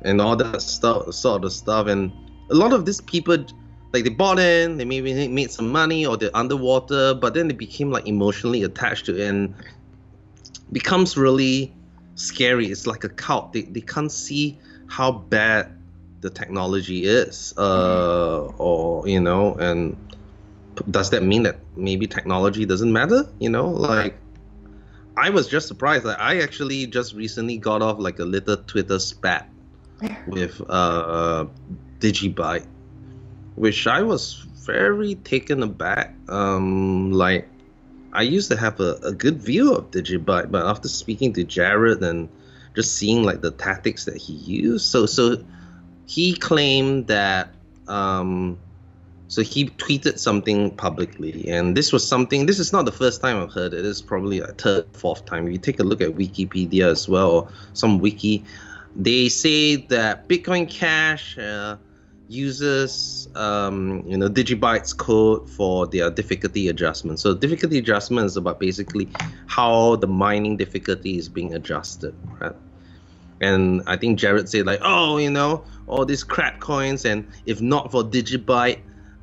and 0.02 0.20
all 0.20 0.34
that 0.36 0.62
stuff 0.62 1.12
sort 1.12 1.44
of 1.44 1.52
stuff 1.52 1.86
and 1.86 2.10
a 2.50 2.54
lot 2.54 2.72
of 2.72 2.86
these 2.86 3.02
people 3.02 3.36
like 3.92 4.04
they 4.04 4.10
bought 4.10 4.38
in 4.38 4.76
they 4.76 4.84
maybe 4.84 5.28
made 5.28 5.50
some 5.50 5.70
money 5.70 6.06
or 6.06 6.16
they're 6.16 6.34
underwater 6.34 7.14
but 7.14 7.34
then 7.34 7.48
they 7.48 7.54
became 7.54 7.90
like 7.90 8.06
emotionally 8.06 8.62
attached 8.62 9.06
to 9.06 9.16
it 9.16 9.28
and 9.28 9.54
becomes 10.72 11.16
really 11.16 11.72
scary. 12.14 12.66
It's 12.66 12.86
like 12.86 13.04
a 13.04 13.08
cult. 13.08 13.52
They, 13.52 13.62
they 13.62 13.80
can't 13.80 14.12
see 14.12 14.58
how 14.86 15.12
bad 15.12 15.72
the 16.20 16.28
technology 16.28 17.04
is 17.04 17.54
uh 17.56 18.50
or 18.58 19.08
you 19.08 19.18
know 19.18 19.54
and 19.54 19.96
does 20.90 21.08
that 21.10 21.22
mean 21.22 21.44
that 21.44 21.58
maybe 21.76 22.06
technology 22.06 22.66
doesn't 22.66 22.92
matter? 22.92 23.26
You 23.38 23.48
know, 23.48 23.68
like 23.68 24.16
I 25.16 25.30
was 25.30 25.48
just 25.48 25.68
surprised. 25.68 26.04
That 26.04 26.20
I 26.20 26.40
actually 26.40 26.86
just 26.86 27.14
recently 27.14 27.56
got 27.56 27.82
off 27.82 27.98
like 27.98 28.18
a 28.18 28.24
little 28.24 28.56
Twitter 28.56 28.98
spat 28.98 29.50
with 30.26 30.60
uh, 30.68 31.46
Digibyte, 32.00 32.66
which 33.60 33.86
I 33.86 34.00
was 34.00 34.46
very 34.64 35.16
taken 35.16 35.62
aback. 35.62 36.14
Um, 36.30 37.12
like 37.12 37.46
I 38.14 38.22
used 38.22 38.50
to 38.50 38.56
have 38.56 38.80
a, 38.80 38.94
a 39.04 39.12
good 39.12 39.36
view 39.42 39.74
of 39.74 39.90
Digibyte, 39.90 40.50
but 40.50 40.64
after 40.64 40.88
speaking 40.88 41.34
to 41.34 41.44
Jared 41.44 42.02
and 42.02 42.30
just 42.74 42.96
seeing 42.96 43.22
like 43.22 43.42
the 43.42 43.50
tactics 43.50 44.06
that 44.06 44.16
he 44.16 44.32
used, 44.32 44.86
so 44.86 45.04
so 45.04 45.44
he 46.06 46.34
claimed 46.34 47.06
that 47.08 47.50
um, 47.86 48.58
so 49.28 49.42
he 49.42 49.66
tweeted 49.66 50.18
something 50.18 50.70
publicly, 50.70 51.46
and 51.46 51.76
this 51.76 51.92
was 51.92 52.06
something. 52.06 52.46
This 52.46 52.58
is 52.58 52.72
not 52.72 52.86
the 52.86 52.92
first 52.92 53.20
time 53.20 53.36
I've 53.42 53.52
heard 53.52 53.74
it. 53.74 53.82
This 53.82 53.96
is 53.96 54.02
probably 54.02 54.40
a 54.40 54.46
third, 54.46 54.86
fourth 54.96 55.26
time. 55.26 55.46
If 55.46 55.52
you 55.52 55.58
take 55.58 55.80
a 55.80 55.84
look 55.84 56.00
at 56.00 56.12
Wikipedia 56.12 56.86
as 56.86 57.10
well, 57.10 57.30
or 57.30 57.48
some 57.74 57.98
wiki, 57.98 58.42
they 58.96 59.28
say 59.28 59.76
that 59.76 60.30
Bitcoin 60.30 60.66
Cash 60.66 61.36
uh, 61.36 61.76
uses 62.30 63.28
um, 63.34 64.04
you 64.06 64.16
know 64.16 64.28
Digibytes 64.28 64.96
code 64.96 65.50
for 65.50 65.86
their 65.86 66.10
difficulty 66.10 66.68
adjustment. 66.68 67.18
So 67.18 67.34
difficulty 67.34 67.78
adjustment 67.78 68.26
is 68.26 68.36
about 68.36 68.60
basically 68.60 69.08
how 69.46 69.96
the 69.96 70.06
mining 70.06 70.56
difficulty 70.56 71.18
is 71.18 71.28
being 71.28 71.54
adjusted, 71.54 72.14
right? 72.40 72.54
And 73.40 73.82
I 73.86 73.96
think 73.96 74.18
Jared 74.18 74.48
said 74.48 74.66
like, 74.66 74.80
oh, 74.82 75.16
you 75.16 75.30
know, 75.30 75.64
all 75.86 76.04
these 76.04 76.22
crap 76.22 76.60
coins, 76.60 77.04
and 77.04 77.26
if 77.46 77.60
not 77.60 77.90
for 77.90 78.04
Digibyte, 78.04 78.80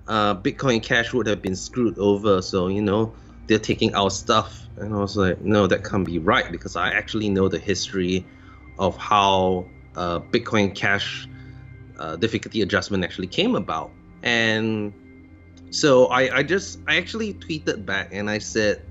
uh, 0.08 0.36
Bitcoin 0.36 0.84
Cash 0.84 1.14
would 1.14 1.28
have 1.28 1.42
been 1.42 1.56
screwed 1.56 1.98
over. 1.98 2.42
So 2.42 2.68
you 2.68 2.82
know, 2.82 3.16
they're 3.48 3.60
taking 3.60 3.96
our 3.96 4.10
stuff. 4.10 4.68
And 4.76 4.94
I 4.94 4.98
was 4.98 5.16
like, 5.16 5.42
no, 5.42 5.66
that 5.66 5.84
can't 5.84 6.06
be 6.06 6.20
right 6.20 6.52
because 6.52 6.76
I 6.76 6.92
actually 6.92 7.30
know 7.30 7.48
the 7.48 7.58
history 7.58 8.26
of 8.78 8.96
how 8.98 9.66
uh, 9.96 10.20
Bitcoin 10.20 10.76
Cash 10.76 11.28
uh, 12.00 12.16
difficulty 12.16 12.62
adjustment 12.62 13.04
actually 13.04 13.28
came 13.28 13.56
about. 13.56 13.92
And 14.24 14.94
so 15.70 16.08
I, 16.08 16.38
I 16.38 16.44
just 16.44 16.80
I 16.88 16.98
actually 16.98 17.34
tweeted 17.34 17.86
back 17.86 18.10
and 18.12 18.30
I 18.30 18.38
said, 18.40 18.82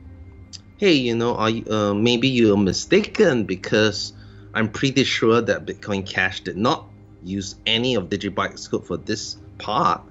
hey, 0.79 0.93
you 0.93 1.17
know, 1.17 1.47
you, 1.47 1.65
uh, 1.71 1.95
maybe 1.95 2.29
you're 2.29 2.57
mistaken 2.57 3.45
because 3.45 4.13
I'm 4.55 4.71
pretty 4.71 5.05
sure 5.05 5.41
that 5.41 5.67
Bitcoin 5.67 6.07
Cash 6.07 6.41
did 6.41 6.57
not 6.57 6.87
use 7.23 7.57
any 7.67 7.95
of 7.95 8.09
Digibyte's 8.09 8.69
code 8.69 8.87
for 8.87 8.97
this 8.97 9.37
part 9.59 10.03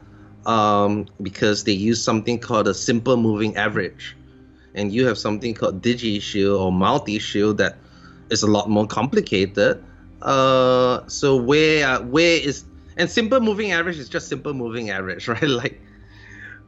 um, 0.46 1.08
because 1.22 1.64
they 1.64 1.72
use 1.72 2.04
something 2.04 2.40
called 2.40 2.68
a 2.68 2.74
simple 2.74 3.18
moving 3.18 3.56
average. 3.58 4.16
And 4.74 4.92
you 4.92 5.08
have 5.08 5.18
something 5.18 5.54
called 5.54 5.82
digi 5.82 6.18
DigiShield 6.18 6.60
or 6.60 6.72
multi-shield 6.72 7.58
that 7.60 7.78
is 8.30 8.44
a 8.44 8.48
lot 8.48 8.70
more 8.70 8.86
complicated. 8.86 9.84
Uh, 10.22 11.08
so 11.08 11.36
where 11.36 12.02
where 12.02 12.40
is 12.42 12.66
and 12.98 13.10
simple 13.10 13.40
moving 13.40 13.72
average 13.72 13.98
is 13.98 14.10
just 14.10 14.28
simple 14.28 14.54
moving 14.54 14.90
average, 14.90 15.28
right? 15.36 15.44
Like 15.44 15.82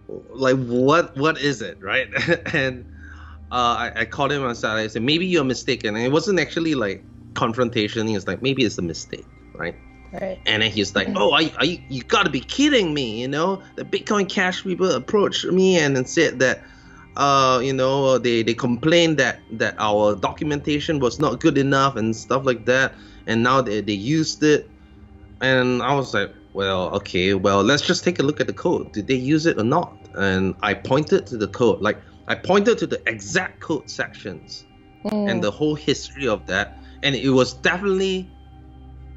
like 0.07 0.57
what 0.57 1.15
what 1.17 1.39
is 1.39 1.61
it, 1.61 1.81
right? 1.81 2.07
and 2.53 2.85
uh, 3.51 3.91
I, 3.95 4.01
I 4.01 4.05
called 4.05 4.31
him 4.31 4.43
on 4.43 4.55
Saturday. 4.55 4.85
I 4.85 4.87
said 4.87 5.01
maybe 5.01 5.25
you're 5.25 5.43
mistaken, 5.43 5.95
and 5.95 6.05
it 6.05 6.11
wasn't 6.11 6.39
actually 6.39 6.75
like 6.75 7.03
confrontation. 7.33 8.07
He 8.07 8.15
was 8.15 8.27
like 8.27 8.41
maybe 8.41 8.63
it's 8.63 8.77
a 8.77 8.81
mistake, 8.81 9.25
right? 9.53 9.75
Right. 10.13 10.39
And 10.45 10.63
then 10.63 10.71
he's 10.71 10.95
like, 10.95 11.09
"Oh, 11.15 11.31
I, 11.31 11.51
are 11.57 11.65
you, 11.65 12.03
gotta 12.03 12.29
be 12.29 12.39
kidding 12.39 12.93
me! 12.93 13.21
You 13.21 13.27
know, 13.27 13.61
the 13.75 13.83
Bitcoin 13.83 14.29
Cash 14.29 14.63
people 14.63 14.89
approached 14.91 15.45
me 15.45 15.77
and 15.77 15.97
then 15.97 16.05
said 16.05 16.39
that, 16.39 16.63
uh, 17.17 17.59
you 17.61 17.73
know, 17.73 18.17
they 18.17 18.41
they 18.41 18.53
complained 18.53 19.17
that 19.17 19.41
that 19.51 19.75
our 19.79 20.15
documentation 20.15 20.99
was 20.99 21.19
not 21.19 21.41
good 21.41 21.57
enough 21.57 21.97
and 21.97 22.15
stuff 22.15 22.45
like 22.45 22.65
that, 22.65 22.93
and 23.25 23.43
now 23.43 23.61
they 23.61 23.81
they 23.81 23.93
used 23.93 24.43
it, 24.43 24.69
and 25.41 25.81
I 25.83 25.93
was 25.95 26.13
like, 26.13 26.33
well, 26.53 26.89
okay, 26.95 27.33
well, 27.33 27.63
let's 27.63 27.85
just 27.85 28.03
take 28.03 28.19
a 28.19 28.23
look 28.23 28.39
at 28.39 28.47
the 28.47 28.53
code. 28.53 28.93
Did 28.93 29.07
they 29.07 29.15
use 29.15 29.45
it 29.45 29.59
or 29.59 29.63
not? 29.63 30.09
And 30.15 30.55
I 30.61 30.73
pointed 30.73 31.27
to 31.27 31.37
the 31.37 31.47
code, 31.47 31.81
like 31.81 32.01
I 32.27 32.35
pointed 32.35 32.77
to 32.79 32.87
the 32.87 33.01
exact 33.07 33.61
code 33.61 33.89
sections 33.89 34.65
Mm. 35.05 35.29
and 35.29 35.43
the 35.43 35.51
whole 35.51 35.75
history 35.75 36.27
of 36.27 36.45
that, 36.47 36.81
and 37.03 37.15
it 37.15 37.29
was 37.29 37.53
definitely 37.53 38.29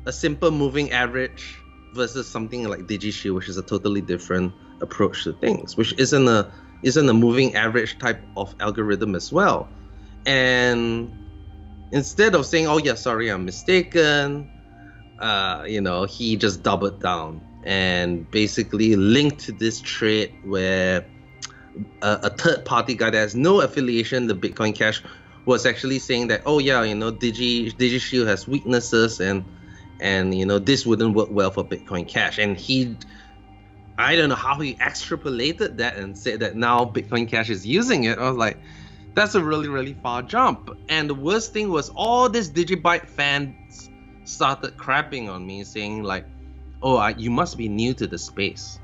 a 0.06 0.12
simple 0.12 0.50
moving 0.50 0.92
average 0.92 1.56
versus 1.94 2.28
something 2.28 2.68
like 2.68 2.80
DigiShield, 2.80 3.34
which 3.34 3.48
is 3.48 3.56
a 3.56 3.62
totally 3.62 4.00
different 4.00 4.52
approach 4.80 5.24
to 5.24 5.32
things, 5.32 5.76
which 5.76 5.92
isn't 5.98 6.28
a 6.28 6.52
isn't 6.82 7.08
a 7.08 7.14
moving 7.14 7.54
average 7.54 7.98
type 7.98 8.22
of 8.36 8.54
algorithm 8.60 9.14
as 9.14 9.32
well. 9.32 9.68
And 10.26 11.10
instead 11.92 12.34
of 12.34 12.46
saying, 12.46 12.66
"Oh 12.66 12.78
yeah, 12.78 12.94
sorry, 12.94 13.30
I'm 13.30 13.44
mistaken," 13.44 14.48
uh, 15.20 15.64
you 15.66 15.80
know, 15.80 16.04
he 16.04 16.36
just 16.36 16.62
doubled 16.62 17.00
down 17.00 17.42
and 17.62 18.30
basically 18.30 18.96
linked 18.96 19.40
to 19.40 19.52
this 19.52 19.80
trade 19.80 20.34
where 20.42 21.10
a, 22.02 22.18
a 22.24 22.30
third 22.30 22.64
party 22.64 22.94
guy 22.94 23.10
that 23.10 23.18
has 23.18 23.34
no 23.34 23.60
affiliation 23.60 24.28
to 24.28 24.34
Bitcoin 24.34 24.74
Cash 24.74 25.02
was 25.44 25.66
actually 25.66 25.98
saying 25.98 26.28
that, 26.28 26.42
"Oh 26.46 26.58
yeah, 26.58 26.82
you 26.82 26.94
know, 26.94 27.12
Digi 27.12 27.74
DigiShield 27.74 28.26
has 28.26 28.48
weaknesses 28.48 29.20
and." 29.20 29.44
and 30.00 30.34
you 30.34 30.46
know 30.46 30.58
this 30.58 30.86
wouldn't 30.86 31.14
work 31.14 31.28
well 31.30 31.50
for 31.50 31.62
bitcoin 31.62 32.08
cash 32.08 32.38
and 32.38 32.56
he 32.56 32.96
i 33.98 34.16
don't 34.16 34.30
know 34.30 34.34
how 34.34 34.58
he 34.58 34.74
extrapolated 34.76 35.76
that 35.76 35.96
and 35.96 36.16
said 36.16 36.40
that 36.40 36.56
now 36.56 36.84
bitcoin 36.84 37.28
cash 37.28 37.50
is 37.50 37.66
using 37.66 38.04
it 38.04 38.18
i 38.18 38.28
was 38.28 38.36
like 38.36 38.58
that's 39.14 39.34
a 39.34 39.44
really 39.44 39.68
really 39.68 39.92
far 39.92 40.22
jump 40.22 40.70
and 40.88 41.10
the 41.10 41.14
worst 41.14 41.52
thing 41.52 41.68
was 41.68 41.90
all 41.90 42.28
these 42.28 42.50
digibyte 42.50 43.08
fans 43.08 43.89
started 44.24 44.76
crapping 44.76 45.28
on 45.28 45.46
me 45.46 45.64
saying 45.64 46.02
like 46.02 46.26
oh 46.82 46.96
I, 46.96 47.10
you 47.10 47.30
must 47.30 47.58
be 47.58 47.68
new 47.68 47.94
to 47.94 48.06
the 48.06 48.18
space. 48.18 48.78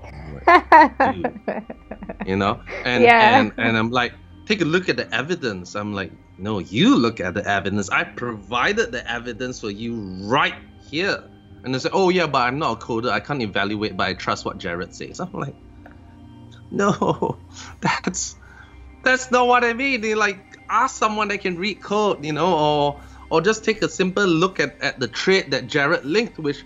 You 2.27 2.37
know? 2.37 2.61
And 2.85 3.05
Yeah. 3.05 3.41
and 3.41 3.53
and 3.57 3.77
i'm 3.77 3.91
like 3.91 4.15
take 4.47 4.61
a 4.61 4.65
look 4.65 4.89
at 4.89 4.97
the 4.97 5.13
evidence. 5.15 5.75
I'm 5.75 5.95
like 5.95 6.13
no 6.39 6.59
you 6.59 6.97
look 6.97 7.21
at 7.21 7.35
the 7.35 7.47
evidence. 7.49 7.89
I 7.91 8.05
provided 8.05 8.93
the 8.93 9.09
evidence 9.11 9.61
for 9.61 9.71
you 9.71 9.95
right 10.23 10.55
here. 10.91 11.23
And 11.65 11.75
they 11.75 11.79
say 11.79 11.91
oh 11.93 12.11
yeah 12.11 12.27
but 12.27 12.43
i'm 12.43 12.59
not 12.59 12.83
a 12.83 12.85
coder. 12.85 13.11
I 13.11 13.21
can't 13.21 13.43
evaluate 13.43 13.97
but 13.97 14.07
i 14.09 14.15
trust 14.15 14.45
what 14.45 14.59
jared 14.59 14.95
says. 14.95 15.21
I'm 15.21 15.33
like 15.33 15.57
no 16.71 17.39
that's 17.81 18.37
that's 19.05 19.31
not 19.31 19.47
what 19.47 19.65
i 19.65 19.73
mean. 19.73 20.01
They 20.01 20.15
like 20.15 20.59
ask 20.69 20.97
someone 20.97 21.29
that 21.29 21.39
can 21.41 21.57
read 21.57 21.81
code 21.83 22.25
you 22.25 22.33
know 22.33 22.59
or 22.59 23.01
or 23.31 23.41
just 23.41 23.65
take 23.65 23.83
a 23.83 23.89
simple 23.89 24.27
look 24.27 24.61
at, 24.61 24.81
at 24.81 24.99
the 25.01 25.09
trade 25.09 25.51
that 25.51 25.67
jared 25.67 26.05
linked 26.05 26.39
which 26.39 26.65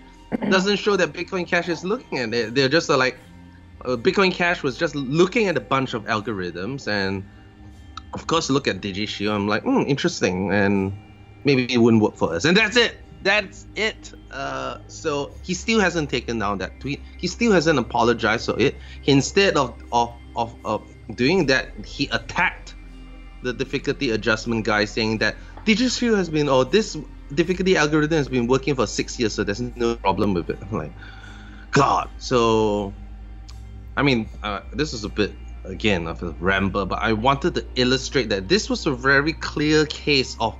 doesn't 0.49 0.77
show 0.77 0.95
that 0.95 1.11
bitcoin 1.13 1.47
cash 1.47 1.67
is 1.69 1.83
looking 1.83 2.19
at 2.19 2.33
it 2.33 2.55
they're 2.55 2.69
just 2.69 2.89
like 2.89 3.17
uh, 3.85 3.95
bitcoin 3.95 4.33
cash 4.33 4.63
was 4.63 4.77
just 4.77 4.95
looking 4.95 5.47
at 5.47 5.57
a 5.57 5.61
bunch 5.61 5.93
of 5.93 6.03
algorithms 6.05 6.87
and 6.87 7.23
of 8.13 8.27
course 8.27 8.49
look 8.49 8.67
at 8.67 8.81
DigiShield. 8.81 9.31
I'm 9.31 9.47
like, 9.47 9.63
hmm, 9.63 9.83
interesting, 9.87 10.51
and 10.51 10.93
maybe 11.43 11.71
it 11.73 11.77
wouldn't 11.77 12.01
work 12.01 12.15
for 12.17 12.33
us. 12.33 12.45
And 12.45 12.55
that's 12.55 12.77
it. 12.77 12.97
That's 13.21 13.67
it. 13.75 14.13
Uh, 14.31 14.79
so 14.87 15.31
he 15.43 15.53
still 15.53 15.79
hasn't 15.79 16.09
taken 16.09 16.39
down 16.39 16.57
that 16.57 16.79
tweet. 16.79 17.01
He 17.17 17.27
still 17.27 17.51
hasn't 17.51 17.77
apologized 17.77 18.45
for 18.47 18.59
it. 18.59 18.75
Instead 19.05 19.57
of 19.57 19.81
of 19.91 20.13
of, 20.35 20.55
of 20.65 20.81
doing 21.15 21.45
that, 21.47 21.85
he 21.85 22.07
attacked 22.11 22.75
the 23.43 23.53
difficulty 23.53 24.11
adjustment 24.11 24.65
guy, 24.65 24.85
saying 24.85 25.19
that 25.19 25.35
DigiShield 25.65 26.17
has 26.17 26.29
been, 26.29 26.49
oh, 26.49 26.63
this 26.63 26.97
difficulty 27.33 27.77
algorithm 27.77 28.17
has 28.17 28.27
been 28.27 28.47
working 28.47 28.75
for 28.75 28.87
six 28.87 29.19
years, 29.19 29.33
so 29.33 29.43
there's 29.43 29.61
no 29.61 29.95
problem 29.95 30.33
with 30.33 30.49
it. 30.49 30.59
I'm 30.61 30.77
like, 30.77 30.91
God. 31.71 32.09
So, 32.17 32.93
I 33.95 34.03
mean, 34.03 34.29
uh, 34.43 34.61
this 34.73 34.93
is 34.93 35.03
a 35.03 35.09
bit 35.09 35.33
again 35.63 36.07
of 36.07 36.23
a 36.23 36.31
ramble, 36.39 36.85
but 36.85 36.99
I 36.99 37.13
wanted 37.13 37.55
to 37.55 37.65
illustrate 37.75 38.29
that 38.29 38.47
this 38.47 38.69
was 38.69 38.85
a 38.85 38.91
very 38.91 39.33
clear 39.33 39.85
case 39.85 40.35
of 40.39 40.55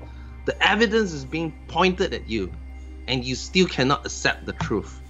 the 0.45 0.67
evidence 0.67 1.11
is 1.13 1.25
being 1.25 1.53
pointed 1.67 2.13
at 2.13 2.29
you, 2.29 2.51
and 3.07 3.23
you 3.25 3.35
still 3.35 3.67
cannot 3.67 4.05
accept 4.05 4.45
the 4.45 4.53
truth 4.53 5.01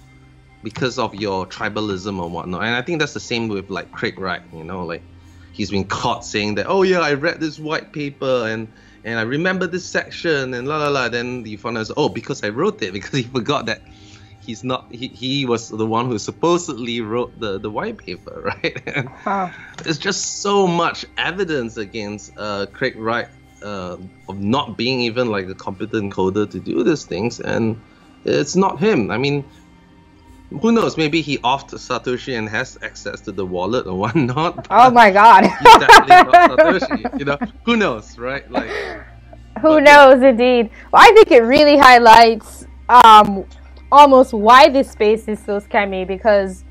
because 0.62 0.98
of 0.98 1.14
your 1.14 1.46
tribalism 1.46 2.20
or 2.20 2.28
whatnot. 2.28 2.62
And 2.62 2.74
I 2.74 2.82
think 2.82 3.00
that's 3.00 3.14
the 3.14 3.20
same 3.20 3.48
with 3.48 3.70
like 3.70 3.90
Craig 3.92 4.18
Wright, 4.18 4.42
you 4.52 4.64
know, 4.64 4.84
like 4.84 5.02
he's 5.52 5.70
been 5.70 5.84
caught 5.84 6.24
saying 6.24 6.56
that, 6.56 6.66
oh 6.68 6.82
yeah, 6.82 7.00
I 7.00 7.14
read 7.14 7.40
this 7.40 7.58
white 7.58 7.92
paper 7.92 8.46
and 8.48 8.68
and 9.04 9.18
I 9.18 9.22
remember 9.22 9.66
this 9.66 9.84
section 9.84 10.54
and 10.54 10.68
la 10.68 10.78
la 10.78 10.88
la. 10.88 11.08
Then 11.08 11.44
you 11.44 11.58
find 11.58 11.76
out, 11.76 11.90
oh, 11.96 12.08
because 12.08 12.42
I 12.44 12.50
wrote 12.50 12.82
it, 12.82 12.92
because 12.98 13.12
he 13.12 13.22
forgot 13.24 13.66
that 13.66 13.82
he's 14.44 14.64
not 14.64 14.86
he, 14.90 15.08
he 15.08 15.46
was 15.46 15.68
the 15.68 15.86
one 15.86 16.06
who 16.06 16.18
supposedly 16.18 17.00
wrote 17.00 17.38
the 17.38 17.58
the 17.58 17.70
white 17.70 17.98
paper, 17.98 18.52
right? 18.62 18.82
And 18.86 19.08
there's 19.82 19.98
just 19.98 20.42
so 20.42 20.66
much 20.66 21.04
evidence 21.16 21.76
against 21.76 22.32
uh, 22.36 22.66
Craig 22.72 22.96
Wright 22.96 23.28
uh, 23.62 23.96
of 24.28 24.38
not 24.38 24.76
being 24.76 25.00
even 25.00 25.30
like 25.30 25.48
a 25.48 25.54
competent 25.54 26.12
coder 26.12 26.50
to 26.50 26.60
do 26.60 26.82
these 26.82 27.04
things, 27.04 27.40
and 27.40 27.80
it's 28.24 28.56
not 28.56 28.80
him. 28.80 29.10
I 29.10 29.18
mean, 29.18 29.44
who 30.60 30.72
knows? 30.72 30.96
Maybe 30.96 31.20
he 31.20 31.38
offed 31.38 31.70
Satoshi 31.70 32.36
and 32.38 32.48
has 32.48 32.78
access 32.82 33.20
to 33.22 33.32
the 33.32 33.44
wallet 33.46 33.86
or 33.86 33.98
whatnot. 34.02 34.66
Oh 34.70 34.90
my 34.90 35.10
god. 35.10 35.44
He's 35.44 35.78
definitely 35.78 36.32
not 36.32 36.58
Satoshi. 36.58 37.18
You 37.18 37.24
know, 37.24 37.38
who 37.64 37.76
knows, 37.76 38.18
right? 38.18 38.48
Like, 38.50 38.68
Who 39.60 39.68
But, 39.68 39.84
yeah. 39.84 39.94
knows, 39.94 40.22
indeed. 40.22 40.70
Well, 40.92 41.02
I 41.02 41.12
think 41.14 41.30
it 41.30 41.42
really 41.42 41.76
highlights 41.76 42.66
um, 42.88 43.44
almost 43.90 44.32
why 44.32 44.68
this 44.68 44.90
space 44.90 45.28
is 45.28 45.38
so 45.44 45.60
scammy 45.60 46.06
because 46.06 46.64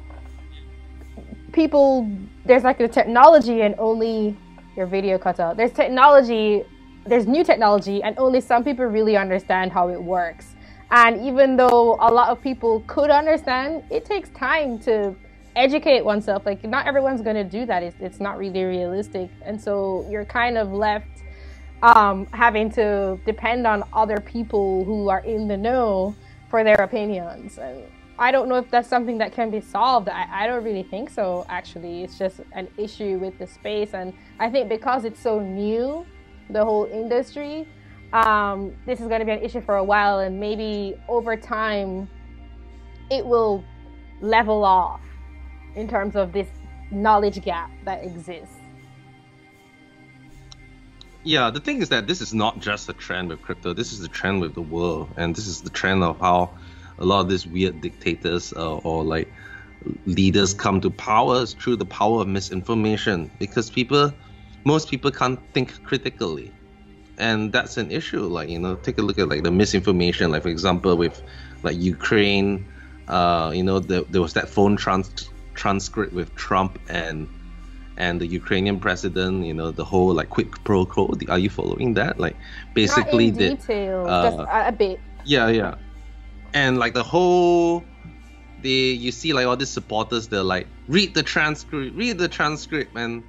people, 1.52 2.10
there's 2.46 2.64
like 2.64 2.80
a 2.80 2.88
technology 2.88 3.62
and 3.62 3.76
only 3.78 4.38
your 4.76 4.86
video 4.86 5.18
cut 5.18 5.40
out. 5.40 5.58
There's 5.58 5.72
technology, 5.72 6.64
there's 7.06 7.28
new 7.28 7.44
technology, 7.44 8.02
and 8.04 8.18
only 8.18 8.42
some 8.42 8.64
people 8.64 8.86
really 8.86 9.18
understand 9.18 9.72
how 9.72 9.90
it 9.90 10.02
works. 10.02 10.56
And 10.92 11.26
even 11.26 11.56
though 11.56 11.96
a 12.00 12.12
lot 12.12 12.30
of 12.30 12.42
people 12.42 12.84
could 12.86 13.10
understand, 13.10 13.84
it 13.90 14.04
takes 14.04 14.30
time 14.30 14.78
to 14.80 15.16
educate 15.56 16.04
oneself. 16.04 16.46
Like, 16.46 16.64
not 16.66 16.86
everyone's 16.86 17.22
going 17.22 17.38
to 17.38 17.46
do 17.46 17.66
that. 17.66 17.82
It's, 17.82 17.96
it's 18.00 18.20
not 18.20 18.38
really 18.38 18.64
realistic. 18.64 19.30
And 19.42 19.60
so 19.60 20.06
you're 20.10 20.26
kind 20.26 20.58
of 20.58 20.74
left 20.74 21.08
um, 21.82 22.28
having 22.28 22.70
to 22.72 23.18
depend 23.26 23.66
on 23.66 23.84
other 23.94 24.20
people 24.20 24.84
who 24.84 25.10
are 25.10 25.22
in 25.22 25.48
the 25.48 25.58
know 25.58 26.14
for 26.50 26.64
their 26.64 26.76
opinions. 26.76 27.58
And 27.58 27.84
I 28.20 28.32
don't 28.32 28.50
know 28.50 28.56
if 28.56 28.70
that's 28.70 28.90
something 28.90 29.18
that 29.20 29.32
can 29.32 29.50
be 29.50 29.62
solved. 29.62 30.10
I, 30.10 30.28
I 30.30 30.48
don't 30.48 30.64
really 30.64 30.84
think 30.84 31.10
so, 31.10 31.46
actually. 31.50 32.04
It's 32.04 32.18
just 32.18 32.42
an 32.52 32.68
issue 32.78 33.18
with 33.18 33.40
the 33.40 33.48
space. 33.48 33.94
And 33.94 34.14
I 34.40 34.50
think 34.50 34.68
because 34.68 35.06
it's 35.06 35.22
so 35.22 35.40
new, 35.40 36.06
the 36.50 36.64
whole 36.64 36.86
industry, 36.86 37.68
um, 38.14 38.76
this 38.86 39.00
is 39.00 39.08
going 39.08 39.20
to 39.20 39.26
be 39.26 39.32
an 39.32 39.42
issue 39.42 39.62
for 39.62 39.78
a 39.78 39.84
while. 39.84 40.20
And 40.20 40.40
maybe 40.40 40.96
over 41.08 41.36
time, 41.36 42.10
it 43.10 43.26
will 43.26 43.64
level 44.22 44.64
off 44.64 45.02
in 45.76 45.88
terms 45.88 46.16
of 46.16 46.34
this 46.34 46.48
knowledge 46.92 47.42
gap 47.44 47.72
that 47.86 48.04
exists. 48.04 48.56
Yeah, 51.24 51.52
the 51.52 51.60
thing 51.60 51.82
is 51.82 51.90
that 51.90 52.08
this 52.08 52.20
is 52.20 52.34
not 52.34 52.60
just 52.60 52.90
a 52.90 52.94
trend 52.94 53.30
with 53.30 53.42
crypto. 53.42 53.74
This 53.74 53.94
is 53.94 54.00
the 54.00 54.08
trend 54.08 54.42
with 54.42 54.56
the 54.56 54.62
world, 54.62 55.10
and 55.18 55.36
this 55.36 55.46
is 55.46 55.62
the 55.62 55.70
trend 55.70 56.04
of 56.04 56.20
how 56.20 56.50
a 56.98 57.06
lot 57.06 57.22
of 57.22 57.30
these 57.30 57.46
weird 57.46 57.80
dictators 57.82 58.54
uh, 58.54 58.78
or 58.78 59.04
like 59.04 59.32
leaders 60.06 60.54
come 60.54 60.82
to 60.82 60.90
power 60.90 61.44
is 61.44 61.54
through 61.54 61.76
the 61.76 61.86
power 61.86 62.22
of 62.22 62.28
misinformation. 62.28 63.30
Because 63.38 63.70
people, 63.70 64.12
most 64.66 64.90
people 64.90 65.12
can't 65.12 65.40
think 65.54 65.84
critically, 65.84 66.52
and 67.22 67.52
that's 67.54 67.78
an 67.78 67.92
issue. 67.92 68.26
Like 68.26 68.50
you 68.50 68.60
know, 68.60 68.76
take 68.76 68.98
a 68.98 69.02
look 69.02 69.20
at 69.20 69.30
like 69.30 69.44
the 69.44 69.52
misinformation. 69.52 70.32
Like 70.32 70.42
for 70.42 70.50
example, 70.50 70.96
with 70.98 71.22
like 71.64 71.78
Ukraine, 71.78 72.66
uh, 73.08 73.52
you 73.54 73.64
know, 73.64 73.80
the, 73.80 74.06
there 74.10 74.22
was 74.22 74.34
that 74.34 74.50
phone 74.50 74.76
trans- 74.76 75.30
transcript 75.54 76.14
with 76.14 76.34
Trump 76.36 76.80
and 76.90 77.30
and 77.98 78.20
the 78.20 78.26
Ukrainian 78.26 78.80
president, 78.80 79.46
you 79.46 79.54
know, 79.54 79.70
the 79.70 79.86
whole 79.86 80.14
like 80.14 80.30
quick 80.30 80.52
pro 80.64 80.86
quo. 80.86 81.14
Are 81.30 81.38
you 81.38 81.50
following 81.50 81.94
that? 81.94 82.20
Like 82.20 82.36
basically 82.74 83.30
Not 83.32 83.42
in 83.42 83.56
detail, 83.56 84.06
uh, 84.08 84.24
just 84.30 84.40
a 84.50 84.72
bit. 84.72 85.00
Yeah, 85.24 85.48
yeah, 85.50 85.76
and 86.54 86.78
like 86.78 86.94
the 86.94 87.04
whole. 87.04 87.84
They, 88.64 88.92
you 88.92 89.12
see 89.12 89.34
like 89.34 89.48
all 89.48 89.58
these 89.58 89.72
supporters 89.72 90.28
they're 90.28 90.44
like 90.44 90.68
read 90.88 91.16
the 91.16 91.24
transcript 91.24 91.96
read 91.96 92.20
the 92.20 92.28
transcript 92.28 92.96
and 92.96 93.24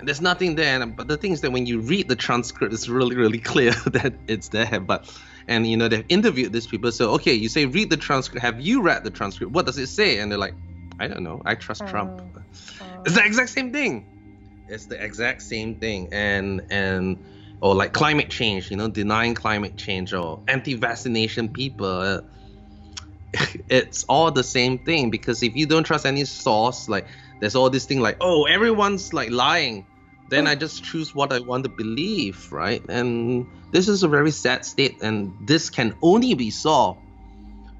there's 0.00 0.20
nothing 0.20 0.54
there 0.54 0.84
but 0.86 1.08
the 1.08 1.16
thing 1.16 1.32
is 1.32 1.40
that 1.40 1.50
when 1.50 1.66
you 1.66 1.80
read 1.80 2.08
the 2.08 2.16
transcript 2.16 2.72
it's 2.72 2.88
really 2.88 3.16
really 3.16 3.38
clear 3.52 3.72
that 3.86 4.14
it's 4.26 4.48
there 4.48 4.80
but 4.80 5.12
and 5.48 5.66
you 5.66 5.76
know 5.76 5.88
they've 5.88 6.04
interviewed 6.08 6.52
these 6.52 6.66
people 6.66 6.92
so 6.92 7.10
okay 7.10 7.34
you 7.34 7.48
say 7.48 7.66
read 7.66 7.90
the 7.90 7.96
transcript 7.96 8.42
have 8.42 8.60
you 8.60 8.80
read 8.82 9.04
the 9.04 9.10
transcript 9.10 9.52
what 9.52 9.66
does 9.66 9.78
it 9.78 9.88
say 9.88 10.18
and 10.18 10.30
they're 10.30 10.38
like 10.38 10.54
i 11.00 11.08
don't 11.08 11.22
know 11.22 11.42
i 11.44 11.54
trust 11.54 11.82
oh, 11.82 11.88
trump 11.88 12.20
oh. 12.20 12.40
It's 13.04 13.14
the 13.14 13.24
exact 13.24 13.50
same 13.50 13.72
thing. 13.72 14.06
It's 14.68 14.86
the 14.86 15.02
exact 15.02 15.42
same 15.42 15.76
thing, 15.76 16.08
and 16.12 16.62
and 16.70 17.24
or 17.60 17.74
like 17.74 17.92
climate 17.92 18.28
change, 18.28 18.70
you 18.70 18.76
know, 18.76 18.88
denying 18.88 19.34
climate 19.34 19.76
change 19.76 20.12
or 20.12 20.42
anti-vaccination 20.48 21.48
people. 21.48 21.86
Uh, 21.86 22.20
it's 23.68 24.04
all 24.04 24.30
the 24.30 24.44
same 24.44 24.78
thing 24.78 25.10
because 25.10 25.42
if 25.42 25.56
you 25.56 25.66
don't 25.66 25.84
trust 25.84 26.06
any 26.06 26.24
source, 26.24 26.88
like 26.88 27.06
there's 27.40 27.54
all 27.54 27.70
this 27.70 27.86
thing 27.86 28.00
like, 28.00 28.16
oh, 28.20 28.44
everyone's 28.44 29.12
like 29.12 29.30
lying, 29.30 29.86
then 30.28 30.46
oh. 30.46 30.50
I 30.50 30.54
just 30.54 30.84
choose 30.84 31.14
what 31.14 31.32
I 31.32 31.40
want 31.40 31.64
to 31.64 31.70
believe, 31.70 32.52
right? 32.52 32.82
And 32.88 33.46
this 33.72 33.88
is 33.88 34.02
a 34.02 34.08
very 34.08 34.30
sad 34.30 34.64
state, 34.64 35.02
and 35.02 35.32
this 35.46 35.70
can 35.70 35.94
only 36.02 36.34
be 36.34 36.50
solved 36.50 37.00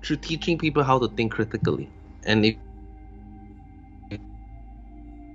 through 0.02 0.16
teaching 0.16 0.59
people 0.59 0.82
how 0.82 0.98
to 0.98 1.09
think 1.09 1.32
critically. 1.32 1.90
And 2.24 2.44
if 2.44 2.56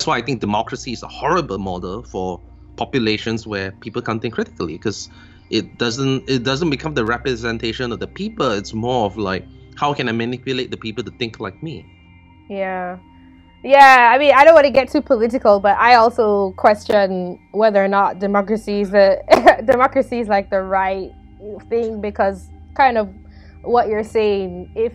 that's 0.04 0.08
why 0.08 0.18
I 0.18 0.22
think 0.22 0.42
democracy 0.42 0.92
is 0.92 1.04
a 1.04 1.08
horrible 1.08 1.58
model 1.58 2.04
for 2.04 2.42
populations 2.76 3.48
where 3.48 3.72
people 3.72 4.02
can't 4.02 4.22
think 4.22 4.34
critically 4.34 4.74
because 4.74 5.10
it 5.50 5.78
doesn't 5.78 6.30
it 6.30 6.44
doesn't 6.44 6.70
become 6.70 6.94
the 6.94 7.06
representation 7.06 7.92
of 7.92 8.00
the 8.00 8.08
people. 8.08 8.52
It's 8.52 8.74
more 8.74 9.06
of 9.06 9.18
like 9.18 9.48
how 9.76 9.94
can 9.94 10.10
I 10.10 10.12
manipulate 10.12 10.72
the 10.72 10.78
people 10.78 11.04
to 11.04 11.12
think 11.12 11.40
like 11.40 11.62
me? 11.64 11.86
Yeah. 12.50 12.98
Yeah, 13.64 14.12
I 14.14 14.20
mean, 14.20 14.34
I 14.36 14.46
don't 14.46 14.56
want 14.56 14.66
to 14.66 14.72
get 14.74 14.92
too 14.92 15.04
political, 15.04 15.62
but 15.62 15.78
I 15.78 15.96
also 15.96 16.54
question 16.58 17.40
whether 17.54 17.84
or 17.86 17.90
not 17.90 18.20
democracy 18.20 18.82
is 18.82 18.92
the 18.92 19.22
democracy 19.66 20.20
is 20.20 20.30
like 20.30 20.50
the 20.50 20.64
right 20.64 21.14
thing 21.70 22.02
because 22.02 22.50
kind 22.76 22.98
of 22.98 23.14
what 23.64 23.88
you're 23.90 24.04
saying. 24.04 24.72
If 24.76 24.94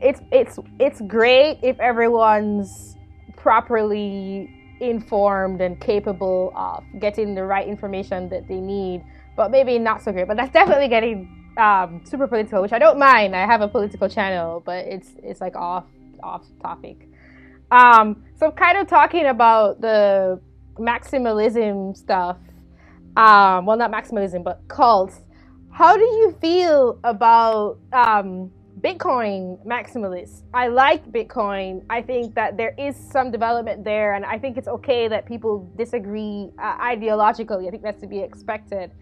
it's 0.00 0.22
it's 0.32 0.58
it's 0.78 1.02
great 1.02 1.58
if 1.62 1.80
everyone's 1.80 2.96
properly 3.36 4.54
informed 4.80 5.60
and 5.62 5.80
capable 5.80 6.52
of 6.56 6.84
getting 7.00 7.34
the 7.34 7.44
right 7.44 7.68
information 7.68 8.30
that 8.30 8.48
they 8.48 8.60
need, 8.60 9.04
but 9.36 9.50
maybe 9.50 9.80
not 9.80 10.02
so 10.02 10.12
great. 10.12 10.28
But 10.28 10.38
that's 10.38 10.52
definitely 10.54 10.88
getting 10.88 11.28
um, 11.58 12.02
super 12.04 12.28
political, 12.28 12.62
which 12.62 12.72
I 12.72 12.78
don't 12.78 13.00
mind. 13.00 13.36
I 13.36 13.46
have 13.46 13.62
a 13.62 13.68
political 13.68 14.08
channel, 14.08 14.62
but 14.64 14.86
it's 14.86 15.10
it's 15.24 15.40
like 15.42 15.56
off 15.56 15.86
off 16.22 16.46
topic. 16.62 17.07
Um, 17.70 18.24
so 18.38 18.50
kind 18.50 18.78
of 18.78 18.86
talking 18.86 19.26
about 19.26 19.80
the 19.80 20.40
maximalism 20.78 21.96
stuff. 21.96 22.38
Um, 23.16 23.66
well, 23.66 23.76
not 23.76 23.90
maximalism, 23.90 24.44
but 24.44 24.62
cults. 24.68 25.22
How 25.70 25.96
do 25.96 26.02
you 26.02 26.36
feel 26.40 26.98
about 27.04 27.78
um, 27.92 28.50
Bitcoin 28.80 29.64
maximalists? 29.66 30.42
I 30.54 30.68
like 30.68 31.10
Bitcoin. 31.10 31.84
I 31.90 32.00
think 32.02 32.34
that 32.36 32.56
there 32.56 32.74
is 32.78 32.96
some 32.96 33.30
development 33.30 33.84
there, 33.84 34.14
and 34.14 34.24
I 34.24 34.38
think 34.38 34.56
it's 34.56 34.68
okay 34.68 35.08
that 35.08 35.26
people 35.26 35.70
disagree 35.76 36.50
uh, 36.58 36.78
ideologically. 36.78 37.66
I 37.66 37.70
think 37.70 37.82
that's 37.82 38.00
to 38.00 38.06
be 38.06 38.20
expected, 38.20 38.92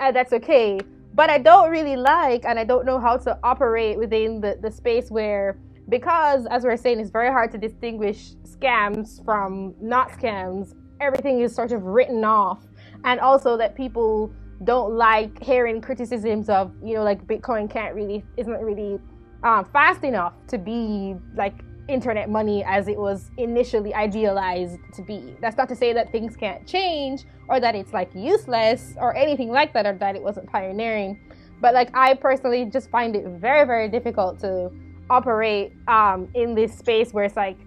and 0.00 0.14
that's 0.14 0.32
okay. 0.34 0.80
But 1.14 1.28
I 1.28 1.38
don't 1.38 1.70
really 1.70 1.96
like, 1.96 2.44
and 2.44 2.58
I 2.58 2.64
don't 2.64 2.86
know 2.86 2.98
how 3.00 3.16
to 3.18 3.38
operate 3.42 3.98
within 3.98 4.40
the, 4.40 4.58
the 4.60 4.70
space 4.70 5.10
where, 5.10 5.58
because 5.92 6.46
as 6.46 6.64
we're 6.64 6.78
saying, 6.78 6.98
it's 7.00 7.10
very 7.10 7.28
hard 7.28 7.52
to 7.52 7.58
distinguish 7.58 8.32
scams 8.44 9.22
from 9.26 9.74
not 9.78 10.10
scams. 10.10 10.74
Everything 11.02 11.40
is 11.42 11.54
sort 11.54 11.70
of 11.70 11.82
written 11.82 12.24
off, 12.24 12.64
and 13.04 13.20
also 13.20 13.58
that 13.58 13.76
people 13.76 14.32
don't 14.64 14.94
like 14.94 15.42
hearing 15.42 15.82
criticisms 15.82 16.48
of 16.48 16.72
you 16.82 16.94
know 16.94 17.02
like 17.02 17.26
bitcoin 17.26 17.70
can't 17.70 17.94
really 17.94 18.24
isn't 18.38 18.60
really 18.60 18.98
um, 19.42 19.66
fast 19.66 20.02
enough 20.02 20.32
to 20.46 20.56
be 20.56 21.14
like 21.34 21.62
internet 21.88 22.30
money 22.30 22.64
as 22.64 22.88
it 22.88 22.96
was 22.96 23.30
initially 23.36 23.92
idealized 23.92 24.78
to 24.94 25.02
be. 25.02 25.36
That's 25.42 25.58
not 25.58 25.68
to 25.68 25.76
say 25.76 25.92
that 25.92 26.10
things 26.10 26.36
can't 26.36 26.66
change 26.66 27.24
or 27.50 27.60
that 27.60 27.74
it's 27.74 27.92
like 27.92 28.14
useless 28.14 28.94
or 28.96 29.14
anything 29.14 29.50
like 29.50 29.74
that 29.74 29.84
or 29.84 29.92
that 29.98 30.16
it 30.16 30.22
wasn't 30.22 30.50
pioneering. 30.50 31.20
But 31.60 31.74
like 31.74 31.90
I 31.92 32.14
personally 32.14 32.64
just 32.64 32.88
find 32.88 33.14
it 33.14 33.26
very, 33.26 33.66
very 33.66 33.90
difficult 33.90 34.38
to 34.40 34.70
operate 35.10 35.72
um, 35.88 36.28
in 36.34 36.54
this 36.54 36.76
space 36.76 37.12
where 37.12 37.24
it's 37.24 37.36
like 37.36 37.58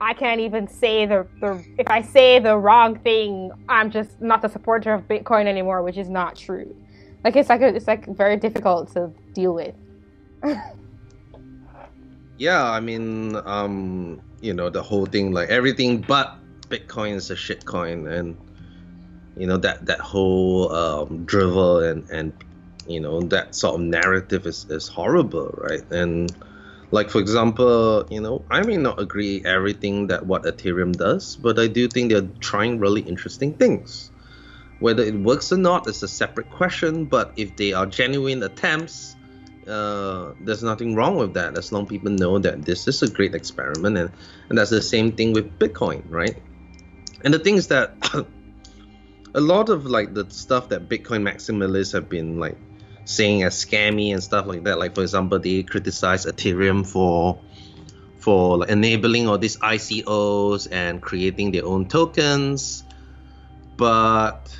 I 0.00 0.14
can't 0.14 0.40
even 0.40 0.68
say 0.68 1.06
the, 1.06 1.26
the 1.40 1.64
if 1.76 1.88
I 1.88 2.02
say 2.02 2.38
the 2.38 2.56
wrong 2.56 2.98
thing, 3.00 3.50
I'm 3.68 3.90
just 3.90 4.20
not 4.20 4.42
the 4.42 4.48
supporter 4.48 4.94
of 4.94 5.08
Bitcoin 5.08 5.46
anymore, 5.46 5.82
which 5.82 5.96
is 5.96 6.08
not 6.08 6.36
true. 6.36 6.74
Like 7.24 7.34
it's 7.34 7.48
like 7.48 7.62
a, 7.62 7.68
it's 7.68 7.88
like 7.88 8.06
very 8.06 8.36
difficult 8.36 8.92
to 8.94 9.10
deal 9.32 9.54
with. 9.54 9.74
yeah, 12.38 12.64
I 12.64 12.78
mean, 12.78 13.36
um, 13.44 14.20
you 14.40 14.54
know, 14.54 14.70
the 14.70 14.82
whole 14.82 15.06
thing, 15.06 15.32
like 15.32 15.48
everything 15.48 16.00
but 16.00 16.36
Bitcoin 16.68 17.14
is 17.14 17.30
a 17.30 17.34
shitcoin, 17.34 18.08
and 18.08 18.36
you 19.36 19.46
know 19.46 19.56
that 19.56 19.84
that 19.86 19.98
whole 19.98 20.72
um, 20.72 21.24
drivel 21.24 21.80
and 21.80 22.08
and 22.10 22.32
you 22.86 23.00
know 23.00 23.20
that 23.20 23.56
sort 23.56 23.74
of 23.74 23.80
narrative 23.80 24.46
is 24.46 24.64
is 24.70 24.86
horrible, 24.86 25.52
right? 25.58 25.82
And 25.90 26.32
like 26.90 27.10
for 27.10 27.20
example, 27.20 28.06
you 28.10 28.20
know, 28.20 28.44
I 28.50 28.62
may 28.62 28.76
not 28.76 29.00
agree 29.00 29.42
everything 29.44 30.08
that 30.08 30.26
what 30.26 30.44
Ethereum 30.44 30.96
does, 30.96 31.36
but 31.36 31.58
I 31.58 31.66
do 31.66 31.88
think 31.88 32.10
they're 32.10 32.28
trying 32.40 32.78
really 32.78 33.02
interesting 33.02 33.54
things. 33.54 34.10
Whether 34.78 35.02
it 35.02 35.14
works 35.14 35.52
or 35.52 35.58
not 35.58 35.88
is 35.88 36.02
a 36.02 36.08
separate 36.08 36.50
question, 36.50 37.06
but 37.06 37.32
if 37.36 37.56
they 37.56 37.72
are 37.72 37.84
genuine 37.84 38.42
attempts 38.42 39.16
uh, 39.68 40.32
there's 40.40 40.62
nothing 40.62 40.94
wrong 40.94 41.16
with 41.16 41.34
that 41.34 41.58
as 41.58 41.72
long 41.72 41.86
people 41.86 42.10
know 42.10 42.38
that 42.38 42.64
this 42.64 42.88
is 42.88 43.02
a 43.02 43.10
great 43.10 43.34
experiment 43.34 43.98
and, 43.98 44.10
and 44.48 44.56
that's 44.56 44.70
the 44.70 44.80
same 44.80 45.12
thing 45.12 45.32
with 45.32 45.58
bitcoin 45.58 46.02
right 46.08 46.42
and 47.22 47.34
the 47.34 47.38
thing 47.38 47.56
is 47.56 47.68
that 47.68 47.94
a 49.34 49.40
lot 49.40 49.68
of 49.68 49.84
like 49.84 50.14
the 50.14 50.28
stuff 50.30 50.70
that 50.70 50.88
bitcoin 50.88 51.22
maximalists 51.22 51.92
have 51.92 52.08
been 52.08 52.38
like 52.38 52.56
saying 53.08 53.42
as 53.42 53.54
scammy 53.54 54.12
and 54.12 54.22
stuff 54.22 54.46
like 54.46 54.64
that 54.64 54.78
like 54.78 54.94
for 54.94 55.00
example 55.00 55.38
they 55.38 55.62
criticize 55.62 56.26
ethereum 56.26 56.86
for 56.86 57.40
for 58.16 58.66
enabling 58.68 59.26
all 59.28 59.38
these 59.38 59.56
icos 59.58 60.68
and 60.70 61.00
creating 61.00 61.50
their 61.52 61.64
own 61.64 61.88
tokens 61.88 62.84
but 63.78 64.54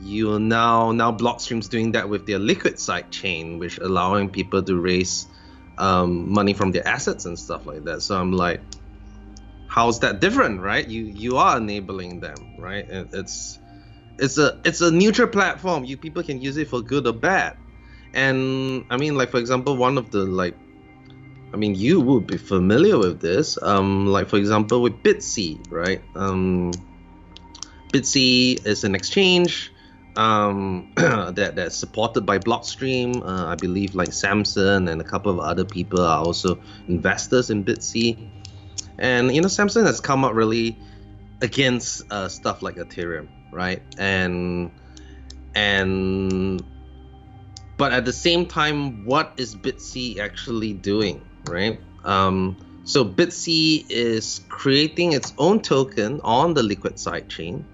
you 0.00 0.38
now 0.38 0.92
now 0.92 1.12
Blockstream's 1.12 1.68
doing 1.68 1.92
that 1.92 2.08
with 2.08 2.26
their 2.26 2.38
liquid 2.38 2.78
side 2.78 3.10
chain, 3.10 3.58
which 3.58 3.78
allowing 3.78 4.30
people 4.30 4.62
to 4.62 4.78
raise 4.80 5.26
um, 5.78 6.32
money 6.32 6.54
from 6.54 6.72
their 6.72 6.86
assets 6.86 7.24
and 7.26 7.38
stuff 7.38 7.66
like 7.66 7.84
that. 7.84 8.00
So 8.02 8.18
I'm 8.18 8.32
like, 8.32 8.62
how's 9.66 10.00
that 10.00 10.20
different, 10.20 10.60
right? 10.60 10.86
You 10.86 11.04
you 11.04 11.36
are 11.36 11.56
enabling 11.58 12.20
them, 12.20 12.36
right? 12.56 12.88
It, 12.88 13.08
it's 13.12 13.58
it's 14.18 14.38
a 14.38 14.60
it's 14.64 14.80
a 14.80 14.90
neutral 14.90 15.28
platform. 15.28 15.84
You 15.84 15.96
people 15.96 16.22
can 16.22 16.40
use 16.40 16.56
it 16.56 16.68
for 16.68 16.80
good 16.80 17.06
or 17.06 17.12
bad. 17.12 17.56
And 18.14 18.84
I 18.90 18.96
mean, 18.96 19.16
like 19.16 19.30
for 19.30 19.38
example, 19.38 19.76
one 19.76 19.98
of 19.98 20.10
the 20.10 20.24
like 20.24 20.56
I 21.52 21.56
mean, 21.56 21.74
you 21.74 22.00
would 22.00 22.26
be 22.26 22.36
familiar 22.36 22.98
with 22.98 23.20
this. 23.20 23.58
Um, 23.62 24.06
like 24.06 24.28
for 24.28 24.36
example, 24.36 24.82
with 24.82 25.02
BTSE, 25.02 25.70
right? 25.70 26.02
Um, 26.16 26.72
BTSE 27.92 28.66
is 28.66 28.82
an 28.84 28.94
exchange 28.94 29.72
um, 30.16 30.92
that 30.96 31.52
that's 31.56 31.76
supported 31.76 32.26
by 32.26 32.38
Blockstream. 32.38 33.22
Uh, 33.22 33.46
I 33.46 33.54
believe 33.54 33.94
like 33.94 34.12
Samson 34.12 34.88
and 34.88 35.00
a 35.00 35.04
couple 35.04 35.32
of 35.32 35.38
other 35.40 35.64
people 35.64 36.00
are 36.00 36.24
also 36.24 36.60
investors 36.88 37.50
in 37.50 37.64
BTSE. 37.64 38.30
And 38.98 39.34
you 39.34 39.40
know, 39.40 39.48
Samson 39.48 39.86
has 39.86 40.00
come 40.00 40.24
up 40.24 40.34
really 40.34 40.76
against 41.40 42.10
uh, 42.12 42.28
stuff 42.28 42.62
like 42.62 42.76
Ethereum, 42.76 43.28
right? 43.52 43.82
And 43.98 44.70
and 45.54 46.64
but 47.76 47.92
at 47.92 48.04
the 48.04 48.12
same 48.12 48.46
time, 48.46 49.04
what 49.04 49.34
is 49.36 49.54
BTSE 49.56 50.18
actually 50.18 50.72
doing, 50.72 51.24
right? 51.48 51.80
Um, 52.04 52.56
so 52.84 53.04
BTSE 53.04 53.86
is 53.88 54.40
creating 54.48 55.12
its 55.12 55.32
own 55.38 55.60
token 55.60 56.20
on 56.22 56.54
the 56.54 56.62
Liquid 56.62 56.94
sidechain 56.94 57.64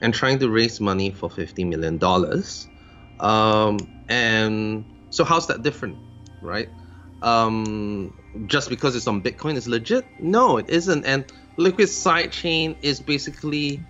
and 0.00 0.12
trying 0.12 0.38
to 0.40 0.48
raise 0.48 0.80
money 0.80 1.10
for 1.10 1.28
$50 1.28 1.66
million. 1.68 1.98
Um, 3.20 3.78
and 4.08 4.84
so, 5.10 5.24
how's 5.24 5.46
that 5.46 5.62
different, 5.62 5.98
right? 6.40 6.68
Um, 7.22 8.12
just 8.46 8.68
because 8.68 8.96
it's 8.96 9.06
on 9.06 9.22
Bitcoin 9.22 9.54
is 9.56 9.68
legit? 9.68 10.06
No, 10.18 10.58
it 10.58 10.68
isn't. 10.68 11.04
And 11.04 11.24
Liquid 11.56 11.88
sidechain 11.88 12.76
is 12.82 13.00
basically 13.00 13.80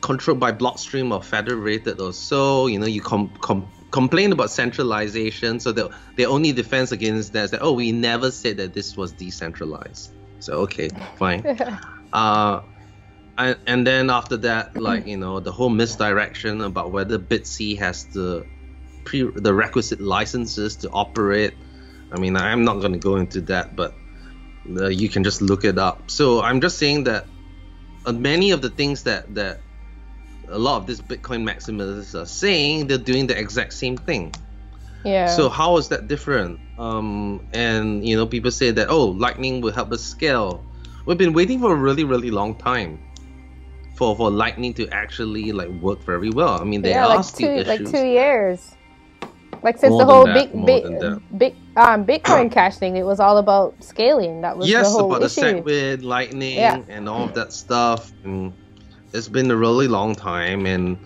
controlled 0.00 0.40
by 0.40 0.52
Blockstream 0.52 1.14
or 1.14 1.22
federated 1.22 2.00
or 2.00 2.12
so. 2.12 2.66
You 2.66 2.78
know, 2.78 2.86
you 2.86 3.00
com- 3.00 3.34
com- 3.40 3.70
complain 3.94 4.32
about 4.32 4.50
centralization, 4.50 5.60
so 5.60 5.70
the 5.70 5.88
the 6.16 6.26
only 6.26 6.50
defense 6.50 6.90
against 6.90 7.32
that 7.32 7.44
is 7.44 7.50
that 7.52 7.62
oh, 7.62 7.74
we 7.74 7.92
never 7.92 8.32
said 8.32 8.56
that 8.56 8.74
this 8.74 8.96
was 8.96 9.12
decentralized. 9.12 10.10
So 10.40 10.66
okay, 10.66 10.90
fine. 11.16 11.46
uh, 12.12 12.60
and, 13.38 13.56
and 13.66 13.86
then 13.86 14.10
after 14.10 14.36
that, 14.38 14.76
like 14.76 15.06
you 15.06 15.16
know, 15.16 15.38
the 15.38 15.52
whole 15.52 15.70
misdirection 15.70 16.60
about 16.60 16.90
whether 16.90 17.20
BTSE 17.20 17.78
has 17.78 18.06
the 18.06 18.44
pre 19.04 19.30
the 19.36 19.54
requisite 19.54 20.00
licenses 20.00 20.74
to 20.82 20.90
operate. 20.90 21.54
I 22.10 22.18
mean, 22.18 22.36
I'm 22.36 22.64
not 22.64 22.80
going 22.80 22.94
to 22.94 22.98
go 22.98 23.14
into 23.16 23.40
that, 23.42 23.76
but 23.76 23.94
uh, 24.76 24.88
you 24.88 25.08
can 25.08 25.22
just 25.22 25.40
look 25.40 25.64
it 25.64 25.78
up. 25.78 26.10
So 26.10 26.42
I'm 26.42 26.60
just 26.60 26.78
saying 26.78 27.04
that 27.04 27.26
uh, 28.06 28.12
many 28.12 28.50
of 28.50 28.60
the 28.60 28.70
things 28.70 29.04
that 29.04 29.34
that 29.36 29.63
a 30.48 30.58
lot 30.58 30.76
of 30.76 30.86
these 30.86 31.00
Bitcoin 31.00 31.42
maximalists 31.48 32.20
are 32.20 32.26
saying, 32.26 32.86
they're 32.86 32.98
doing 32.98 33.26
the 33.26 33.38
exact 33.38 33.72
same 33.72 33.96
thing. 33.96 34.32
Yeah. 35.04 35.26
So 35.26 35.48
how 35.48 35.76
is 35.76 35.88
that 35.88 36.08
different? 36.08 36.58
Um, 36.78 37.46
and 37.52 38.06
you 38.06 38.16
know, 38.16 38.26
people 38.26 38.50
say 38.50 38.70
that 38.70 38.88
oh, 38.88 39.06
Lightning 39.06 39.60
will 39.60 39.72
help 39.72 39.92
us 39.92 40.02
scale. 40.02 40.64
We've 41.06 41.18
been 41.18 41.34
waiting 41.34 41.60
for 41.60 41.72
a 41.72 41.76
really, 41.76 42.04
really 42.04 42.30
long 42.30 42.54
time 42.54 42.98
for 43.96 44.16
for 44.16 44.30
Lightning 44.30 44.72
to 44.74 44.88
actually 44.88 45.52
like 45.52 45.68
work 45.82 46.02
very 46.04 46.30
well. 46.30 46.60
I 46.60 46.64
mean, 46.64 46.82
there 46.82 46.92
yeah, 46.92 47.06
are 47.06 47.16
like 47.16 47.24
still 47.24 47.48
two, 47.48 47.70
issues. 47.70 47.92
like 47.92 48.02
two 48.02 48.06
years. 48.06 48.74
Like 49.62 49.78
since 49.78 49.92
More 49.92 50.04
the 50.04 50.12
whole 50.12 50.26
that, 50.26 50.52
big, 50.52 50.66
big, 50.66 51.38
big, 51.38 51.54
um, 51.76 52.04
Bitcoin 52.04 52.52
Cash 52.56 52.76
thing, 52.76 52.96
it 52.96 53.04
was 53.04 53.18
all 53.18 53.38
about 53.38 53.82
scaling. 53.82 54.42
That 54.42 54.58
was 54.58 54.68
yes, 54.68 54.92
the 54.92 54.98
whole 54.98 55.14
about 55.14 55.24
issue. 55.24 55.40
the 55.40 55.46
SegWit, 55.46 56.02
Lightning, 56.02 56.56
Yeah. 56.56 56.82
and 56.88 57.08
all 57.08 57.24
of 57.24 57.34
that 57.34 57.52
stuff. 57.52 58.12
And 58.24 58.52
it's 59.14 59.28
been 59.28 59.50
a 59.50 59.56
really 59.56 59.86
long 59.86 60.14
time, 60.14 60.66
and 60.66 60.98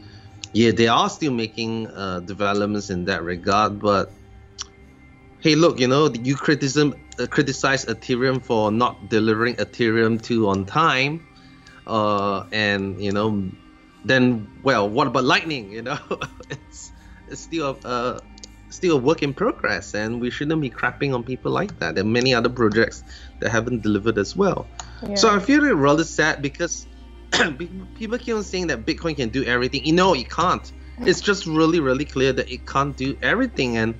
yeah, 0.54 0.70
they 0.70 0.88
are 0.88 1.10
still 1.10 1.32
making 1.32 1.86
uh, 1.88 2.20
developments 2.20 2.88
in 2.88 3.04
that 3.04 3.22
regard. 3.22 3.78
But 3.80 4.10
hey, 5.40 5.54
look, 5.54 5.78
you 5.78 5.86
know, 5.86 6.10
you 6.10 6.34
criticism 6.34 6.94
uh, 7.20 7.26
criticize 7.26 7.84
Ethereum 7.84 8.42
for 8.42 8.72
not 8.72 9.10
delivering 9.10 9.56
Ethereum 9.56 10.20
two 10.20 10.48
on 10.48 10.64
time, 10.64 11.26
uh, 11.86 12.44
and 12.50 13.00
you 13.00 13.12
know, 13.12 13.50
then 14.04 14.48
well, 14.62 14.88
what 14.88 15.06
about 15.06 15.24
Lightning? 15.24 15.70
You 15.70 15.82
know, 15.82 15.98
it's 16.50 16.92
it's 17.28 17.42
still 17.42 17.78
a 17.84 17.86
uh, 17.86 18.18
still 18.70 18.96
a 18.96 19.00
work 19.00 19.22
in 19.22 19.34
progress, 19.34 19.92
and 19.92 20.18
we 20.18 20.30
shouldn't 20.30 20.62
be 20.62 20.70
crapping 20.70 21.14
on 21.14 21.24
people 21.24 21.52
like 21.52 21.78
that. 21.80 21.94
There 21.94 22.04
are 22.04 22.08
many 22.08 22.32
other 22.32 22.48
projects 22.48 23.04
that 23.40 23.50
haven't 23.50 23.82
delivered 23.82 24.16
as 24.16 24.34
well. 24.34 24.66
Yeah. 25.06 25.16
So 25.16 25.28
I 25.28 25.40
feel 25.40 25.60
rather 25.74 26.04
sad 26.04 26.40
because 26.40 26.86
people 27.98 28.18
keep 28.18 28.34
on 28.34 28.44
saying 28.44 28.68
that 28.68 28.86
Bitcoin 28.86 29.16
can 29.16 29.28
do 29.28 29.44
everything. 29.44 29.84
You 29.84 29.92
know, 29.92 30.14
it 30.14 30.30
can't. 30.30 30.70
It's 31.00 31.20
just 31.20 31.46
really, 31.46 31.78
really 31.78 32.04
clear 32.04 32.32
that 32.32 32.50
it 32.50 32.66
can't 32.66 32.96
do 32.96 33.16
everything, 33.22 33.76
and 33.76 33.94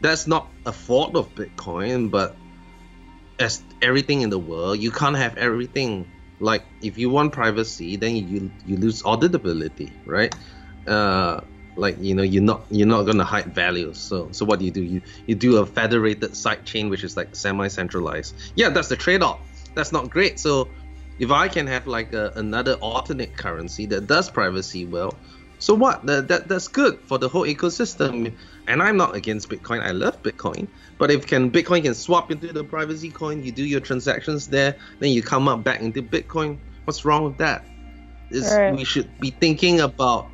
that's 0.00 0.26
not 0.26 0.50
a 0.66 0.72
fault 0.72 1.16
of 1.16 1.34
Bitcoin, 1.34 2.10
but 2.10 2.36
as 3.38 3.62
everything 3.80 4.22
in 4.22 4.30
the 4.30 4.38
world, 4.38 4.78
you 4.78 4.90
can't 4.90 5.16
have 5.16 5.36
everything. 5.38 6.06
Like 6.38 6.62
if 6.82 6.98
you 6.98 7.10
want 7.10 7.32
privacy, 7.32 7.96
then 7.96 8.14
you 8.16 8.50
you 8.66 8.76
lose 8.76 9.02
auditability, 9.02 9.90
right? 10.04 10.34
Uh, 10.86 11.40
like 11.76 11.96
you 12.00 12.14
know 12.14 12.22
you're 12.22 12.42
not 12.42 12.66
you're 12.70 12.86
not 12.86 13.04
gonna 13.04 13.24
hide 13.24 13.54
values. 13.54 13.98
So 13.98 14.28
so 14.32 14.44
what 14.44 14.58
do 14.58 14.64
you 14.64 14.70
do? 14.70 14.82
You 14.82 15.02
you 15.26 15.34
do 15.34 15.58
a 15.58 15.66
federated 15.66 16.36
side 16.36 16.64
chain 16.64 16.90
which 16.90 17.04
is 17.04 17.16
like 17.16 17.34
semi-centralized. 17.34 18.34
Yeah, 18.54 18.68
that's 18.68 18.88
the 18.88 18.96
trade-off. 18.96 19.40
That's 19.74 19.92
not 19.92 20.10
great. 20.10 20.38
So 20.38 20.68
if 21.18 21.30
I 21.30 21.48
can 21.48 21.66
have 21.66 21.86
like 21.86 22.12
a, 22.12 22.32
another 22.36 22.74
alternate 22.74 23.36
currency 23.36 23.86
that 23.86 24.06
does 24.06 24.30
privacy 24.30 24.84
well, 24.84 25.18
so 25.58 25.74
what? 25.74 26.06
That, 26.06 26.28
that 26.28 26.48
that's 26.48 26.68
good 26.68 27.00
for 27.06 27.18
the 27.18 27.28
whole 27.28 27.44
ecosystem. 27.44 28.34
And 28.68 28.82
I'm 28.82 28.96
not 28.96 29.16
against 29.16 29.48
Bitcoin. 29.48 29.82
I 29.82 29.90
love 29.90 30.22
Bitcoin. 30.22 30.68
But 30.98 31.10
if 31.10 31.26
can 31.26 31.50
Bitcoin 31.50 31.82
can 31.82 31.94
swap 31.94 32.30
into 32.30 32.52
the 32.52 32.62
privacy 32.62 33.10
coin, 33.10 33.42
you 33.42 33.50
do 33.50 33.64
your 33.64 33.80
transactions 33.80 34.46
there, 34.46 34.76
then 35.00 35.10
you 35.10 35.22
come 35.22 35.48
up 35.48 35.64
back 35.64 35.80
into 35.80 36.02
Bitcoin. 36.02 36.58
What's 36.84 37.04
wrong 37.04 37.24
with 37.24 37.38
that? 37.38 37.66
Is 38.30 38.52
Right. 38.52 38.74
we 38.74 38.84
should 38.84 39.08
be 39.18 39.30
thinking 39.30 39.80
about 39.80 40.28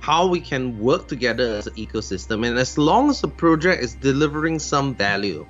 how 0.00 0.26
we 0.26 0.40
can 0.40 0.78
work 0.78 1.08
together 1.08 1.56
as 1.56 1.66
an 1.66 1.74
ecosystem. 1.74 2.46
And 2.46 2.58
as 2.58 2.78
long 2.78 3.10
as 3.10 3.20
the 3.20 3.28
project 3.28 3.82
is 3.82 3.94
delivering 3.94 4.58
some 4.58 4.94
value, 4.94 5.46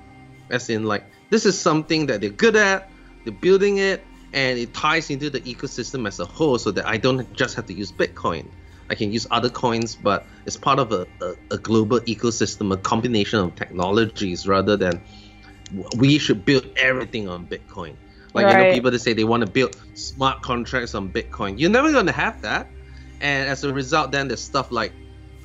as 0.50 0.70
in 0.70 0.84
like 0.84 1.04
this 1.30 1.44
is 1.44 1.60
something 1.60 2.06
that 2.06 2.20
they're 2.20 2.30
good 2.30 2.56
at, 2.56 2.90
they're 3.24 3.34
building 3.34 3.78
it, 3.78 4.04
and 4.32 4.58
it 4.58 4.74
ties 4.74 5.10
into 5.10 5.30
the 5.30 5.40
ecosystem 5.40 6.06
as 6.06 6.20
a 6.20 6.24
whole, 6.24 6.58
so 6.58 6.70
that 6.70 6.86
I 6.86 6.96
don't 6.96 7.32
just 7.32 7.56
have 7.56 7.66
to 7.66 7.74
use 7.74 7.92
Bitcoin. 7.92 8.48
I 8.88 8.94
can 8.94 9.12
use 9.12 9.26
other 9.30 9.48
coins, 9.48 9.94
but 9.94 10.26
it's 10.46 10.56
part 10.56 10.78
of 10.78 10.92
a, 10.92 11.06
a, 11.20 11.34
a 11.52 11.58
global 11.58 12.00
ecosystem, 12.00 12.72
a 12.72 12.76
combination 12.76 13.38
of 13.38 13.54
technologies, 13.54 14.48
rather 14.48 14.76
than 14.76 15.00
we 15.96 16.18
should 16.18 16.44
build 16.44 16.66
everything 16.76 17.28
on 17.28 17.46
Bitcoin. 17.46 17.96
Like 18.34 18.46
you 18.46 18.52
know, 18.52 18.72
people 18.72 18.90
that 18.90 18.98
say 19.00 19.12
they 19.12 19.24
want 19.24 19.44
to 19.44 19.50
build 19.50 19.76
smart 19.94 20.42
contracts 20.42 20.94
on 20.94 21.12
Bitcoin. 21.12 21.58
You're 21.58 21.70
never 21.70 21.92
gonna 21.92 22.12
have 22.12 22.42
that, 22.42 22.70
and 23.20 23.48
as 23.48 23.64
a 23.64 23.72
result, 23.72 24.12
then 24.12 24.28
there's 24.28 24.42
stuff 24.42 24.70
like 24.70 24.92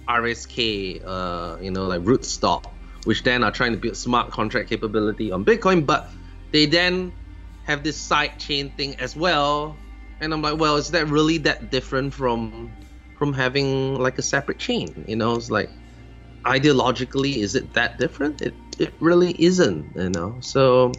RSK, 0.08 1.02
uh, 1.06 1.58
you 1.62 1.72
know, 1.72 1.86
like 1.86 2.02
Rootstock, 2.02 2.66
which 3.06 3.24
then 3.24 3.44
are 3.44 3.52
trying 3.52 3.72
to 3.72 3.78
build 3.78 3.98
smart 3.98 4.32
contract 4.32 4.70
capability 4.70 5.32
on 5.32 5.44
Bitcoin, 5.46 5.86
but 5.86 6.12
they 6.52 6.66
then 6.66 7.12
have 7.66 7.84
this 7.84 7.98
side 7.98 8.40
chain 8.40 8.72
thing 8.72 8.96
as 9.00 9.16
well. 9.16 9.78
And 10.22 10.34
I'm 10.34 10.42
like, 10.42 10.58
well, 10.58 10.78
is 10.78 10.92
that 10.92 11.08
really 11.08 11.40
that 11.40 11.72
different 11.72 12.14
from 12.14 12.74
from 13.18 13.34
having 13.34 13.96
like 13.96 14.18
a 14.18 14.22
separate 14.22 14.60
chain? 14.60 15.06
You 15.08 15.16
know, 15.16 15.36
it's 15.36 15.50
like 15.50 15.70
ideologically, 16.46 17.38
is 17.38 17.56
it 17.56 17.74
that 17.74 17.98
different? 17.98 18.42
It 18.42 18.56
it 18.80 18.94
really 19.00 19.36
isn't, 19.38 19.96
you 19.96 20.10
know. 20.10 20.38
So 20.42 20.92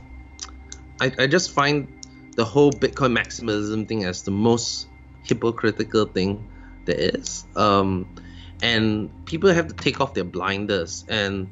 I, 1.01 1.13
I 1.19 1.27
just 1.27 1.53
find 1.53 1.89
the 2.37 2.45
whole 2.45 2.71
Bitcoin 2.71 3.17
maximalism 3.17 3.89
thing 3.89 4.05
as 4.05 4.23
the 4.23 4.31
most 4.31 4.87
hypocritical 5.25 6.07
thing 6.07 6.47
there 6.85 6.97
is. 6.99 7.45
Um, 7.57 8.15
and 8.63 9.11
people 9.27 9.53
have 9.53 9.69
to 9.69 9.75
take 9.75 10.01
off 10.01 10.15
their 10.15 10.25
blinders 10.25 11.05
and 11.09 11.49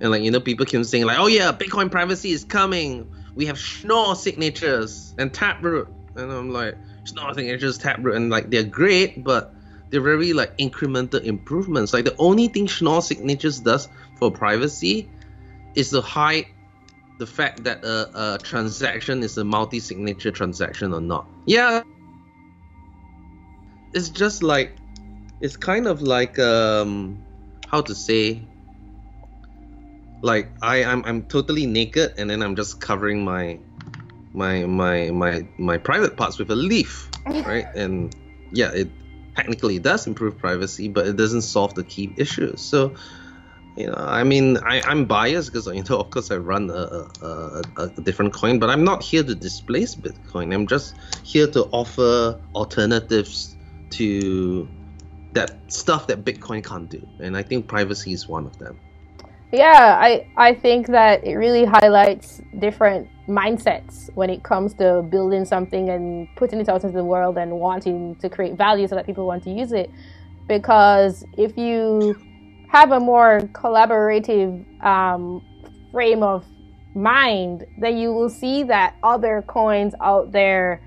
and 0.00 0.10
like 0.10 0.22
you 0.22 0.30
know 0.30 0.40
people 0.40 0.66
keep 0.66 0.84
saying 0.84 1.04
like 1.04 1.18
oh 1.18 1.26
yeah 1.26 1.52
Bitcoin 1.52 1.90
privacy 1.90 2.30
is 2.30 2.44
coming. 2.44 3.08
We 3.36 3.46
have 3.46 3.58
Schnorr 3.58 4.16
signatures 4.16 5.14
and 5.18 5.32
Taproot, 5.32 5.88
and 6.16 6.32
I'm 6.32 6.50
like 6.50 6.76
Schnorr 7.04 7.34
signatures, 7.34 7.78
Taproot, 7.78 8.16
and 8.16 8.30
like 8.30 8.50
they're 8.50 8.64
great, 8.64 9.22
but 9.22 9.54
they're 9.90 10.00
very 10.00 10.32
like 10.32 10.56
incremental 10.58 11.22
improvements. 11.22 11.92
Like 11.92 12.06
the 12.06 12.16
only 12.16 12.48
thing 12.48 12.66
Schnorr 12.66 13.02
signatures 13.02 13.60
does 13.60 13.88
for 14.18 14.30
privacy 14.30 15.08
is 15.74 15.90
to 15.90 16.00
hide 16.00 16.46
the 17.18 17.26
fact 17.26 17.64
that 17.64 17.84
a, 17.84 18.34
a 18.34 18.38
transaction 18.38 19.22
is 19.22 19.38
a 19.38 19.44
multi-signature 19.44 20.32
transaction 20.32 20.92
or 20.92 21.00
not. 21.00 21.26
Yeah, 21.46 21.82
it's 23.92 24.08
just 24.08 24.42
like 24.42 24.76
it's 25.40 25.56
kind 25.56 25.86
of 25.86 26.02
like 26.02 26.38
um 26.38 27.22
how 27.68 27.82
to 27.82 27.94
say 27.94 28.42
like 30.26 30.50
I 30.60 30.84
I'm 30.84 31.04
I'm 31.04 31.22
totally 31.22 31.66
naked 31.66 32.14
and 32.18 32.28
then 32.28 32.42
I'm 32.42 32.56
just 32.56 32.80
covering 32.80 33.24
my 33.24 33.58
my 34.34 34.66
my 34.66 35.10
my 35.10 35.46
my 35.56 35.78
private 35.78 36.16
parts 36.16 36.38
with 36.38 36.50
a 36.50 36.56
leaf, 36.56 37.08
right? 37.24 37.66
and 37.74 38.14
yeah, 38.52 38.70
it 38.72 38.90
technically 39.36 39.78
does 39.78 40.06
improve 40.06 40.36
privacy, 40.36 40.88
but 40.88 41.06
it 41.06 41.16
doesn't 41.16 41.42
solve 41.42 41.74
the 41.74 41.84
key 41.84 42.12
issues. 42.16 42.60
So 42.60 42.94
you 43.76 43.86
know, 43.86 43.94
I 43.96 44.24
mean, 44.24 44.56
I, 44.58 44.80
I'm 44.80 45.04
biased 45.04 45.52
because 45.52 45.66
you 45.66 45.84
know, 45.88 46.00
of 46.00 46.10
course, 46.10 46.30
I 46.30 46.38
run 46.38 46.70
a, 46.70 47.08
a, 47.22 47.62
a, 47.76 47.82
a, 47.82 48.00
different 48.02 48.32
coin, 48.32 48.58
but 48.58 48.70
I'm 48.70 48.84
not 48.84 49.04
here 49.04 49.22
to 49.22 49.34
displace 49.34 49.94
Bitcoin. 49.94 50.52
I'm 50.54 50.66
just 50.66 50.96
here 51.24 51.46
to 51.48 51.64
offer 51.72 52.40
alternatives 52.54 53.54
to 53.90 54.68
that 55.32 55.60
stuff 55.68 56.06
that 56.06 56.24
Bitcoin 56.24 56.64
can't 56.64 56.88
do, 56.88 57.06
and 57.20 57.36
I 57.36 57.42
think 57.42 57.68
privacy 57.68 58.12
is 58.12 58.26
one 58.26 58.46
of 58.46 58.56
them. 58.58 58.78
Yeah, 59.52 59.96
I 60.00 60.26
I 60.36 60.54
think 60.54 60.88
that 60.88 61.24
it 61.24 61.34
really 61.36 61.64
highlights 61.64 62.42
different 62.58 63.08
mindsets 63.28 64.10
when 64.14 64.28
it 64.28 64.42
comes 64.42 64.74
to 64.74 65.02
building 65.08 65.44
something 65.44 65.88
and 65.88 66.28
putting 66.36 66.60
it 66.60 66.68
out 66.68 66.82
into 66.82 66.96
the 66.96 67.04
world 67.04 67.38
and 67.38 67.52
wanting 67.52 68.16
to 68.16 68.28
create 68.28 68.54
value 68.54 68.86
so 68.88 68.96
that 68.96 69.06
people 69.06 69.26
want 69.26 69.44
to 69.44 69.50
use 69.50 69.72
it. 69.72 69.90
Because 70.48 71.24
if 71.36 71.56
you 71.56 72.16
have 72.68 72.90
a 72.92 73.00
more 73.00 73.40
collaborative 73.52 74.64
um, 74.84 75.42
frame 75.92 76.22
of 76.22 76.44
mind, 76.94 77.66
then 77.78 77.96
you 77.96 78.12
will 78.12 78.28
see 78.28 78.64
that 78.64 78.96
other 79.02 79.42
coins 79.46 79.94
out 80.00 80.32
there 80.32 80.80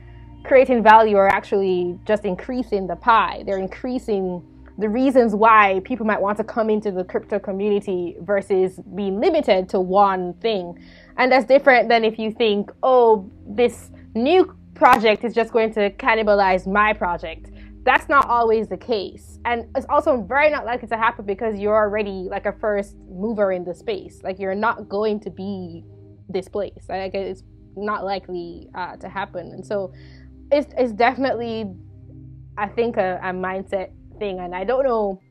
creating 0.44 0.82
value 0.84 1.16
are 1.16 1.28
actually 1.28 1.98
just 2.06 2.26
increasing 2.26 2.88
the 2.88 2.96
pie. 2.96 3.44
They're 3.46 3.60
increasing 3.60 4.42
the 4.80 4.88
reasons 4.88 5.36
why 5.36 5.82
people 5.84 6.06
might 6.06 6.22
want 6.22 6.38
to 6.38 6.44
come 6.44 6.70
into 6.70 6.90
the 6.90 7.04
crypto 7.04 7.38
community 7.38 8.16
versus 8.22 8.80
being 8.96 9.20
limited 9.20 9.68
to 9.68 9.80
one 9.80 10.34
thing. 10.36 10.80
And 11.18 11.30
that's 11.30 11.46
different 11.46 11.90
than 11.90 12.06
if 12.06 12.18
you 12.18 12.32
think, 12.32 12.72
oh, 12.82 13.30
this 13.46 13.92
new 14.16 14.56
project 14.76 15.26
is 15.26 15.34
just 15.34 15.52
going 15.52 15.74
to 15.74 15.90
cannibalize 15.92 16.66
my 16.66 16.94
project. 16.94 17.52
That's 17.84 18.08
not 18.08 18.30
always 18.30 18.70
the 18.70 18.78
case. 18.78 19.40
And 19.44 19.66
it's 19.76 19.86
also 19.90 20.22
very 20.22 20.50
not 20.50 20.66
likely 20.66 20.88
to 20.88 20.98
happen 20.98 21.26
because 21.26 21.60
you're 21.60 21.76
already 21.76 22.28
like 22.30 22.46
a 22.46 22.54
first 22.54 22.96
mover 23.10 23.52
in 23.52 23.66
the 23.66 23.74
space. 23.74 24.22
Like 24.24 24.40
you're 24.40 24.56
not 24.56 24.88
going 24.88 25.20
to 25.22 25.30
be 25.30 25.84
displaced. 26.32 26.88
Like 26.88 27.14
it's 27.14 27.44
not 27.76 28.06
likely 28.06 28.70
uh, 28.76 28.96
to 28.96 29.10
happen. 29.10 29.52
And 29.52 29.66
so 29.66 29.92
it's, 30.54 30.74
it's 30.78 30.94
definitely, 30.94 31.70
I 32.58 32.68
think, 32.68 32.96
a, 32.96 33.20
a 33.22 33.34
mindset 33.34 33.92
thing. 34.20 34.40
And 34.40 34.54
I 34.54 34.64
don't 34.64 34.84
know 34.84 35.22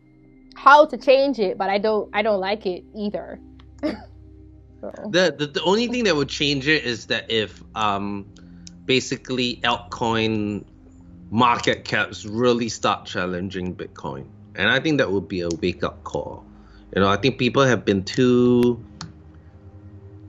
how 0.55 0.87
to 0.87 0.97
change 0.97 1.39
it, 1.39 1.57
but 1.57 1.71
I 1.71 1.79
don't 1.79 2.11
I 2.13 2.23
don't 2.23 2.41
like 2.41 2.67
it 2.67 2.85
either. 2.95 3.41
The, 4.81 5.35
the 5.37 5.47
the 5.49 5.63
only 5.65 5.89
thing 5.89 6.05
that 6.05 6.15
would 6.15 6.29
change 6.29 6.69
it 6.69 6.85
is 6.85 7.07
that 7.07 7.33
if 7.33 7.61
um 7.75 8.27
basically 8.87 9.57
altcoin 9.65 10.65
market 11.31 11.85
caps 11.85 12.25
really 12.25 12.69
start 12.69 13.05
challenging 13.05 13.75
Bitcoin. 13.75 14.27
And 14.55 14.71
I 14.71 14.81
think 14.81 14.99
that 14.99 15.11
would 15.11 15.29
be 15.29 15.41
a 15.43 15.49
wake 15.61 15.85
up 15.85 16.05
call. 16.05 16.45
You 16.95 17.03
know, 17.03 17.09
I 17.09 17.17
think 17.17 17.39
people 17.39 17.65
have 17.65 17.85
been 17.85 18.05
too 18.05 18.83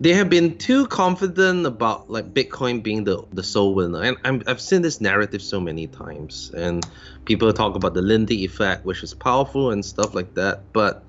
they 0.01 0.13
have 0.13 0.29
been 0.29 0.57
too 0.57 0.87
confident 0.87 1.65
about 1.65 2.09
like 2.09 2.33
Bitcoin 2.33 2.81
being 2.81 3.03
the, 3.03 3.23
the 3.33 3.43
sole 3.43 3.75
winner. 3.75 4.01
And 4.01 4.17
I'm, 4.23 4.43
I've 4.47 4.61
seen 4.61 4.81
this 4.81 5.01
narrative 5.01 5.41
so 5.41 5.59
many 5.59 5.87
times. 5.87 6.51
And 6.55 6.87
people 7.25 7.51
talk 7.51 7.75
about 7.75 7.93
the 7.93 8.01
Lindy 8.01 8.45
effect, 8.45 8.85
which 8.85 9.03
is 9.03 9.13
powerful 9.13 9.71
and 9.71 9.83
stuff 9.83 10.15
like 10.15 10.35
that. 10.35 10.71
But 10.71 11.03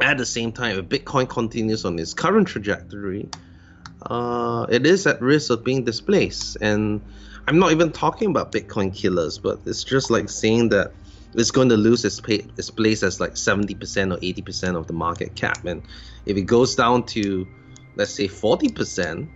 at 0.00 0.18
the 0.18 0.26
same 0.26 0.50
time, 0.50 0.78
if 0.78 0.86
Bitcoin 0.86 1.28
continues 1.28 1.84
on 1.84 1.98
its 1.98 2.12
current 2.12 2.48
trajectory, 2.48 3.28
uh, 4.02 4.66
it 4.68 4.84
is 4.84 5.06
at 5.06 5.22
risk 5.22 5.50
of 5.50 5.62
being 5.62 5.84
displaced. 5.84 6.56
And 6.60 7.00
I'm 7.46 7.60
not 7.60 7.70
even 7.70 7.92
talking 7.92 8.30
about 8.30 8.50
Bitcoin 8.50 8.94
killers, 8.94 9.38
but 9.38 9.60
it's 9.64 9.84
just 9.84 10.10
like 10.10 10.28
saying 10.28 10.70
that 10.70 10.92
it's 11.34 11.52
going 11.52 11.68
to 11.68 11.76
lose 11.76 12.04
its, 12.04 12.20
pay, 12.20 12.46
its 12.56 12.70
place 12.70 13.04
as 13.04 13.20
like 13.20 13.34
70% 13.34 13.76
or 14.12 14.18
80% 14.18 14.76
of 14.76 14.88
the 14.88 14.92
market 14.92 15.36
cap. 15.36 15.64
And 15.64 15.82
if 16.24 16.36
it 16.36 16.42
goes 16.42 16.74
down 16.74 17.04
to, 17.04 17.46
let's 17.96 18.12
say, 18.12 18.28
40%, 18.28 19.26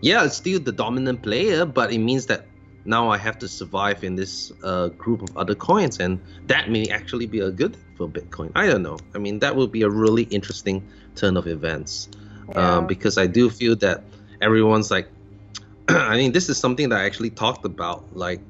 yeah, 0.00 0.24
it's 0.24 0.36
still 0.36 0.58
the 0.58 0.72
dominant 0.72 1.22
player, 1.22 1.64
but 1.66 1.92
it 1.92 1.98
means 1.98 2.26
that 2.26 2.46
now 2.84 3.10
I 3.10 3.18
have 3.18 3.38
to 3.40 3.48
survive 3.48 4.02
in 4.02 4.16
this 4.16 4.52
uh, 4.64 4.88
group 4.88 5.22
of 5.22 5.36
other 5.36 5.54
coins, 5.54 6.00
and 6.00 6.20
that 6.46 6.70
may 6.70 6.86
actually 6.88 7.26
be 7.26 7.40
a 7.40 7.50
good 7.50 7.76
thing 7.76 7.84
for 7.96 8.08
Bitcoin. 8.08 8.50
I 8.54 8.66
don't 8.66 8.82
know. 8.82 8.98
I 9.14 9.18
mean, 9.18 9.38
that 9.40 9.54
would 9.54 9.70
be 9.70 9.82
a 9.82 9.90
really 9.90 10.24
interesting 10.24 10.88
turn 11.14 11.36
of 11.36 11.46
events, 11.46 12.08
um, 12.48 12.54
yeah. 12.54 12.76
um, 12.76 12.86
because 12.86 13.18
I 13.18 13.26
do 13.26 13.50
feel 13.50 13.76
that 13.76 14.02
everyone's 14.40 14.90
like, 14.90 15.08
I 15.88 16.16
mean, 16.16 16.32
this 16.32 16.48
is 16.48 16.58
something 16.58 16.88
that 16.88 17.00
I 17.00 17.04
actually 17.04 17.30
talked 17.30 17.64
about. 17.64 18.16
Like, 18.16 18.40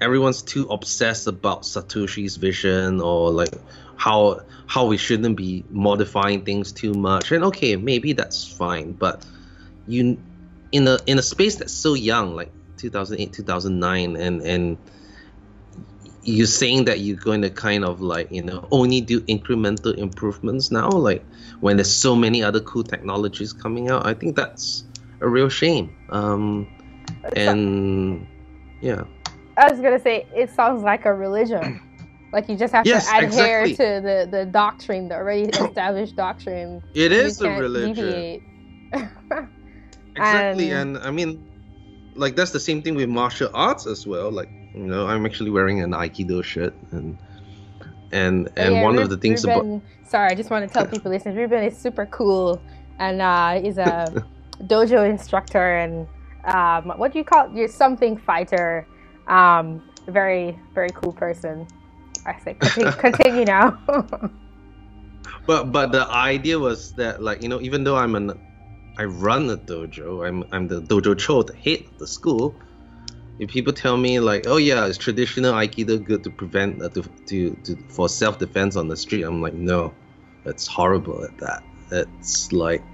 everyone's 0.00 0.42
too 0.42 0.66
obsessed 0.68 1.26
about 1.26 1.62
Satoshi's 1.62 2.36
vision, 2.36 3.00
or 3.00 3.30
like 3.30 3.52
how 4.00 4.40
how 4.66 4.86
we 4.86 4.96
shouldn't 4.96 5.36
be 5.36 5.64
modifying 5.70 6.44
things 6.44 6.72
too 6.72 6.94
much. 6.94 7.32
And 7.32 7.44
okay, 7.44 7.76
maybe 7.76 8.14
that's 8.14 8.50
fine, 8.50 8.92
but 8.92 9.26
you 9.86 10.18
in 10.72 10.88
a 10.88 10.98
in 11.06 11.18
a 11.18 11.22
space 11.22 11.56
that's 11.56 11.72
so 11.72 11.94
young, 11.94 12.34
like 12.34 12.50
2008 12.78 13.32
2009 13.32 14.16
and 14.16 14.42
and 14.42 14.78
you're 16.22 16.46
saying 16.46 16.84
that 16.84 17.00
you're 17.00 17.16
going 17.16 17.42
to 17.42 17.50
kind 17.50 17.84
of 17.84 18.00
like 18.00 18.30
you 18.30 18.42
know 18.42 18.66
only 18.70 19.00
do 19.00 19.20
incremental 19.22 19.94
improvements 19.96 20.70
now 20.70 20.88
like 20.90 21.24
when 21.60 21.76
there's 21.78 21.94
so 21.94 22.14
many 22.14 22.42
other 22.42 22.60
cool 22.60 22.84
technologies 22.84 23.54
coming 23.54 23.88
out 23.88 24.04
i 24.06 24.12
think 24.12 24.36
that's 24.36 24.84
a 25.20 25.28
real 25.28 25.48
shame. 25.48 25.94
Um 26.10 26.68
and 27.36 28.26
yeah. 28.80 29.04
I 29.56 29.70
was 29.70 29.80
gonna 29.80 30.00
say 30.00 30.26
it 30.34 30.50
sounds 30.50 30.82
like 30.82 31.04
a 31.04 31.12
religion 31.12 31.80
like 32.32 32.48
you 32.48 32.56
just 32.56 32.72
have 32.72 32.86
yes, 32.86 33.10
to 33.10 33.16
adhere 33.18 33.62
exactly. 33.62 33.74
to 33.74 34.00
the 34.00 34.28
the 34.30 34.46
doctrine 34.46 35.08
the 35.08 35.14
already 35.14 35.44
established 35.44 36.16
doctrine 36.16 36.82
it 36.94 37.12
is 37.12 37.40
a 37.40 37.50
religion 37.50 38.40
exactly 40.16 40.70
and, 40.70 40.96
and 40.96 41.06
i 41.06 41.10
mean 41.10 41.44
like 42.14 42.36
that's 42.36 42.50
the 42.50 42.60
same 42.60 42.82
thing 42.82 42.94
with 42.94 43.08
martial 43.08 43.50
arts 43.54 43.86
as 43.86 44.06
well. 44.06 44.30
Like 44.30 44.50
you 44.74 44.86
know, 44.86 45.06
I'm 45.06 45.26
actually 45.26 45.50
wearing 45.50 45.80
an 45.80 45.92
Aikido 45.92 46.42
shirt, 46.44 46.74
and 46.92 47.18
and 48.12 48.48
and 48.56 48.74
yeah, 48.74 48.82
one 48.82 48.98
of 48.98 49.10
the 49.10 49.16
things 49.16 49.44
Reuben, 49.44 49.76
about. 49.76 50.08
Sorry, 50.08 50.30
I 50.30 50.34
just 50.34 50.50
want 50.50 50.66
to 50.68 50.72
tell 50.72 50.86
people 50.86 51.10
listening. 51.10 51.36
Reuben 51.36 51.64
is 51.64 51.76
super 51.76 52.06
cool, 52.06 52.62
and 52.98 53.20
uh, 53.20 53.60
is 53.62 53.78
a 53.78 54.24
dojo 54.64 55.08
instructor, 55.08 55.76
and 55.78 56.06
um, 56.44 56.98
what 56.98 57.12
do 57.12 57.18
you 57.18 57.24
call 57.24 57.46
it? 57.46 57.56
You're 57.56 57.68
something 57.68 58.16
fighter. 58.16 58.86
Um, 59.26 59.82
very 60.06 60.58
very 60.74 60.90
cool 60.90 61.12
person. 61.12 61.66
I 62.26 62.38
say 62.38 62.54
continue, 62.54 62.92
continue 62.92 63.44
now. 63.44 63.78
but 65.46 65.72
but 65.72 65.92
the 65.92 66.06
idea 66.08 66.58
was 66.58 66.92
that 66.92 67.22
like 67.22 67.42
you 67.42 67.48
know 67.48 67.60
even 67.60 67.84
though 67.84 67.96
I'm 67.96 68.14
an 68.14 68.32
I 69.00 69.04
run 69.04 69.48
a 69.48 69.56
dojo. 69.56 70.26
I'm 70.26 70.44
I'm 70.52 70.68
the 70.68 70.82
dojo 70.82 71.18
cho, 71.18 71.42
the 71.42 71.56
head 71.56 71.84
of 71.86 71.98
the 71.98 72.06
school. 72.06 72.60
If 73.38 73.48
people 73.48 73.72
tell 73.72 73.96
me 73.96 74.20
like, 74.20 74.46
oh 74.46 74.58
yeah, 74.58 74.84
is 74.84 74.98
traditional 74.98 75.54
aikido 75.54 76.04
good 76.04 76.22
to 76.24 76.30
prevent 76.30 76.82
uh, 76.82 76.90
to, 76.90 77.02
to 77.28 77.56
to 77.64 77.76
for 77.88 78.10
self 78.10 78.38
defense 78.38 78.76
on 78.76 78.88
the 78.88 78.98
street? 78.98 79.22
I'm 79.22 79.40
like, 79.40 79.54
no, 79.54 79.94
it's 80.44 80.66
horrible 80.66 81.24
at 81.24 81.38
that. 81.38 81.62
It's 81.90 82.52
like 82.52 82.84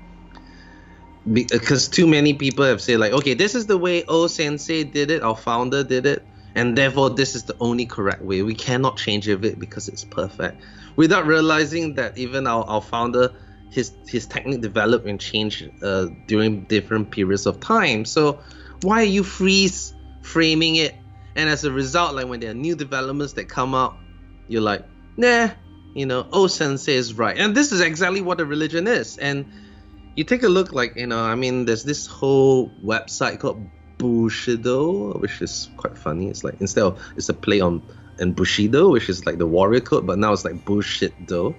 because 1.32 1.88
too 1.88 2.06
many 2.06 2.34
people 2.34 2.64
have 2.64 2.80
said 2.80 3.00
like, 3.00 3.12
okay, 3.12 3.34
this 3.34 3.56
is 3.56 3.66
the 3.66 3.76
way 3.76 4.04
O 4.06 4.28
Sensei 4.28 4.84
did 4.84 5.10
it, 5.10 5.24
our 5.24 5.36
founder 5.36 5.82
did 5.82 6.06
it, 6.06 6.24
and 6.56 6.76
therefore 6.76 7.10
this 7.10 7.36
is 7.36 7.44
the 7.44 7.56
only 7.60 7.86
correct 7.86 8.22
way. 8.22 8.42
We 8.42 8.54
cannot 8.54 8.96
change 8.96 9.28
it 9.28 9.58
because 9.60 9.88
it's 9.88 10.04
perfect, 10.04 10.62
without 10.96 11.26
realizing 11.26 11.94
that 11.94 12.18
even 12.18 12.46
our, 12.46 12.64
our 12.64 12.82
founder 12.82 13.32
his 13.70 13.92
his 14.08 14.26
technique 14.26 14.62
developed 14.62 15.06
and 15.06 15.20
changed 15.20 15.70
uh, 15.82 16.06
during 16.26 16.64
different 16.64 17.10
periods 17.10 17.46
of 17.46 17.60
time. 17.60 18.04
So 18.04 18.40
why 18.82 19.02
are 19.02 19.12
you 19.16 19.22
freeze 19.22 19.94
framing 20.22 20.76
it? 20.76 20.94
And 21.34 21.50
as 21.50 21.64
a 21.64 21.70
result, 21.70 22.14
like 22.14 22.26
when 22.26 22.40
there 22.40 22.50
are 22.50 22.54
new 22.54 22.74
developments 22.74 23.34
that 23.34 23.48
come 23.48 23.74
out, 23.74 23.98
you're 24.48 24.62
like, 24.62 24.86
nah, 25.18 25.50
you 25.94 26.06
know, 26.06 26.26
oh 26.32 26.46
sensei 26.46 26.94
is 26.94 27.12
right. 27.12 27.36
And 27.36 27.54
this 27.54 27.72
is 27.72 27.80
exactly 27.82 28.22
what 28.22 28.40
a 28.40 28.46
religion 28.46 28.86
is. 28.86 29.18
And 29.18 29.46
you 30.14 30.24
take 30.24 30.42
a 30.42 30.48
look, 30.48 30.72
like 30.72 30.96
you 30.96 31.06
know, 31.06 31.20
I 31.20 31.34
mean, 31.34 31.66
there's 31.66 31.84
this 31.84 32.06
whole 32.06 32.70
website 32.82 33.40
called 33.40 33.68
Bullshido, 33.98 35.20
which 35.20 35.40
is 35.40 35.70
quite 35.76 35.96
funny. 35.96 36.28
It's 36.28 36.44
like 36.44 36.60
instead 36.60 36.84
of 36.84 37.02
it's 37.16 37.28
a 37.28 37.34
play 37.34 37.60
on 37.60 37.82
and 38.18 38.34
Bushido, 38.34 38.90
which 38.90 39.08
is 39.08 39.26
like 39.26 39.38
the 39.38 39.46
warrior 39.46 39.80
code, 39.80 40.06
but 40.06 40.18
now 40.18 40.32
it's 40.32 40.44
like 40.44 40.64
bullshit 40.64 41.12
though. 41.26 41.54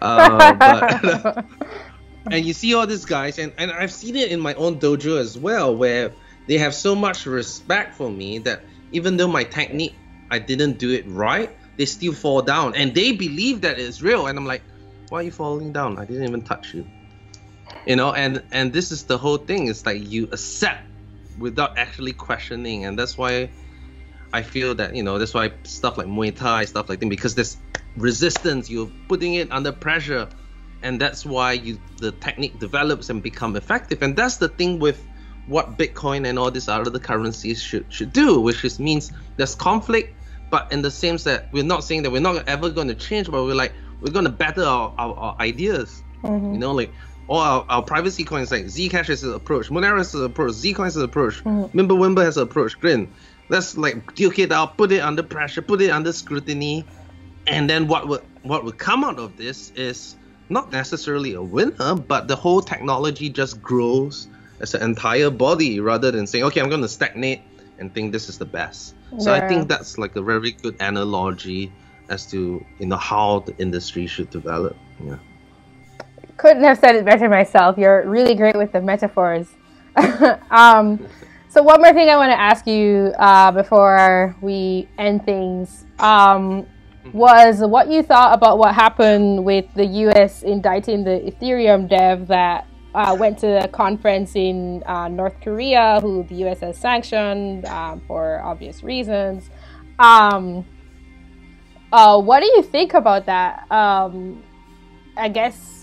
Uh, 0.00 0.52
but, 0.54 1.44
and 2.30 2.44
you 2.44 2.52
see 2.52 2.74
all 2.74 2.86
these 2.86 3.04
guys, 3.04 3.38
and, 3.38 3.52
and 3.58 3.70
I've 3.70 3.92
seen 3.92 4.16
it 4.16 4.30
in 4.30 4.40
my 4.40 4.54
own 4.54 4.78
dojo 4.78 5.18
as 5.18 5.38
well, 5.38 5.74
where 5.74 6.12
they 6.46 6.58
have 6.58 6.74
so 6.74 6.94
much 6.94 7.26
respect 7.26 7.94
for 7.94 8.10
me 8.10 8.38
that 8.38 8.62
even 8.92 9.16
though 9.16 9.28
my 9.28 9.44
technique 9.44 9.94
I 10.30 10.38
didn't 10.38 10.78
do 10.78 10.90
it 10.90 11.04
right, 11.08 11.50
they 11.76 11.86
still 11.86 12.12
fall 12.12 12.42
down, 12.42 12.74
and 12.74 12.94
they 12.94 13.12
believe 13.12 13.62
that 13.62 13.78
it's 13.78 14.02
real, 14.02 14.26
and 14.26 14.38
I'm 14.38 14.46
like, 14.46 14.62
why 15.08 15.20
are 15.20 15.22
you 15.24 15.30
falling 15.30 15.72
down? 15.72 15.98
I 15.98 16.04
didn't 16.04 16.24
even 16.24 16.42
touch 16.42 16.74
you. 16.74 16.86
You 17.86 17.96
know, 17.96 18.12
and 18.12 18.42
and 18.52 18.72
this 18.72 18.92
is 18.92 19.04
the 19.04 19.18
whole 19.18 19.38
thing. 19.38 19.68
It's 19.68 19.84
like 19.84 20.10
you 20.10 20.24
accept 20.32 20.84
without 21.38 21.78
actually 21.78 22.12
questioning, 22.12 22.84
and 22.84 22.98
that's 22.98 23.16
why 23.16 23.50
I 24.32 24.42
feel 24.42 24.74
that 24.76 24.96
you 24.96 25.02
know 25.02 25.18
that's 25.18 25.34
why 25.34 25.52
stuff 25.64 25.98
like 25.98 26.06
Muay 26.06 26.34
Thai 26.34 26.64
stuff 26.64 26.88
like 26.88 27.00
that 27.00 27.08
because 27.08 27.34
there's 27.34 27.56
resistance. 27.96 28.70
You're 28.70 28.90
putting 29.08 29.34
it 29.34 29.52
under 29.52 29.72
pressure, 29.72 30.28
and 30.82 31.00
that's 31.00 31.26
why 31.26 31.52
you 31.52 31.78
the 31.98 32.12
technique 32.12 32.58
develops 32.58 33.10
and 33.10 33.22
become 33.22 33.56
effective. 33.56 34.02
And 34.02 34.16
that's 34.16 34.36
the 34.36 34.48
thing 34.48 34.78
with 34.78 35.02
what 35.46 35.76
bitcoin 35.76 36.26
and 36.26 36.38
all 36.38 36.50
these 36.50 36.68
other 36.68 36.98
currencies 36.98 37.60
should 37.60 37.84
should 37.92 38.12
do 38.12 38.40
which 38.40 38.64
is 38.64 38.78
means 38.78 39.12
there's 39.36 39.54
conflict. 39.54 40.14
But 40.50 40.70
in 40.70 40.82
the 40.82 40.90
sense 40.90 41.24
that 41.24 41.48
we're 41.52 41.64
not 41.64 41.82
saying 41.82 42.02
that 42.02 42.10
we're 42.10 42.20
not 42.20 42.46
ever 42.46 42.68
going 42.68 42.88
to 42.88 42.94
change 42.94 43.30
but 43.30 43.42
we're 43.44 43.54
like 43.54 43.72
we're 44.00 44.12
going 44.12 44.26
to 44.26 44.30
better 44.30 44.64
our, 44.64 44.94
our, 44.98 45.14
our 45.14 45.36
ideas. 45.40 46.02
Mm-hmm. 46.22 46.52
you 46.52 46.58
know 46.60 46.70
like 46.70 46.92
all 47.32 47.38
our, 47.38 47.66
our 47.68 47.82
privacy 47.82 48.24
coins 48.24 48.50
like 48.50 48.64
zcash 48.64 49.06
has 49.06 49.22
an 49.22 49.32
approach 49.34 49.70
monero 49.70 49.98
has 49.98 50.14
an 50.14 50.24
approach 50.24 50.52
zcoin 50.52 50.84
has 50.84 50.96
an 50.96 51.04
approach 51.04 51.42
mm-hmm. 51.44 52.18
has 52.18 52.36
an 52.36 52.42
approach 52.42 52.78
grin 52.80 53.10
let's 53.48 53.76
like 53.76 54.14
duke 54.14 54.38
it 54.38 54.52
out 54.52 54.76
put 54.76 54.92
it 54.92 55.00
under 55.00 55.22
pressure 55.22 55.62
put 55.62 55.80
it 55.80 55.90
under 55.90 56.12
scrutiny 56.12 56.84
and 57.46 57.68
then 57.68 57.88
what 57.88 58.08
would 58.08 58.22
what 58.42 58.64
would 58.64 58.78
come 58.78 59.04
out 59.04 59.18
of 59.18 59.36
this 59.36 59.70
is 59.70 60.16
not 60.48 60.70
necessarily 60.70 61.34
a 61.34 61.42
winner, 61.42 61.94
but 61.94 62.28
the 62.28 62.36
whole 62.36 62.60
technology 62.60 63.30
just 63.30 63.60
grows 63.62 64.28
as 64.60 64.74
an 64.74 64.82
entire 64.82 65.30
body 65.30 65.80
rather 65.80 66.10
than 66.10 66.26
saying, 66.26 66.44
okay, 66.44 66.60
I'm 66.60 66.68
going 66.68 66.82
to 66.82 66.88
stagnate 66.88 67.40
and 67.78 67.92
think 67.92 68.12
this 68.12 68.28
is 68.28 68.38
the 68.38 68.44
best. 68.44 68.94
So. 69.18 69.32
I 69.32 69.48
think 69.48 69.68
that's 69.68 69.98
like 69.98 70.14
a 70.16 70.22
very 70.22 70.52
good 70.52 70.76
analogy 70.80 71.72
as 72.08 72.26
to 72.26 72.64
you 72.78 72.86
know 72.86 72.96
how 72.96 73.40
the 73.40 73.56
industry 73.58 74.06
should 74.06 74.30
develop. 74.30 74.76
Yeah. 75.04 75.16
Couldn't 76.36 76.64
have 76.64 76.78
said 76.78 76.96
it 76.96 77.04
better 77.04 77.28
myself. 77.28 77.78
You're 77.78 78.08
really 78.08 78.34
great 78.34 78.56
with 78.56 78.72
the 78.72 78.80
metaphors. 78.80 79.48
um, 80.50 81.06
so 81.48 81.62
one 81.62 81.80
more 81.82 81.92
thing 81.92 82.08
I 82.08 82.16
want 82.16 82.30
to 82.30 82.40
ask 82.40 82.66
you 82.66 83.12
uh, 83.18 83.52
before 83.52 84.34
we 84.40 84.88
end 84.98 85.24
things. 85.24 85.84
Um, 85.98 86.66
was 87.12 87.60
what 87.60 87.88
you 87.88 88.02
thought 88.02 88.34
about 88.34 88.58
what 88.58 88.74
happened 88.74 89.44
with 89.44 89.66
the 89.74 89.84
US 89.84 90.42
indicting 90.42 91.04
the 91.04 91.20
Ethereum 91.20 91.88
dev 91.88 92.28
that 92.28 92.66
uh, 92.94 93.16
went 93.18 93.38
to 93.38 93.64
a 93.64 93.68
conference 93.68 94.36
in 94.36 94.82
uh, 94.86 95.08
North 95.08 95.34
Korea, 95.40 95.98
who 96.00 96.24
the 96.24 96.46
US 96.46 96.60
has 96.60 96.78
sanctioned 96.78 97.64
um, 97.66 98.02
for 98.06 98.40
obvious 98.42 98.82
reasons. 98.82 99.50
Um, 99.98 100.64
uh, 101.92 102.20
what 102.20 102.40
do 102.40 102.46
you 102.46 102.62
think 102.62 102.94
about 102.94 103.26
that? 103.26 103.70
Um, 103.70 104.42
I 105.16 105.28
guess 105.28 105.81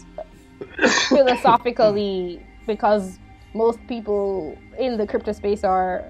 philosophically, 1.08 2.46
because 2.68 3.20
most 3.54 3.80
people 3.88 4.58
in 4.78 4.98
the 4.98 5.08
crypto 5.08 5.32
space 5.32 5.64
are 5.64 6.06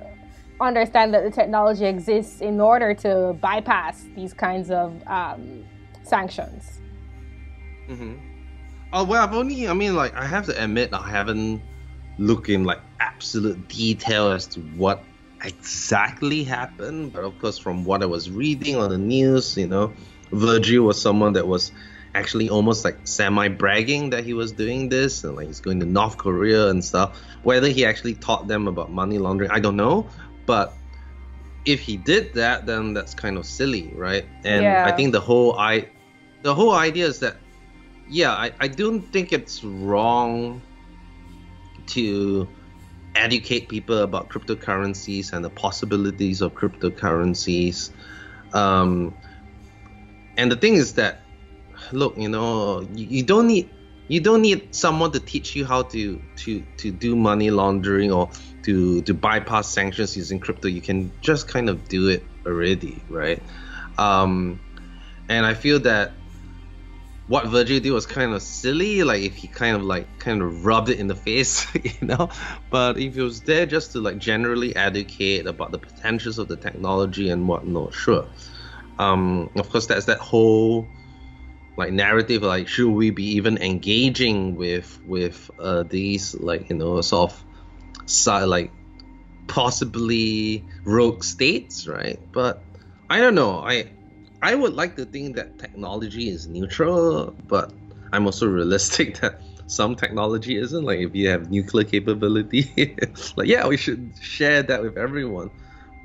understand 0.62 1.14
that 1.14 1.24
the 1.24 1.32
technology 1.32 1.86
exists 1.86 2.42
in 2.42 2.60
order 2.60 2.94
to 2.94 3.36
bypass 3.40 4.06
these 4.16 4.34
kinds 4.34 4.70
of 4.70 5.02
um, 5.08 5.64
sanctions. 6.04 6.82
Mm-hmm. 7.88 8.16
Oh 8.92 9.04
well, 9.04 9.24
I've 9.24 9.34
only. 9.34 9.68
I 9.68 9.74
mean, 9.74 9.96
like 9.96 10.16
I 10.16 10.26
have 10.26 10.46
to 10.48 10.64
admit, 10.64 10.94
I 10.94 11.08
haven't 11.08 11.62
looked 12.18 12.50
in 12.50 12.64
like 12.64 12.80
absolute 13.00 13.68
detail 13.68 14.32
as 14.32 14.48
to 14.48 14.60
what 14.76 15.04
exactly 15.44 16.44
happened. 16.44 17.14
But 17.14 17.24
of 17.24 17.40
course, 17.40 17.58
from 17.58 17.86
what 17.86 18.02
I 18.02 18.06
was 18.06 18.30
reading 18.30 18.76
on 18.76 18.90
the 18.90 18.98
news, 18.98 19.56
you 19.58 19.68
know, 19.68 19.94
Virgil 20.32 20.86
was 20.86 21.02
someone 21.02 21.34
that 21.34 21.48
was 21.48 21.72
actually 22.16 22.50
almost 22.50 22.84
like 22.84 22.98
semi 23.04 23.48
bragging 23.48 24.10
that 24.12 24.24
he 24.24 24.34
was 24.34 24.52
doing 24.52 24.90
this 24.90 25.24
and 25.24 25.36
like 25.36 25.48
he's 25.48 25.60
going 25.60 25.80
to 25.80 25.86
North 25.86 26.18
Korea 26.18 26.70
and 26.70 26.84
stuff. 26.84 27.20
Whether 27.44 27.68
he 27.68 27.86
actually 27.86 28.16
taught 28.16 28.48
them 28.48 28.68
about 28.68 28.92
money 28.92 29.18
laundering, 29.18 29.52
I 29.52 29.60
don't 29.60 29.78
know. 29.78 30.10
But 30.46 30.74
if 31.66 31.82
he 31.82 31.98
did 31.98 32.34
that, 32.34 32.66
then 32.66 32.94
that's 32.94 33.14
kind 33.14 33.38
of 33.38 33.46
silly, 33.46 33.92
right? 33.96 34.26
And 34.44 34.64
yeah. 34.64 34.86
I 34.88 34.92
think 34.92 35.12
the 35.12 35.22
whole 35.22 35.58
i 35.60 35.88
the 36.42 36.56
whole 36.56 36.72
idea 36.72 37.06
is 37.06 37.20
that 37.20 37.36
yeah, 38.10 38.32
I, 38.32 38.52
I 38.60 38.68
don't 38.68 39.02
think 39.02 39.32
it's 39.32 39.64
wrong 39.64 40.62
to 41.88 42.48
educate 43.16 43.70
people 43.70 44.00
about 44.00 44.30
cryptocurrencies 44.30 45.32
and 45.32 45.46
the 45.46 45.50
possibilities 45.50 46.42
of 46.42 46.54
cryptocurrencies. 46.56 47.92
Um, 48.54 49.16
and 50.38 50.52
the 50.52 50.56
thing 50.56 50.76
is 50.76 50.94
that, 50.94 51.22
look, 51.92 52.18
you 52.18 52.30
know, 52.30 52.82
you, 52.82 53.06
you 53.06 53.24
don't 53.24 53.48
need 53.48 53.70
you 54.08 54.20
don't 54.20 54.42
need 54.42 54.74
someone 54.74 55.12
to 55.12 55.20
teach 55.20 55.56
you 55.56 55.66
how 55.66 55.84
to 55.84 56.22
to 56.38 56.64
to 56.78 56.92
do 56.92 57.16
money 57.16 57.52
laundering 57.52 58.12
or 58.12 58.32
to 58.64 59.02
to 59.04 59.14
bypass 59.14 59.70
sanctions 59.70 60.18
using 60.18 60.40
crypto. 60.40 60.68
You 60.68 60.82
can 60.82 61.12
just 61.22 61.48
kind 61.48 61.70
of 61.70 61.88
do 61.88 62.10
it 62.10 62.26
already 62.46 63.04
right? 63.10 63.42
Um, 63.98 64.60
and 65.30 65.46
i 65.46 65.54
feel 65.54 65.80
that 65.82 66.14
what 67.28 67.46
Virgil 67.46 67.80
did 67.80 67.92
was 67.92 68.08
kind 68.08 68.34
of 68.34 68.42
silly 68.42 69.04
like 69.04 69.22
if 69.22 69.36
he 69.36 69.48
kind 69.48 69.76
of 69.76 69.84
like 69.84 70.18
kind 70.18 70.42
of 70.42 70.66
rubbed 70.66 70.90
it 70.90 71.00
in 71.00 71.06
the 71.06 71.16
face 71.16 71.68
you 71.76 72.08
know? 72.08 72.30
But 72.72 72.98
if 72.98 73.14
he 73.14 73.22
was 73.22 73.42
there 73.42 73.68
just 73.68 73.92
to 73.92 74.02
like 74.02 74.18
generally 74.18 74.76
educate 74.76 75.46
about 75.46 75.72
the 75.72 75.78
potentials 75.78 76.40
of 76.40 76.48
the 76.48 76.58
technology 76.58 77.30
and 77.30 77.48
whatnot 77.48 77.94
sure. 77.94 78.28
Um, 78.98 79.52
of 79.56 79.70
course 79.70 79.86
that's 79.86 80.06
that 80.06 80.18
whole 80.18 80.90
like 81.80 81.92
narrative 81.92 82.44
like 82.44 82.68
should 82.68 82.92
we 82.92 83.10
be 83.10 83.38
even 83.38 83.58
engaging 83.58 84.56
with 84.56 85.00
with 85.06 85.50
uh, 85.58 85.84
these 85.84 86.36
like 86.36 86.70
you 86.70 86.76
know 86.76 87.02
sort 87.02 87.32
of 87.32 87.44
like 88.48 88.72
possibly 89.48 90.64
rogue 90.86 91.24
states, 91.24 91.88
right? 91.88 92.20
But 92.32 92.64
I 93.10 93.20
don't 93.20 93.36
know. 93.36 93.60
I 93.60 93.92
I 94.42 94.56
would 94.56 94.74
like 94.74 94.96
to 94.96 95.06
think 95.06 95.36
that 95.36 95.58
technology 95.60 96.30
is 96.30 96.48
neutral, 96.48 97.36
but 97.48 97.74
I'm 98.14 98.26
also 98.26 98.48
realistic 98.48 99.18
that 99.22 99.42
some 99.68 99.96
technology 99.96 100.56
isn't. 100.56 100.84
Like 100.84 101.00
if 101.00 101.14
you 101.16 101.30
have 101.30 101.52
nuclear 101.52 101.84
capability, 101.84 102.96
like 103.36 103.48
yeah, 103.48 103.68
we 103.68 103.76
should 103.76 104.14
share 104.22 104.64
that 104.64 104.82
with 104.82 104.98
everyone. 104.98 105.50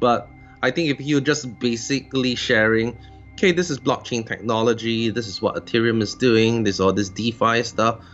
But 0.01 0.29
I 0.63 0.71
think 0.73 0.91
if 0.91 1.01
you're 1.01 1.21
just 1.21 1.59
basically 1.61 2.35
sharing, 2.35 2.99
okay, 3.35 3.53
this 3.53 3.71
is 3.71 3.79
blockchain 3.79 4.27
technology, 4.27 5.11
this 5.11 5.27
is 5.27 5.43
what 5.43 5.55
Ethereum 5.57 6.03
is 6.03 6.15
doing, 6.15 6.65
this 6.65 6.81
all 6.81 6.93
this 6.93 7.09
DeFi 7.09 7.63
stuff, 7.63 8.05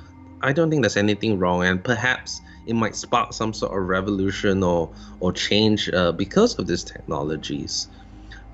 I 0.43 0.53
don't 0.53 0.71
think 0.71 0.83
there's 0.83 0.97
anything 0.97 1.39
wrong, 1.39 1.65
and 1.65 1.83
perhaps 1.83 2.41
it 2.67 2.75
might 2.75 2.97
spark 2.97 3.33
some 3.33 3.53
sort 3.53 3.77
of 3.77 3.87
revolution 3.87 4.63
or 4.63 4.91
or 5.21 5.33
change 5.33 5.91
uh, 5.91 6.13
because 6.13 6.59
of 6.59 6.67
these 6.67 6.85
technologies. 6.85 7.89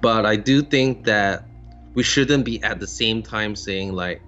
But 0.01 0.27
I 0.27 0.37
do 0.37 0.63
think 0.63 1.05
that 1.05 1.45
we 1.95 2.03
shouldn't 2.03 2.45
be 2.45 2.63
at 2.63 2.81
the 2.81 2.87
same 2.87 3.23
time 3.23 3.57
saying 3.57 3.93
like, 3.93 4.21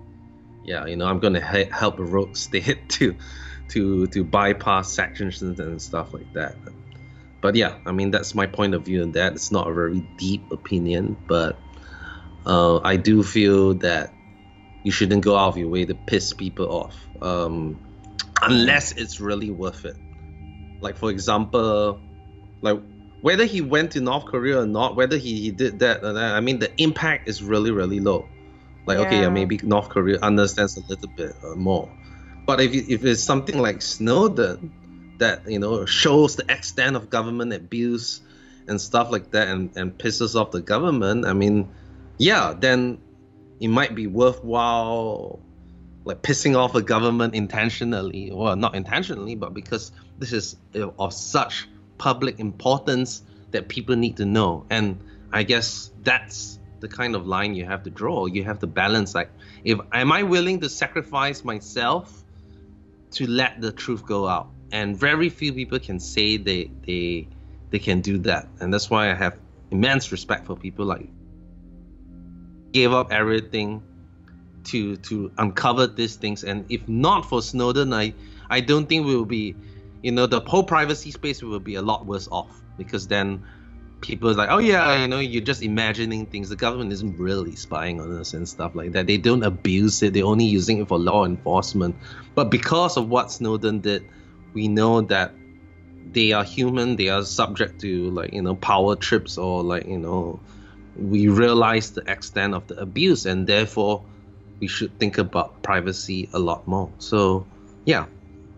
yeah, 0.64 0.86
you 0.86 0.96
know, 0.96 1.06
I'm 1.06 1.18
going 1.18 1.34
to 1.34 1.44
ha- 1.44 1.70
help 1.72 1.98
a 1.98 2.04
rogue 2.04 2.36
state 2.46 2.88
to 2.90 3.16
to 3.70 4.06
to 4.06 4.24
bypass 4.24 4.92
sanctions 4.92 5.42
and 5.42 5.82
stuff 5.82 6.14
like 6.14 6.32
that. 6.34 6.56
But 7.40 7.56
yeah, 7.56 7.78
I 7.86 7.92
mean 7.92 8.10
that's 8.10 8.34
my 8.34 8.46
point 8.46 8.74
of 8.74 8.84
view 8.84 9.02
on 9.02 9.12
that. 9.12 9.32
It's 9.32 9.50
not 9.50 9.68
a 9.68 9.74
very 9.74 10.00
deep 10.16 10.50
opinion, 10.52 11.16
but 11.26 11.58
uh, 12.46 12.80
I 12.82 12.96
do 12.96 13.22
feel 13.22 13.74
that 13.74 14.12
you 14.82 14.92
shouldn't 14.92 15.22
go 15.22 15.36
out 15.36 15.48
of 15.48 15.58
your 15.58 15.68
way 15.68 15.84
to 15.84 15.94
piss 15.94 16.32
people 16.32 16.70
off. 16.70 16.96
Um, 17.20 17.80
unless 18.42 18.92
it's 18.92 19.20
really 19.20 19.50
worth 19.50 19.84
it. 19.84 19.96
Like 20.80 20.96
for 20.96 21.10
example, 21.10 22.00
like 22.60 22.80
whether 23.20 23.44
he 23.44 23.60
went 23.60 23.92
to 23.92 24.00
North 24.00 24.26
Korea 24.26 24.60
or 24.60 24.66
not, 24.66 24.96
whether 24.96 25.16
he, 25.16 25.40
he 25.40 25.50
did 25.50 25.80
that, 25.80 26.04
uh, 26.04 26.14
I 26.14 26.40
mean 26.40 26.58
the 26.58 26.70
impact 26.80 27.28
is 27.28 27.42
really 27.42 27.70
really 27.70 28.00
low. 28.00 28.28
Like 28.86 28.98
yeah. 28.98 29.06
okay, 29.06 29.20
yeah, 29.20 29.28
maybe 29.28 29.58
North 29.62 29.88
Korea 29.88 30.18
understands 30.20 30.76
a 30.76 30.80
little 30.88 31.08
bit 31.08 31.34
uh, 31.42 31.54
more, 31.54 31.90
but 32.46 32.60
if 32.60 32.72
if 32.72 33.04
it's 33.04 33.22
something 33.22 33.58
like 33.58 33.82
Snowden 33.82 34.72
that 35.18 35.50
you 35.50 35.58
know 35.58 35.84
shows 35.84 36.36
the 36.36 36.50
extent 36.50 36.96
of 36.96 37.10
government 37.10 37.52
abuse 37.52 38.20
and 38.68 38.80
stuff 38.80 39.10
like 39.10 39.32
that 39.32 39.48
and, 39.48 39.76
and 39.76 39.98
pisses 39.98 40.38
off 40.40 40.52
the 40.52 40.60
government, 40.60 41.26
I 41.26 41.32
mean, 41.32 41.68
yeah, 42.18 42.54
then 42.58 42.98
it 43.60 43.68
might 43.68 43.94
be 43.94 44.06
worthwhile 44.06 45.40
like 46.04 46.22
pissing 46.22 46.56
off 46.56 46.74
a 46.74 46.80
government 46.80 47.34
intentionally, 47.34 48.30
well, 48.32 48.56
not 48.56 48.74
intentionally, 48.74 49.34
but 49.34 49.52
because 49.52 49.92
this 50.18 50.32
is 50.32 50.56
of 50.74 51.12
such 51.12 51.68
public 51.98 52.40
importance 52.40 53.22
that 53.50 53.68
people 53.68 53.94
need 53.94 54.16
to 54.16 54.24
know. 54.24 54.64
And 54.70 54.98
I 55.32 55.42
guess 55.42 55.90
that's 56.02 56.58
the 56.80 56.88
kind 56.88 57.14
of 57.14 57.26
line 57.26 57.54
you 57.54 57.66
have 57.66 57.82
to 57.82 57.90
draw. 57.90 58.26
You 58.26 58.44
have 58.44 58.60
to 58.60 58.66
balance 58.66 59.14
like, 59.14 59.30
if 59.64 59.78
am 59.92 60.12
I 60.12 60.22
willing 60.22 60.60
to 60.60 60.68
sacrifice 60.68 61.44
myself 61.44 62.24
to 63.12 63.26
let 63.26 63.60
the 63.60 63.72
truth 63.72 64.06
go 64.06 64.26
out? 64.26 64.48
And 64.72 64.96
very 64.96 65.28
few 65.28 65.52
people 65.52 65.78
can 65.78 66.00
say 66.00 66.36
they 66.38 66.70
they 66.86 67.28
they 67.70 67.78
can 67.78 68.00
do 68.00 68.18
that. 68.18 68.48
And 68.60 68.72
that's 68.72 68.88
why 68.88 69.10
I 69.10 69.14
have 69.14 69.36
immense 69.70 70.10
respect 70.10 70.46
for 70.46 70.56
people 70.56 70.86
like 70.86 71.08
gave 72.72 72.92
up 72.92 73.12
everything 73.12 73.82
to 74.64 74.96
to 74.96 75.32
uncover 75.38 75.86
these 75.86 76.16
things. 76.16 76.44
And 76.44 76.64
if 76.68 76.86
not 76.88 77.24
for 77.26 77.42
Snowden, 77.42 77.92
I 77.92 78.14
I 78.50 78.60
don't 78.60 78.88
think 78.88 79.06
we 79.06 79.16
will 79.16 79.24
be, 79.24 79.54
you 80.02 80.12
know, 80.12 80.26
the 80.26 80.40
whole 80.40 80.64
privacy 80.64 81.10
space 81.10 81.42
will 81.42 81.60
be 81.60 81.74
a 81.76 81.82
lot 81.82 82.06
worse 82.06 82.28
off 82.30 82.60
because 82.76 83.08
then 83.08 83.44
people 84.00 84.32
like, 84.34 84.48
oh 84.50 84.58
yeah, 84.58 85.00
you 85.00 85.08
know, 85.08 85.18
you're 85.18 85.42
just 85.42 85.62
imagining 85.62 86.26
things. 86.26 86.48
The 86.48 86.56
government 86.56 86.92
isn't 86.92 87.18
really 87.18 87.56
spying 87.56 88.00
on 88.00 88.16
us 88.16 88.34
and 88.34 88.48
stuff 88.48 88.74
like 88.74 88.92
that. 88.92 89.06
They 89.06 89.16
don't 89.16 89.42
abuse 89.42 90.02
it. 90.02 90.12
They're 90.14 90.24
only 90.24 90.44
using 90.44 90.78
it 90.78 90.88
for 90.88 90.98
law 90.98 91.24
enforcement. 91.24 91.96
But 92.34 92.50
because 92.50 92.96
of 92.96 93.08
what 93.08 93.32
Snowden 93.32 93.80
did, 93.80 94.06
we 94.54 94.68
know 94.68 95.02
that 95.02 95.34
they 96.12 96.32
are 96.32 96.44
human. 96.44 96.96
They 96.96 97.08
are 97.08 97.22
subject 97.22 97.80
to 97.82 98.10
like 98.10 98.32
you 98.32 98.42
know 98.42 98.54
power 98.54 98.96
trips 98.96 99.38
or 99.38 99.62
like 99.62 99.86
you 99.86 99.98
know, 99.98 100.40
we 100.98 101.28
realize 101.28 101.90
the 101.92 102.02
extent 102.10 102.54
of 102.54 102.66
the 102.66 102.78
abuse 102.80 103.26
and 103.26 103.46
therefore 103.46 104.04
we 104.60 104.66
should 104.66 104.96
think 104.98 105.18
about 105.18 105.62
privacy 105.62 106.28
a 106.32 106.38
lot 106.38 106.66
more. 106.66 106.90
So 106.98 107.46
yeah, 107.84 108.06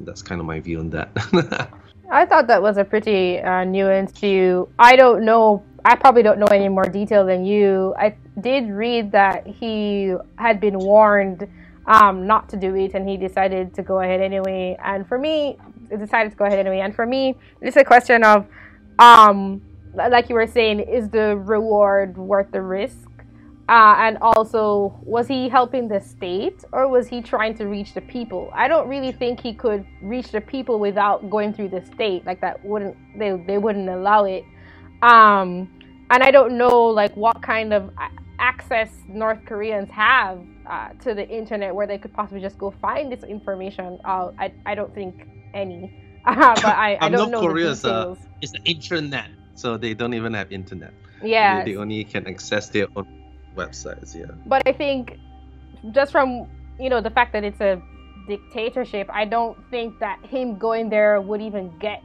that's 0.01 0.23
kind 0.23 0.41
of 0.41 0.47
my 0.47 0.61
view 0.61 0.81
on 0.81 0.91
that. 0.91 1.11
I 2.11 2.27
thought 2.27 2.49
that 2.49 2.61
was 2.61 2.77
a 2.77 2.85
pretty 2.85 3.39
uh, 3.39 3.65
nuanced 3.65 4.19
view. 4.19 4.69
I 4.79 4.97
don't 4.97 5.25
know. 5.25 5.63
I 5.85 5.95
probably 5.95 6.23
don't 6.23 6.39
know 6.39 6.49
any 6.51 6.69
more 6.69 6.85
detail 6.85 7.25
than 7.25 7.45
you. 7.45 7.95
I 7.97 8.17
did 8.41 8.69
read 8.69 9.13
that 9.13 9.47
he 9.47 10.15
had 10.37 10.61
been 10.61 10.79
warned 10.79 11.49
um, 11.87 12.27
not 12.27 12.49
to 12.51 12.57
do 12.57 12.75
it, 12.75 12.95
and 12.95 13.09
he 13.09 13.17
decided 13.17 13.75
to 13.75 13.83
go 13.83 14.01
ahead 14.01 14.21
anyway. 14.21 14.77
And 14.83 15.07
for 15.07 15.19
me, 15.19 15.57
decided 15.99 16.31
to 16.31 16.37
go 16.37 16.45
ahead 16.45 16.59
anyway. 16.59 16.81
And 16.81 16.95
for 16.95 17.07
me, 17.07 17.37
it's 17.61 17.77
a 17.77 17.85
question 17.85 18.25
of, 18.25 18.47
um, 18.99 19.63
like 19.95 20.29
you 20.29 20.35
were 20.35 20.47
saying, 20.47 20.81
is 20.81 21.09
the 21.09 21.37
reward 21.37 22.17
worth 22.17 22.51
the 22.53 22.63
risk? 22.63 23.09
Uh, 23.69 23.95
and 23.99 24.19
also, 24.21 24.99
was 25.05 25.29
he 25.29 25.49
helping 25.49 25.87
the 25.87 26.01
state 26.01 26.65
or 26.73 26.89
was 26.89 27.07
he 27.07 27.23
trying 27.23 27.55
to 27.55 27.67
reach 27.67 27.95
the 27.95 28.01
people? 28.01 28.51
I 28.53 28.67
don't 28.67 28.89
really 28.89 29.13
think 29.13 29.39
he 29.39 29.55
could 29.55 29.87
reach 30.03 30.33
the 30.33 30.41
people 30.41 30.81
without 30.81 31.31
going 31.31 31.53
through 31.55 31.69
the 31.69 31.85
state. 31.95 32.27
Like 32.27 32.41
that 32.41 32.65
wouldn't 32.65 32.97
they 33.17 33.41
they 33.47 33.59
wouldn't 33.59 33.89
allow 33.89 34.25
it. 34.25 34.45
Um, 35.03 35.71
and 36.11 36.21
I 36.21 36.33
don't 36.33 36.59
know 36.59 36.87
like 36.87 37.17
what 37.17 37.41
kind 37.43 37.73
of 37.73 37.93
access 38.41 38.91
North 39.07 39.39
Koreans 39.47 39.89
have 39.91 40.41
uh, 40.67 40.89
to 41.05 41.15
the 41.15 41.29
internet 41.29 41.73
where 41.73 41.87
they 41.87 41.99
could 41.99 42.13
possibly 42.13 42.41
just 42.41 42.59
go 42.59 42.73
find 42.73 43.13
this 43.13 43.23
information. 43.23 44.01
Uh, 44.05 44.33
I 44.37 44.53
I 44.67 44.75
don't 44.75 44.93
think 44.93 45.29
any. 45.55 45.95
but 46.25 46.65
I, 46.65 46.99
I 47.01 47.09
don't 47.09 47.31
know 47.31 47.41
Korea 47.41 47.67
the 47.67 47.71
is, 47.71 47.85
uh, 47.85 48.15
details. 48.15 48.19
is 48.43 48.53
the 48.53 48.59
intranet, 48.61 49.31
so 49.61 49.77
they 49.77 49.93
don't 49.95 50.15
even 50.15 50.33
have 50.35 50.51
internet. 50.53 50.93
yeah, 51.23 51.63
They, 51.65 51.73
they 51.73 51.77
only 51.77 52.05
can 52.05 52.27
access 52.27 52.69
their 52.71 52.87
own 52.97 53.07
websites. 53.57 54.15
Yeah. 54.15 54.27
but 54.47 54.63
I 54.67 54.73
think 54.73 55.19
just 55.93 56.13
from 56.13 56.47
you 56.79 56.89
know 56.89 57.01
the 57.01 57.11
fact 57.11 57.33
that 57.35 57.45
it's 57.45 57.61
a 57.61 57.81
dictatorship, 58.27 59.09
I 59.13 59.25
don't 59.25 59.57
think 59.71 59.99
that 60.01 60.19
him 60.25 60.59
going 60.59 60.89
there 60.89 61.21
would 61.21 61.43
even 61.43 61.73
get 61.79 62.03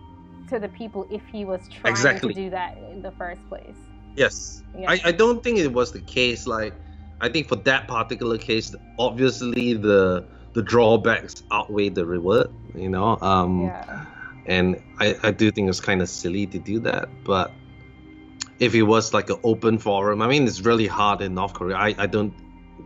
to 0.50 0.60
the 0.60 0.70
people 0.70 1.08
if 1.10 1.22
he 1.32 1.46
was 1.46 1.62
trying 1.70 1.92
Exactly. 1.92 2.34
to 2.34 2.42
do 2.44 2.50
that 2.52 2.78
in 2.92 3.02
the 3.02 3.12
first 3.12 3.42
place. 3.50 3.78
Yes. 4.16 4.64
Yeah. 4.78 4.92
I, 4.92 5.00
I 5.06 5.12
don't 5.12 5.44
think 5.44 5.58
it 5.60 5.72
was 5.72 5.92
the 5.92 6.02
case. 6.02 6.46
Like, 6.48 6.74
I 7.22 7.30
think 7.30 7.48
for 7.48 7.58
that 7.58 7.88
particular 7.88 8.38
case, 8.38 8.76
obviously 9.00 9.74
the 9.74 10.26
the 10.54 10.62
drawbacks 10.62 11.44
outweigh 11.52 11.90
the 11.90 12.06
reward. 12.06 12.50
You 12.76 12.90
know. 12.90 13.18
Um. 13.22 13.64
yeah. 13.64 14.06
And 14.46 14.82
I 15.00 15.16
I 15.24 15.32
do 15.32 15.52
think 15.52 15.70
it's 15.70 15.80
kind 15.80 16.02
of 16.02 16.10
silly 16.10 16.46
to 16.48 16.60
do 16.60 16.80
that, 16.82 17.10
but 17.24 17.52
if 18.60 18.74
it 18.74 18.84
was 18.84 19.14
like 19.14 19.30
an 19.30 19.38
open 19.44 19.78
forum, 19.80 20.22
I 20.22 20.28
mean, 20.28 20.48
it's 20.48 20.62
really 20.62 20.88
hard 20.88 21.22
in 21.22 21.34
North 21.34 21.54
Korea. 21.54 21.76
I, 21.76 21.96
I 21.98 22.06
don't 22.06 22.34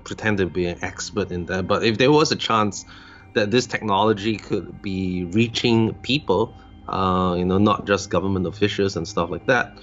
pretend 0.03 0.37
to 0.39 0.47
be 0.47 0.65
an 0.65 0.77
expert 0.81 1.31
in 1.31 1.45
that, 1.47 1.67
but 1.67 1.83
if 1.83 1.97
there 1.97 2.11
was 2.11 2.31
a 2.31 2.35
chance 2.35 2.85
that 3.33 3.51
this 3.51 3.67
technology 3.67 4.37
could 4.37 4.81
be 4.81 5.25
reaching 5.25 5.93
people, 5.95 6.55
uh, 6.87 7.35
you 7.37 7.45
know, 7.45 7.57
not 7.57 7.85
just 7.85 8.09
government 8.09 8.47
officials 8.47 8.95
and 8.95 9.07
stuff 9.07 9.29
like 9.29 9.45
that, 9.45 9.79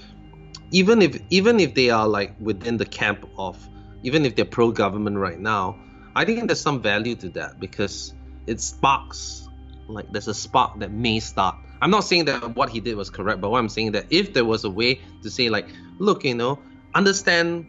even 0.72 1.02
if 1.02 1.20
even 1.30 1.60
if 1.60 1.74
they 1.74 1.90
are 1.90 2.08
like 2.08 2.34
within 2.40 2.76
the 2.76 2.86
camp 2.86 3.28
of, 3.38 3.56
even 4.02 4.24
if 4.24 4.34
they're 4.34 4.44
pro-government 4.44 5.16
right 5.16 5.38
now, 5.38 5.78
I 6.16 6.24
think 6.24 6.46
there's 6.48 6.60
some 6.60 6.82
value 6.82 7.14
to 7.16 7.28
that 7.30 7.60
because 7.60 8.14
it 8.46 8.60
sparks, 8.60 9.48
like 9.86 10.10
there's 10.10 10.28
a 10.28 10.34
spark 10.34 10.80
that 10.80 10.90
may 10.90 11.20
start 11.20 11.56
I'm 11.80 11.90
not 11.90 12.00
saying 12.00 12.26
that 12.26 12.56
what 12.56 12.70
he 12.70 12.80
did 12.80 12.96
was 12.96 13.10
correct, 13.10 13.40
but 13.40 13.50
what 13.50 13.58
I'm 13.58 13.68
saying 13.68 13.92
that 13.92 14.06
if 14.10 14.32
there 14.32 14.44
was 14.44 14.64
a 14.64 14.70
way 14.70 15.00
to 15.22 15.30
say 15.30 15.48
like, 15.48 15.68
look, 15.98 16.24
you 16.24 16.34
know, 16.34 16.62
understand 16.94 17.66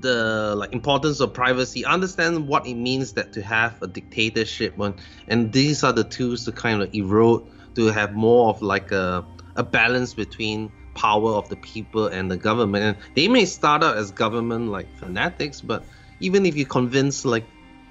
the 0.00 0.54
like 0.56 0.72
importance 0.72 1.20
of 1.20 1.34
privacy, 1.34 1.84
understand 1.84 2.48
what 2.48 2.66
it 2.66 2.74
means 2.74 3.12
that 3.14 3.32
to 3.34 3.42
have 3.42 3.80
a 3.82 3.86
dictatorship, 3.86 4.76
one, 4.76 4.94
and 5.28 5.52
these 5.52 5.84
are 5.84 5.92
the 5.92 6.04
tools 6.04 6.44
to 6.46 6.52
kind 6.52 6.82
of 6.82 6.94
erode 6.94 7.42
to 7.74 7.86
have 7.86 8.14
more 8.14 8.48
of 8.50 8.62
like 8.62 8.92
a 8.92 9.26
a 9.56 9.62
balance 9.62 10.14
between 10.14 10.72
power 10.94 11.32
of 11.32 11.48
the 11.48 11.56
people 11.56 12.06
and 12.06 12.30
the 12.30 12.36
government. 12.36 12.84
And 12.84 12.96
they 13.14 13.28
may 13.28 13.44
start 13.44 13.82
out 13.82 13.96
as 13.96 14.10
government 14.10 14.68
like 14.68 14.96
fanatics, 14.96 15.60
but 15.60 15.86
even 16.20 16.46
if 16.46 16.56
you 16.56 16.66
convince 16.66 17.24
like 17.24 17.46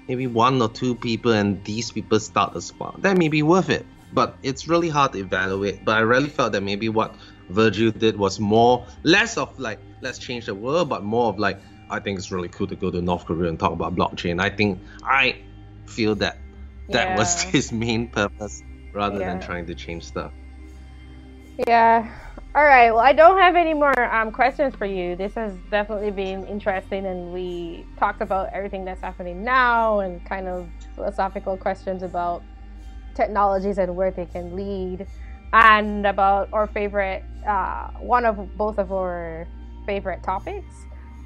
maybe 0.08 0.26
one 0.26 0.60
or 0.60 0.68
two 0.68 0.94
people 0.96 1.32
and 1.32 1.62
these 1.64 1.90
people 1.90 2.18
start 2.20 2.56
a 2.56 2.60
spark, 2.60 3.02
that 3.02 3.16
may 3.16 3.28
be 3.28 3.42
worth 3.42 3.70
it. 3.70 3.86
But 4.12 4.36
it's 4.42 4.68
really 4.68 4.88
hard 4.88 5.12
to 5.12 5.18
evaluate. 5.18 5.84
But 5.84 5.96
I 5.96 6.00
really 6.00 6.28
felt 6.28 6.52
that 6.52 6.62
maybe 6.62 6.88
what 6.88 7.16
Virgil 7.48 7.90
did 7.90 8.16
was 8.16 8.40
more 8.40 8.86
less 9.02 9.36
of 9.36 9.58
like 9.58 9.78
let's 10.00 10.18
change 10.18 10.46
the 10.46 10.54
world, 10.54 10.88
but 10.88 11.02
more 11.02 11.28
of 11.28 11.38
like 11.38 11.60
I 11.90 12.00
think 12.00 12.18
it's 12.18 12.30
really 12.30 12.48
cool 12.48 12.66
to 12.66 12.76
go 12.76 12.90
to 12.90 13.00
North 13.00 13.26
Korea 13.26 13.48
and 13.48 13.58
talk 13.58 13.72
about 13.72 13.94
blockchain. 13.94 14.40
I 14.40 14.50
think 14.50 14.80
I 15.04 15.36
feel 15.86 16.14
that 16.16 16.38
that 16.88 17.18
was 17.18 17.42
his 17.54 17.72
main 17.72 18.08
purpose 18.08 18.62
rather 18.92 19.18
than 19.18 19.40
trying 19.40 19.66
to 19.66 19.74
change 19.74 20.04
stuff. 20.04 20.32
Yeah. 21.66 22.10
All 22.54 22.64
right. 22.64 22.90
Well, 22.90 23.00
I 23.00 23.12
don't 23.12 23.38
have 23.38 23.56
any 23.56 23.72
more 23.72 23.98
um, 24.14 24.30
questions 24.30 24.74
for 24.74 24.84
you. 24.84 25.16
This 25.16 25.34
has 25.34 25.54
definitely 25.70 26.10
been 26.10 26.46
interesting, 26.46 27.06
and 27.06 27.32
we 27.32 27.86
talked 27.98 28.20
about 28.20 28.50
everything 28.52 28.84
that's 28.84 29.00
happening 29.00 29.42
now 29.42 30.00
and 30.00 30.22
kind 30.26 30.48
of 30.48 30.68
philosophical 30.94 31.56
questions 31.56 32.02
about 32.02 32.42
technologies 33.14 33.78
and 33.78 33.94
where 33.94 34.10
they 34.10 34.26
can 34.26 34.54
lead, 34.56 35.06
and 35.52 36.06
about 36.06 36.48
our 36.52 36.66
favorite, 36.66 37.22
uh, 37.46 37.88
one 38.00 38.24
of 38.24 38.56
both 38.56 38.78
of 38.78 38.92
our 38.92 39.46
favorite 39.86 40.22
topics. 40.22 40.74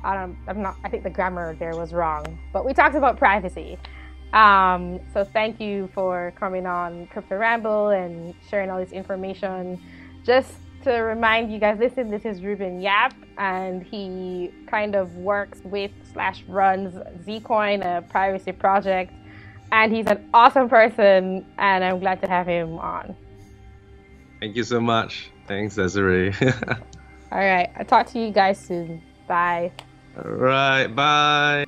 Um, 0.05 0.37
I'm 0.47 0.63
not. 0.63 0.77
I 0.85 0.89
think 0.89 1.03
the 1.03 1.11
grammar 1.11 1.55
there 1.57 1.77
was 1.77 1.93
wrong, 1.93 2.39
but 2.53 2.65
we 2.65 2.73
talked 2.73 2.95
about 2.95 3.17
privacy. 3.19 3.79
Um, 4.33 5.01
so 5.13 5.25
thank 5.25 5.61
you 5.61 5.89
for 5.95 6.33
coming 6.39 6.67
on 6.67 7.07
Crypto 7.09 7.37
Ramble 7.37 7.89
and 7.89 8.35
sharing 8.51 8.71
all 8.71 8.79
this 8.79 8.93
information. 8.93 9.81
Just 10.25 10.53
to 10.83 10.93
remind 10.93 11.53
you 11.53 11.59
guys, 11.59 11.79
listen, 11.79 12.11
this 12.11 12.25
is 12.25 12.43
Reuben 12.43 12.81
Yap, 12.81 13.15
and 13.39 13.83
he 13.83 14.53
kind 14.69 14.95
of 14.95 15.15
works 15.17 15.61
with 15.65 15.91
slash 16.13 16.45
runs 16.49 16.95
Zcoin, 17.25 17.85
a 17.85 18.03
privacy 18.03 18.53
project, 18.53 19.13
and 19.73 19.95
he's 19.95 20.07
an 20.07 20.29
awesome 20.33 20.69
person, 20.69 21.47
and 21.59 21.85
I'm 21.85 22.01
glad 22.01 22.21
to 22.23 22.29
have 22.29 22.47
him 22.47 22.79
on. 22.79 23.17
Thank 24.41 24.57
you 24.57 24.65
so 24.65 24.81
much. 24.81 25.31
Thanks, 25.47 25.77
Desiree. 25.77 26.35
All 27.33 27.39
right, 27.39 27.71
I'll 27.77 27.85
talk 27.85 28.07
to 28.09 28.19
you 28.19 28.31
guys 28.31 28.59
soon. 28.59 29.03
Bye. 29.27 29.73
All 30.17 30.31
right, 30.31 30.87
bye. 30.87 31.67